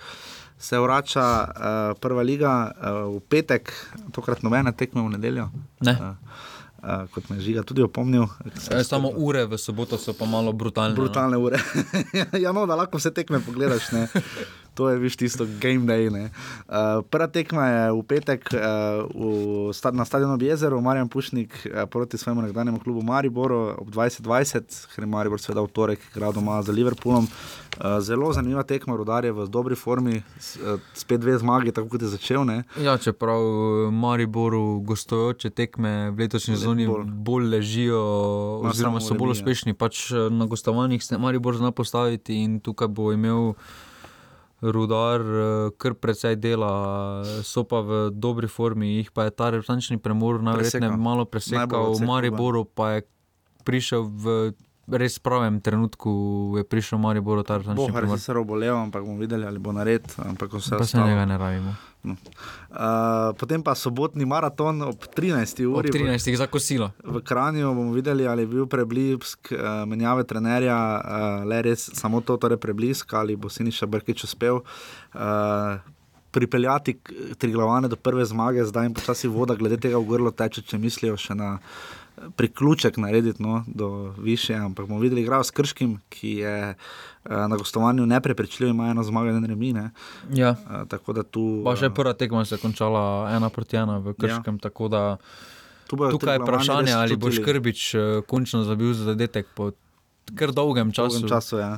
se 0.61 0.79
vrača 0.79 1.25
uh, 1.25 1.99
prva 1.99 2.23
liga 2.23 2.53
uh, 2.69 3.03
v 3.17 3.19
petek, 3.33 3.73
tokrat 4.15 4.45
nobene 4.45 4.71
tekme 4.77 5.03
v 5.03 5.17
nedeljo. 5.17 5.49
Ne. 5.83 5.97
Uh, 5.97 6.47
Uh, 6.81 7.05
kot 7.13 7.29
me 7.29 7.37
žiga 7.37 7.61
tudi 7.61 7.83
opomnil. 7.85 8.25
E, 8.73 8.83
samo 8.83 9.11
ure 9.13 9.45
v 9.45 9.57
soboto 9.61 9.99
so 10.01 10.15
pa 10.17 10.25
malo 10.25 10.49
brutalne. 10.51 10.95
No. 10.95 11.01
Brutalne 11.03 11.37
no. 11.37 11.43
ure. 11.45 11.59
ja, 12.43 12.51
no, 12.51 12.65
da 12.65 12.75
lahko 12.75 12.97
vse 12.97 13.13
tekme 13.13 13.37
pogledaš. 13.45 13.91
Ne. 13.93 14.07
To 14.73 14.89
je 14.89 14.99
viš 14.99 15.17
tisto 15.17 15.45
game 15.59 15.85
day. 15.85 16.07
Uh, 16.07 17.03
prva 17.09 17.27
tekma 17.27 17.67
je 17.67 17.91
v 17.91 18.03
petek 18.07 18.49
uh, 18.53 18.61
v, 19.11 19.91
na 19.91 20.05
stadionu 20.05 20.37
Bjezeru, 20.37 20.81
Marjan 20.81 21.09
Pušnik 21.09 21.67
uh, 21.67 21.83
proti 21.89 22.17
svojemu 22.17 22.41
nekdanjemu 22.41 22.79
klubu 22.79 23.01
Mariboru 23.01 23.75
ob 23.77 23.89
2020, 23.91 24.87
ker 24.95 25.03
je 25.03 25.07
Maribor 25.07 25.41
seveda 25.43 25.61
v 25.61 25.67
torek 25.67 25.99
igral 26.15 26.33
doma 26.33 26.61
za 26.63 26.71
Liverpoolom. 26.71 27.27
Uh, 27.27 27.99
zelo 27.99 28.31
zanimiva 28.33 28.63
tekma, 28.63 28.95
rodar 28.95 29.25
je 29.25 29.31
v 29.31 29.47
dobri 29.47 29.75
formi, 29.75 30.23
s, 30.39 30.55
uh, 30.55 30.79
spet 30.93 31.19
dve 31.19 31.37
zmagi, 31.37 31.75
tako 31.75 31.91
kot 31.91 32.01
je 32.01 32.07
začel. 32.15 32.47
Ne. 32.47 32.63
Ja, 32.79 32.97
čeprav 32.97 33.43
Mariboru 33.91 34.79
gostujoče 34.87 35.49
tekme 35.49 36.11
v 36.15 36.23
letošnji 36.23 36.55
sezoni 36.55 36.87
bolj. 36.87 37.05
bolj 37.05 37.51
ležijo, 37.57 38.01
oziroma 38.71 39.03
so 39.03 39.19
bolj 39.19 39.35
uspešni, 39.35 39.75
pač 39.75 40.09
na 40.31 40.47
gostovanjih 40.47 41.03
se 41.03 41.17
Maribor 41.17 41.59
zna 41.59 41.75
postaviti 41.75 42.39
in 42.39 42.59
tukaj 42.63 42.87
bo 42.87 43.11
imel 43.11 43.53
rudar, 44.61 45.21
eh, 45.21 45.69
kar 45.77 45.93
precej 45.93 46.35
dela, 46.37 47.23
so 47.43 47.63
pa 47.65 47.81
v 47.81 48.09
dobri 48.13 48.47
formi, 48.47 49.01
jih 49.01 49.11
pa 49.11 49.25
je 49.25 49.31
ta 49.33 49.49
resnični 49.49 49.97
premor 49.97 50.41
najverjetneje 50.45 50.97
malo 50.97 51.25
presekal, 51.25 51.97
v 51.97 52.05
Mariboru 52.05 52.65
pa 52.65 53.01
je 53.01 53.01
prišel 53.65 54.05
v. 54.05 54.53
Res 54.91 55.15
pravem 55.23 55.61
trenutku 55.63 56.11
je 56.59 56.63
prišel 56.67 56.99
Maribor, 56.99 57.39
ta 57.47 57.57
resnični 57.57 57.79
premor. 57.79 58.11
Bohar 58.11 58.19
je 58.19 58.23
se 58.25 58.33
robolel, 58.35 58.75
ampak 58.75 59.05
bomo 59.07 59.15
videli, 59.19 59.47
ali 59.47 59.59
bo 59.59 59.71
nared, 59.71 60.03
ampak 60.19 60.51
vse 60.51 60.75
ostalo. 60.75 60.79
Pa 60.83 60.85
se 60.85 60.97
njega 60.99 61.25
ne 61.25 61.37
rabimo. 61.37 61.75
No. 62.03 62.15
Uh, 62.73 63.31
potem 63.37 63.63
pa 63.63 63.75
sobotni 63.77 64.25
maraton 64.25 64.81
ob 64.81 65.05
13. 65.15 65.63
uri. 65.69 65.93
Ob 65.93 65.95
13. 65.95 66.35
za 66.35 66.47
kosilo. 66.47 66.91
V 67.05 67.21
Kranju 67.23 67.71
bomo 67.71 67.93
videli, 67.93 68.27
ali 68.27 68.43
je 68.43 68.51
bil 68.51 68.67
preblisk 68.67 69.53
uh, 69.53 69.85
menjave 69.87 70.25
trenerja, 70.27 70.75
uh, 70.75 71.47
le 71.47 71.61
res 71.61 71.87
samo 71.93 72.19
to, 72.25 72.35
torej 72.41 72.59
preblisk, 72.59 73.13
ali 73.13 73.37
bo 73.39 73.49
Siniša 73.49 73.85
Brkič 73.85 74.27
uspel. 74.27 74.59
Uh, 75.13 75.79
Pripeljati 76.31 76.93
tri 77.35 77.51
glavane 77.51 77.89
do 77.91 77.97
prve 77.99 78.23
zmage, 78.25 78.63
zdaj 78.63 78.85
jim 78.85 78.93
počasi 78.95 79.27
voda, 79.27 79.51
glede 79.59 79.75
tega 79.83 79.99
v 79.99 80.07
grlo 80.07 80.31
teče, 80.31 80.63
če 80.63 80.77
mislijo 80.79 81.17
še 81.19 81.35
na 81.35 81.57
priključek 82.35 82.97
narediti 82.97 83.43
no, 83.43 83.63
do 83.67 84.13
više. 84.17 84.55
Ampak 84.55 84.87
bomo 84.87 84.99
videli, 84.99 85.21
igrajo 85.21 85.43
s 85.43 85.51
Krškim, 85.51 85.99
ki 86.09 86.29
je 86.29 86.69
uh, 86.69 87.31
na 87.31 87.57
gostovanju 87.57 88.05
neprepričljiv, 88.05 88.69
ima 88.69 88.87
eno 88.87 89.03
zmago, 89.03 89.29
eno 89.29 89.47
remi. 89.47 89.73
Ja. 90.33 90.55
Uh, 90.87 91.23
tu, 91.31 91.61
pa 91.65 91.75
še 91.75 91.89
prva 91.89 92.13
tekma 92.13 92.45
se 92.45 92.55
je 92.55 92.59
končala 92.59 93.31
ena 93.35 93.49
proti 93.49 93.77
ena 93.77 93.97
v 93.97 94.13
Krškem. 94.13 94.59
Ja. 94.63 95.17
Tukaj 95.91 96.35
je 96.35 96.39
vprašanje, 96.39 96.93
ali 96.93 97.15
boš 97.15 97.41
Krbič 97.45 97.93
uh, 97.95 98.01
končno 98.27 98.63
zabil 98.63 98.93
zadetek 98.93 99.47
po 99.55 99.71
kar 100.35 100.51
dolgem 100.51 100.91
času. 100.91 101.19
Dolgem 101.19 101.29
času 101.29 101.57
ja. 101.57 101.77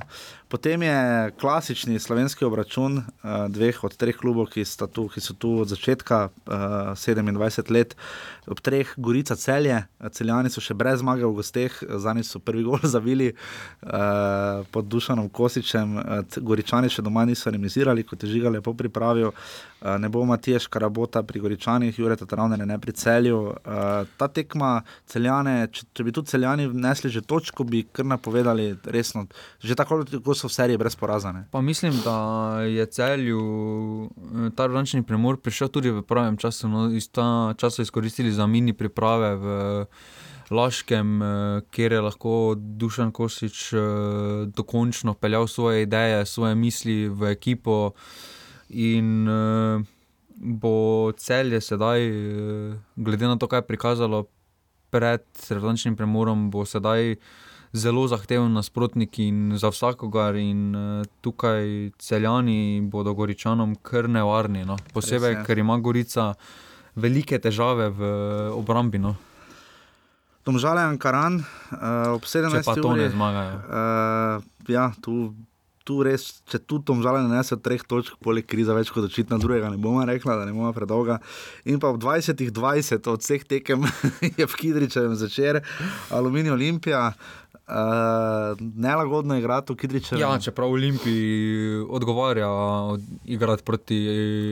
Potem 0.54 0.84
je 0.84 1.32
klasični 1.42 2.00
slovenski 2.00 2.46
obračun 2.46 2.98
uh, 2.98 3.06
dveh 3.50 3.84
od 3.84 3.96
treh 3.98 4.14
klubov, 4.14 4.52
ki, 4.54 4.62
tu, 4.94 5.08
ki 5.10 5.22
so 5.22 5.34
tu 5.34 5.50
od 5.64 5.68
začetka, 5.68 6.30
uh, 6.30 6.94
eh, 6.94 7.24
27 7.26 7.72
let, 7.74 7.96
ob 8.46 8.62
treh, 8.62 8.86
Gorica 8.98 9.34
celje, 9.36 9.80
celjani 10.14 10.52
so 10.54 10.62
še 10.62 10.76
brez 10.78 11.02
zmage 11.02 11.26
v 11.26 11.34
gosteh, 11.34 11.74
za 11.82 12.14
njih 12.14 12.28
so 12.28 12.38
prvi 12.38 12.62
gol 12.68 12.78
zavili 12.96 13.32
uh, 13.34 14.62
pod 14.70 14.86
Dušanom 14.86 15.32
Kosičem, 15.34 15.98
Goričani 16.38 16.92
še 16.92 17.02
doma 17.02 17.26
niso 17.26 17.50
remisirali, 17.50 18.06
kot 18.06 18.22
je 18.22 18.30
žiga 18.36 18.54
lepo 18.54 18.76
pripravil. 18.78 19.34
Uh, 19.34 19.98
ne 19.98 20.10
bo 20.10 20.22
Matiješ 20.22 20.70
Karabota 20.70 21.24
pri 21.26 21.42
Goričanih, 21.42 21.98
Jurek 21.98 22.28
Travne 22.30 22.62
ne 22.62 22.78
pri 22.78 22.94
celju. 22.94 23.42
Uh, 23.58 24.06
ta 24.22 24.30
tekma 24.30 24.84
celjane, 25.10 25.66
če, 25.74 25.90
če 25.98 26.06
bi 26.06 26.14
tu 26.14 26.22
celjani 26.22 26.70
vnesli 26.70 27.10
že 27.10 27.26
točko, 27.26 27.66
bi 27.66 27.82
kar 27.90 28.06
napovedali 28.06 28.76
resno. 28.86 29.26
Že 29.66 29.82
tako, 29.82 30.04
kot 30.22 30.43
so 30.44 30.52
v 30.52 30.54
seriji 30.54 30.78
brez 30.78 30.96
porazane. 30.96 31.48
Pa 31.52 31.62
mislim, 31.62 31.94
da 32.04 32.18
je 32.62 32.86
celju 32.86 33.40
eh, 34.12 34.50
ta 34.56 34.68
ročni 34.68 35.04
premor 35.04 35.40
prišel 35.40 35.72
tudi 35.72 35.92
v 35.92 36.04
pravem 36.04 36.38
času. 36.38 36.68
No, 36.68 36.90
iz 36.92 37.08
ta 37.12 37.54
časa 37.58 37.82
izkoristili 37.82 38.32
za 38.32 38.48
mini 38.48 38.74
priprave 38.74 39.36
v 39.36 39.48
Laškem, 40.52 41.22
eh, 41.22 41.62
kjer 41.72 41.92
je 41.92 42.02
lahko 42.02 42.56
Dušan 42.58 43.12
Kosič 43.12 43.74
eh, 43.74 43.80
dokončno 44.52 45.14
peljal 45.14 45.48
svoje 45.48 45.88
ideje, 45.88 46.26
svoje 46.26 46.56
misli 46.56 47.08
v 47.08 47.32
ekipo. 47.32 47.94
In 48.70 49.28
bo 50.34 51.12
celje 51.18 51.60
sedaj, 51.62 52.00
glede 52.96 53.28
na 53.28 53.38
to, 53.38 53.48
kaj 53.48 53.62
je 53.62 53.68
prikazalo 53.68 54.24
pred 54.94 55.26
ročnim 55.50 55.98
premorom, 55.98 56.52
bo 56.54 56.68
sedaj 56.70 57.16
zelo 57.74 58.06
zahteven 58.08 58.54
nasprotnik 58.54 59.18
in 59.20 59.58
za 59.58 59.72
vsakogar. 59.74 60.38
In 60.38 60.76
uh, 60.76 61.06
tukaj 61.26 61.90
celjani 61.98 62.82
bodo 62.86 63.16
goričanom 63.18 63.76
kar 63.82 64.10
nevarni, 64.10 64.66
no. 64.66 64.78
posebej, 64.94 65.42
ker 65.48 65.58
ima 65.58 65.80
Gorica 65.82 66.34
velike 66.96 67.40
težave 67.42 67.90
v 67.90 68.12
obrambi. 68.54 69.02
No. 69.02 69.16
Domžale 70.46 70.84
Ankaran, 70.84 71.40
uh, 71.40 72.14
ob 72.14 72.28
17. 72.28 72.54
uri. 72.54 72.64
Pa 72.68 72.76
to 72.76 72.94
ne 73.00 73.10
zmagajo. 73.10 73.58
Uh, 73.58 74.70
ja, 74.70 74.92
tu 75.02 75.34
tu 75.84 76.00
res, 76.06 76.24
če 76.50 76.60
tu 76.64 76.80
tom 76.86 77.04
žale 77.04 77.22
ne 77.26 77.36
nese 77.36 77.58
treh 77.60 77.82
točk, 77.84 78.16
poleg 78.24 78.48
kriza 78.48 78.76
več 78.76 78.92
kot 78.94 79.08
očitna 79.10 79.40
drugega, 79.42 79.72
ne 79.74 79.80
bomo 79.82 80.04
rekla, 80.08 80.40
da 80.40 80.48
ne 80.48 80.56
bomo 80.56 80.72
predolga. 80.76 81.20
In 81.68 81.80
pa 81.84 81.92
v 81.94 82.02
20-20 82.04 83.12
od 83.12 83.24
vseh 83.24 83.44
tekem 83.48 83.88
je 84.40 84.48
v 84.48 84.60
Kidričevem 84.60 85.16
začer, 85.20 85.64
Aluminij 86.12 86.56
Olimpija. 86.56 87.12
Uh, 87.64 88.60
nelagodno 88.60 89.38
je 89.38 89.40
igrati 89.40 89.72
v 89.72 89.80
Kidričevu. 89.80 90.20
Ja, 90.20 90.34
čeprav 90.40 90.72
Olimpiji 90.72 91.80
odgovarja 91.88 92.50
igrati 93.24 93.64
proti 93.64 94.00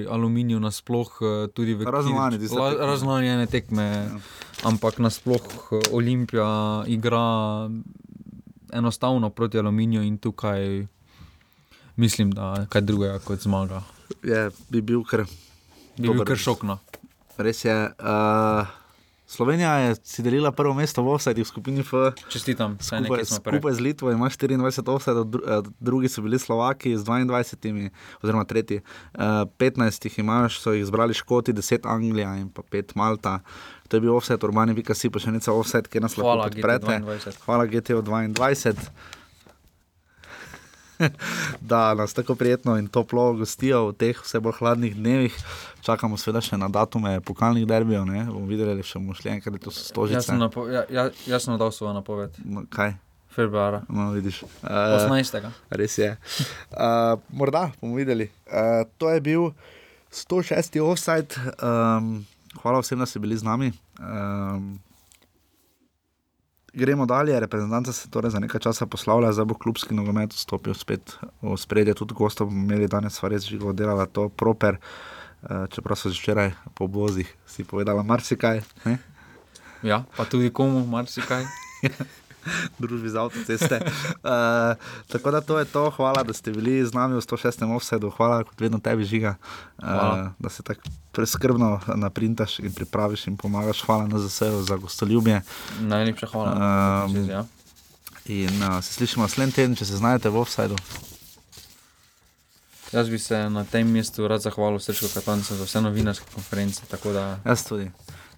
Aluminiju, 0.07 0.59
nasplošno 0.63 1.51
tudi 1.51 1.75
v 1.75 1.88
Kidričevu. 1.88 2.79
Raznoljene 2.79 3.49
tekme, 3.51 3.84
ja. 3.84 4.21
ampak 4.63 4.99
nasplošno 5.03 5.91
Olimpija 5.91 6.84
igra 6.88 7.67
enostavno 8.71 9.29
proti 9.29 9.59
Aluminiju 9.59 10.01
in 10.07 10.17
tukaj 10.17 10.88
mislim, 11.96 12.32
da 12.32 12.54
je 12.60 12.68
kaj 12.70 12.82
drugega 12.82 13.20
kot 13.20 13.39
zmaga. 13.39 13.82
Je, 14.24 14.50
bi 14.70 14.82
bil 14.82 15.04
kar, 15.04 15.26
bi 15.98 16.10
bil 16.10 16.26
kar 16.26 16.38
šokno. 16.38 16.80
Res 17.38 17.66
je. 17.66 17.76
Uh, 18.00 18.68
Slovenija 19.32 19.76
je 19.78 19.96
si 20.04 20.24
delila 20.24 20.52
prvo 20.52 20.74
mesto 20.76 21.00
v 21.04 21.14
Ovsajdi 21.16 21.39
v 21.42 21.48
skupini 21.48 21.80
F. 21.80 22.12
Čestitam, 22.28 22.76
skupaj, 22.84 23.24
skupaj 23.26 23.74
z 23.74 23.80
Litvo 23.80 24.12
ima 24.12 24.28
24 24.28 24.92
Ovsajd, 24.92 25.18
drugi 25.80 26.12
so 26.12 26.22
bili 26.22 26.39
Slovaki 26.39 26.98
z 26.98 27.04
22, 27.08 27.89
oziroma 28.20 28.44
tretji. 28.44 28.82
Uh, 29.16 29.48
15 29.56 30.06
jih 30.06 30.20
imaš, 30.20 30.60
so 30.60 30.76
jih 30.76 30.84
zbrali 30.86 31.16
Škoti, 31.16 31.54
10 31.54 31.88
Anglija 31.88 32.36
in 32.36 32.50
pa 32.50 32.62
5 32.62 32.92
Malta. 32.96 33.39
To 33.88 33.98
je 33.98 34.02
bil 34.02 34.12
Ovsajd, 34.16 34.44
urbani, 34.44 34.76
vi, 34.76 34.84
ki 34.84 35.00
si 35.00 35.08
pa 35.08 35.24
še 35.24 35.32
nekaj 35.32 35.56
Ovsajd, 35.56 35.88
ki 35.88 36.04
nas 36.04 36.20
lahko 36.20 36.52
podprete. 36.52 37.00
Hvala 37.48 37.72
GTO 37.72 38.04
22. 38.04 38.76
da 41.72 41.93
nas 41.93 42.14
tako 42.14 42.36
prijetno 42.36 42.78
in 42.78 42.88
toplo 42.88 43.34
gostijo 43.34 43.88
v 43.89 43.93
teh 43.93 44.22
vse 44.24 44.39
bolj 44.39 44.58
hladnih 44.60 44.95
dnevih. 44.95 45.38
Čakamo 45.82 46.18
seveda 46.18 46.41
še 46.45 46.60
na 46.62 46.70
datume 46.70 47.18
pokalnih 47.26 47.68
derbijev, 47.68 48.06
ne 48.06 48.26
bomo 48.30 48.45
videli, 48.49 48.84
če 48.84 48.99
bomo 48.99 49.16
šli 49.18 49.36
enkrat, 49.38 49.62
to 49.64 49.74
so 49.74 49.86
stožice. 49.88 50.20
Jaz 50.20 50.30
sem, 50.30 50.41
napo 50.41 50.68
ja, 50.70 50.86
ja, 50.89 51.10
jaz 51.28 51.47
sem 51.47 51.58
dal 51.58 51.74
svojo 51.74 51.95
napoved. 51.97 52.38
No, 52.45 52.66
kaj? 52.70 52.95
Februara. 53.32 53.82
No, 53.88 54.10
vidiš. 54.12 54.41
Uh, 54.43 54.49
18. 54.99 55.39
res 55.80 55.97
je. 55.97 56.12
Uh, 56.72 57.16
morda 57.32 57.70
bomo 57.82 57.95
videli. 57.95 58.30
Uh, 58.47 58.84
to 58.99 59.10
je 59.10 59.22
bil 59.24 59.52
106. 60.12 60.80
offside. 60.84 61.39
Um, 61.64 62.26
hvala 62.62 62.84
vsem, 62.84 62.99
da 62.99 63.08
ste 63.08 63.20
bili 63.24 63.38
z 63.38 63.47
nami. 63.47 63.72
Um, 63.99 64.76
gremo 66.74 67.05
dalje, 67.05 67.39
reprezentanta 67.39 67.93
se 67.93 68.09
torej 68.09 68.32
za 68.32 68.39
nekaj 68.39 68.59
časa 68.59 68.86
poslavlja, 68.86 69.32
zdaj 69.32 69.45
bo 69.45 69.57
klubski 69.59 69.95
nogomet 69.95 70.34
stopil 70.34 70.74
spet 70.74 71.17
v 71.41 71.57
spredje, 71.57 71.93
tudi 71.93 72.13
gostov 72.13 72.47
bomo 72.47 72.63
imeli 72.63 72.88
danes, 72.88 73.17
sva 73.19 73.30
res 73.30 73.47
živo 73.47 73.74
delala 73.74 74.05
to 74.05 74.30
proper. 74.30 74.80
Uh, 75.41 75.65
čeprav 75.74 75.97
so 75.97 76.09
že 76.13 76.22
včeraj 76.22 76.51
po 76.78 76.86
obozih 76.86 77.26
si 77.49 77.63
povedala 77.63 78.03
marsikaj. 78.03 78.61
Ne? 78.86 78.99
Ja, 79.82 80.05
pa 80.17 80.26
tudi 80.26 80.53
komu 80.53 80.86
marsikaj. 80.86 81.45
družbi 82.82 83.10
za 83.10 83.24
avtoceste. 83.24 83.80
Uh, 83.82 84.78
tako 85.08 85.32
da 85.32 85.42
to 85.42 85.60
je 85.60 85.66
to, 85.66 85.89
hvala, 85.89 86.24
da 86.24 86.34
ste 86.34 86.52
bili 86.52 86.86
z 86.86 86.94
nami 86.94 87.16
v 87.16 87.22
106. 87.22 87.66
offsetu, 87.76 88.10
hvala, 88.10 88.44
kot 88.44 88.62
vedno 88.62 88.80
tebi 88.80 89.04
žiga, 89.04 89.36
uh, 89.78 90.32
da 90.39 90.50
se 90.50 90.64
tako 90.64 90.82
preskrbno 91.12 91.80
naprintaš 91.96 92.60
in 92.60 92.74
pripraviš 92.74 93.28
in 93.28 93.38
pomagaš. 93.38 93.82
Hvala 93.82 94.08
na 94.08 94.18
vse 94.18 94.52
za 94.64 94.78
gostoljubje. 94.78 95.42
Najlepša 95.80 96.28
hvala. 96.28 97.06
Um, 97.06 97.30
ja. 97.30 97.46
In 98.26 98.64
uh, 98.64 98.84
se 98.84 98.94
slišimo 98.94 99.26
naslednji 99.26 99.54
teden, 99.54 99.76
če 99.76 99.86
se 99.86 99.98
znajdete 99.98 100.30
v 100.30 100.38
offsetu. 100.38 100.76
Jaz 102.92 103.10
bi 103.10 103.20
se 103.20 103.50
na 103.50 103.64
tem 103.64 103.88
mestu 103.88 104.28
rad 104.28 104.42
zahvalil 104.42 104.80
Srečko 104.80 105.08
Katancu 105.14 105.56
za 105.56 105.64
vse 105.64 105.82
novinarske 105.82 106.26
konference. 106.34 106.82
Da... 107.04 107.39
Jaz 107.46 107.64
tudi. 107.64 107.92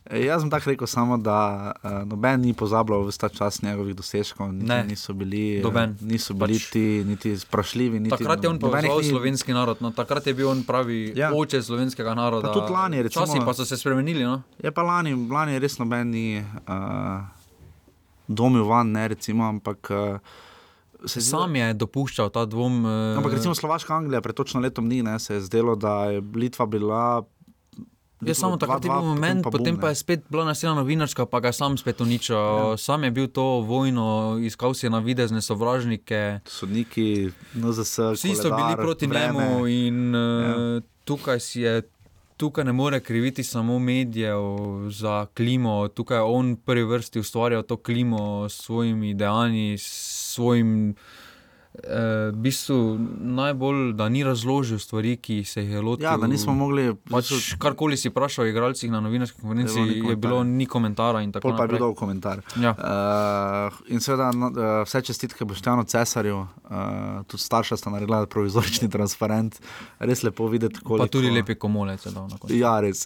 E, 0.06 0.20
Jaz 0.22 0.42
sem 0.42 0.50
tako 0.50 0.70
rekel, 0.70 0.84
samo 0.86 1.18
da 1.18 1.38
uh, 1.74 2.04
noben 2.04 2.42
ni 2.42 2.54
pozabljal 2.54 3.04
vse 3.04 3.18
ta 3.18 3.30
čas 3.30 3.62
njegovih 3.62 3.96
dosežkov, 3.96 4.52
niti 4.52 4.66
Ne. 4.66 4.84
niso 4.86 5.14
bili, 5.14 5.58
uh, 5.58 5.64
Noben. 5.64 5.98
niso 6.02 6.34
bili 6.34 6.54
Pač- 6.56 6.70
ti 6.70 6.82
niti 7.04 7.38
sprašljivi. 7.38 8.00
Niti, 8.02 8.10
Takrat 8.12 8.44
je 8.44 8.50
on 8.50 8.60
povezal 8.60 8.98
ni- 8.98 9.04
slovenski 9.06 9.54
narod, 9.54 9.78
no, 9.80 9.92
takrat 9.92 10.28
je 10.28 10.34
bil 10.34 10.50
on 10.50 10.64
pravi 10.64 11.14
Ja. 11.16 11.32
oče 11.34 11.62
slovenskega 11.62 12.14
naroda. 12.14 12.48
Pa 12.48 12.54
tudi 12.54 12.72
lani, 12.72 13.00
recimo- 13.00 13.26
Časi 13.26 13.40
pa 13.40 13.54
so 13.54 13.66
se 13.66 13.78
spremenili. 13.78 14.24
No? 14.24 14.42
Je 14.60 14.72
pa 14.72 14.82
lani, 14.84 15.16
lani 15.28 15.60
res 15.60 15.78
noben 15.78 16.10
ni 16.10 16.40
uh, 16.40 17.24
domil 18.28 18.64
van, 18.64 18.92
ne 18.92 19.08
recimo, 19.08 19.44
ampak. 19.46 19.88
Uh, 19.90 20.18
se 21.06 21.20
zdi, 21.20 21.30
Sam 21.30 21.56
je 21.56 21.74
dopuščal 21.76 22.30
ta 22.30 22.46
dvom. 22.46 22.86
eh, 22.86 23.18
Ampak 23.18 23.34
recimo 23.34 23.52
Slovaška 23.54 23.94
Anglija 23.94 24.22
pred 24.22 24.32
točno 24.34 24.60
letom 24.60 24.86
dni 24.86 25.02
ne, 25.02 25.20
se 25.20 25.34
je 25.34 25.42
zdelo, 25.42 25.76
da 25.76 26.06
je 26.06 26.22
Litva 26.34 26.66
bila. 26.66 27.24
Je 28.26 28.34
samo 28.34 28.58
takrat 28.58 28.86
je 28.86 28.90
bil 28.90 29.02
moment, 29.04 29.44
potem 29.44 29.78
pa 29.78 29.90
je 29.90 29.96
spet 29.96 30.24
bila 30.30 30.46
naslednja 30.46 30.76
novinarska, 30.76 31.26
pa 31.26 31.40
ga 31.40 31.48
je 31.48 31.54
sam 31.54 31.78
spet 31.78 32.02
uničil. 32.02 32.36
Ja. 32.36 32.78
Sam 32.78 33.04
je 33.04 33.12
bil 33.12 33.28
to 33.28 33.44
vojno, 33.44 34.38
iskal 34.42 34.74
si 34.74 34.86
je 34.86 34.90
na 34.90 35.00
videzne 35.00 35.42
sovražnike. 35.42 36.40
Sodniki, 36.46 37.32
NZS, 37.54 38.00
Vsi 38.14 38.36
so 38.36 38.50
bili 38.50 38.76
proti 38.76 39.08
vreme. 39.08 39.34
njemu 39.40 39.68
in 39.68 40.16
Ja. 40.16 40.20
ja. 40.20 40.82
tukaj 41.04 41.40
si 41.40 41.62
je. 41.62 41.82
Tukaj 42.38 42.64
ne 42.66 42.74
more 42.74 43.00
kriviti 43.00 43.44
samo 43.44 43.80
medijev 43.80 44.42
za 44.90 45.26
klimo, 45.26 45.88
tukaj 45.88 46.18
je 46.18 46.22
on 46.22 46.54
v 46.54 46.58
prvi 46.58 46.84
vrsti 46.84 47.20
ustvarjal 47.20 47.64
to 47.64 47.78
klimo 47.78 48.50
s 48.50 48.54
svojimi 48.54 49.14
dejanji, 49.14 49.78
s 49.78 49.88
svojim. 50.34 50.90
Eh, 50.90 50.94
v 51.74 52.38
bistvu 52.38 52.98
najbolj, 53.20 53.94
da 53.98 54.10
ni 54.10 54.24
razložil 54.24 54.80
stvari, 54.80 55.16
ki 55.18 55.44
se 55.44 55.64
jih 55.64 55.72
je 55.72 55.82
lotil. 55.82 56.06
Ja, 56.06 56.18
da 56.18 56.28
nismo 56.28 56.54
mogli. 56.54 56.94
Pač, 57.10 57.32
karkoli 57.60 57.98
si 57.98 58.12
vprašal 58.12 58.46
o 58.46 58.48
igralcih 58.48 58.92
na 58.92 59.02
novinarski 59.02 59.42
konferenci, 59.42 59.80
Je 59.80 59.86
bilo 60.02 60.10
je 60.10 60.16
bilo 60.16 60.68
komentarja. 60.70 61.26
ni 61.26 61.32
tako 61.32 61.50
Pol 61.50 61.58
pa 61.58 61.64
je 61.64 61.68
bil 61.68 61.82
dolg 61.82 61.98
komentar. 61.98 62.42
Ja. 62.62 62.76
Uh, 62.78 63.74
in 63.90 64.00
seveda 64.00 64.30
uh, 64.30 64.84
vse 64.86 65.02
čestitke 65.02 65.46
Boštjanu 65.46 65.84
Cesarju, 65.84 66.40
uh, 66.40 67.26
tudi 67.28 67.42
starša 67.44 67.78
sta 67.78 67.90
naredila 67.90 68.26
provizorični 68.26 68.90
transparent, 68.90 69.58
res 70.00 70.24
lepo 70.24 70.48
videti, 70.48 70.80
koliko. 70.84 71.08
Pa 71.08 71.12
tudi 71.12 71.32
na 72.30 72.38
koncu. 72.38 72.56
Ja, 72.56 72.80
res. 72.80 73.06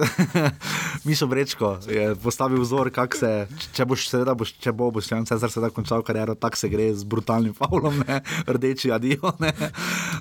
Mišo 1.08 1.28
Brečko 1.28 1.78
je 1.88 2.16
postavil 2.16 2.62
vzor, 2.62 2.92
kako 2.92 3.18
se, 3.18 3.32
če 3.74 3.86
boš, 3.86 4.10
seveda, 4.12 4.36
boš, 4.36 4.54
če 4.60 4.76
bo 4.76 4.92
Boštjan 4.92 5.26
Cesar 5.30 5.52
sedaj 5.52 5.72
končal 5.76 6.04
kariero, 6.04 6.36
tako 6.36 6.60
se 6.60 6.70
gre 6.70 6.92
z 6.96 7.08
brutalnim 7.08 7.56
faulom, 7.60 8.04
ne? 8.08 8.22
Rdeči 8.58 8.92
adijo. 8.92 9.32
Ne? 9.40 9.54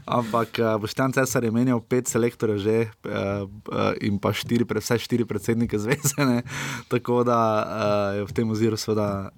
Ampak 0.06 0.60
uh, 0.60 0.76
Boštjan 0.80 1.12
Cesar 1.16 1.44
je 1.44 1.50
menjal 1.50 1.80
pet 1.80 2.08
selektorjev 2.08 2.58
že 2.62 2.76
uh, 2.86 3.48
uh, 3.48 3.92
in 4.04 4.20
pa 4.22 4.32
štiri, 4.36 4.64
vse 4.68 4.98
štiri 5.02 5.26
predsednike 5.26 5.78
zveze. 5.80 6.20
Ne? 6.20 6.42
Tako 6.92 7.24
da 7.26 7.38
je 8.16 8.24
v 8.28 8.32
tem 8.36 8.50
oziru 8.50 8.76
seveda 8.78 9.32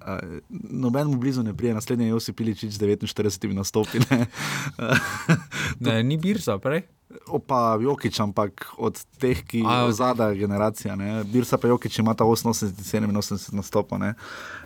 noben 0.51 1.07
mu 1.07 1.17
blizu 1.17 1.43
ne 1.43 1.55
prije, 1.57 1.75
naslednji 1.75 2.05
je 2.05 2.09
Josip 2.09 2.37
Piličič 2.37 2.73
z 2.73 2.79
49 2.79 3.55
nastopi. 3.55 3.99
Ne? 4.11 4.27
Ne, 5.81 6.03
ni 6.03 6.17
birsa, 6.17 6.59
prej. 6.59 6.83
Opa, 7.29 7.79
Jokič, 7.81 8.21
ampak 8.21 8.67
od 8.77 8.99
teh, 9.21 9.41
ki 9.47 9.63
je 9.63 9.93
zadnja 9.97 10.33
generacija, 10.35 10.97
ne. 10.97 11.25
Birsa 11.25 11.59
pa 11.59 11.69
Jokič 11.69 11.99
ima 11.99 12.15
ta 12.15 12.25
88, 12.25 12.75
87 12.75 13.55
nastopa, 13.57 13.99
ne. 13.99 14.15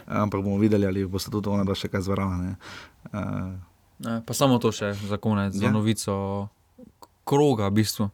ampak 0.06 0.42
bomo 0.42 0.58
videli, 0.58 0.86
ali 0.86 1.06
boste 1.06 1.30
tudi 1.30 1.48
ona 1.48 1.66
še 1.74 1.88
kaj 1.88 2.02
zvarala. 2.08 2.56
Uh, 3.12 3.54
pa 4.02 4.32
samo 4.32 4.58
to 4.58 4.70
še 4.70 4.92
za 4.98 5.16
konec, 5.16 5.54
Ja. 5.54 5.60
za 5.60 5.70
novico 5.70 6.48
kroga, 7.22 7.66
v 7.66 7.74
bistvu. 7.74 8.10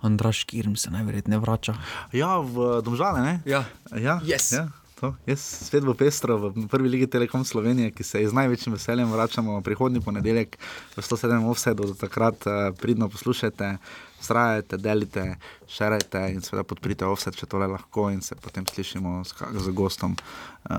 Andraš 0.00 0.44
Kirm 0.44 0.74
se 0.74 0.90
najverjetneje 0.90 1.38
vrača. 1.38 1.74
ja, 2.10 2.38
v 2.38 2.80
Domžale, 2.80 3.20
ne? 3.20 3.34
Ja. 3.44 3.64
Ja, 3.92 4.16
Yes. 4.20 4.48
ja, 4.50 4.68
to, 4.96 5.12
jaz 5.26 5.40
spet 5.40 5.84
bo 5.84 5.92
pestro 5.92 6.38
v 6.38 6.66
prvi 6.66 6.88
ligi 6.88 7.06
Telekom 7.06 7.44
Slovenije, 7.44 7.90
ki 7.90 8.00
se 8.00 8.20
z 8.20 8.32
največjim 8.32 8.72
veseljem 8.72 9.06
vračamo 9.06 9.60
prihodnji 9.60 10.00
ponedeljek 10.00 10.56
v 10.96 10.98
107 10.98 11.44
offsetu. 11.44 11.84
Do 11.84 11.94
takrat 11.94 12.36
uh, 12.42 12.52
pridno 12.74 13.08
poslušajte, 13.08 13.76
vztrajajte, 14.18 14.76
delite, 14.78 15.36
šerajte 15.66 16.32
in 16.32 16.40
seveda 16.40 16.64
podprite 16.64 17.04
offset, 17.04 17.36
če 17.36 17.44
tole 17.46 17.66
lahko 17.66 18.08
in 18.08 18.20
se 18.20 18.34
potem 18.34 18.64
slišimo 18.64 19.20
z, 19.22 19.32
z 19.54 19.68
gostom 19.70 20.16
uh, 20.16 20.20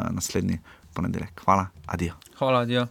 naslednji 0.09 0.57
ponedeljek. 0.93 1.45
Hvala, 1.45 1.69
adijo. 1.87 2.17
Hvala, 2.37 2.65
Dio. 2.65 2.87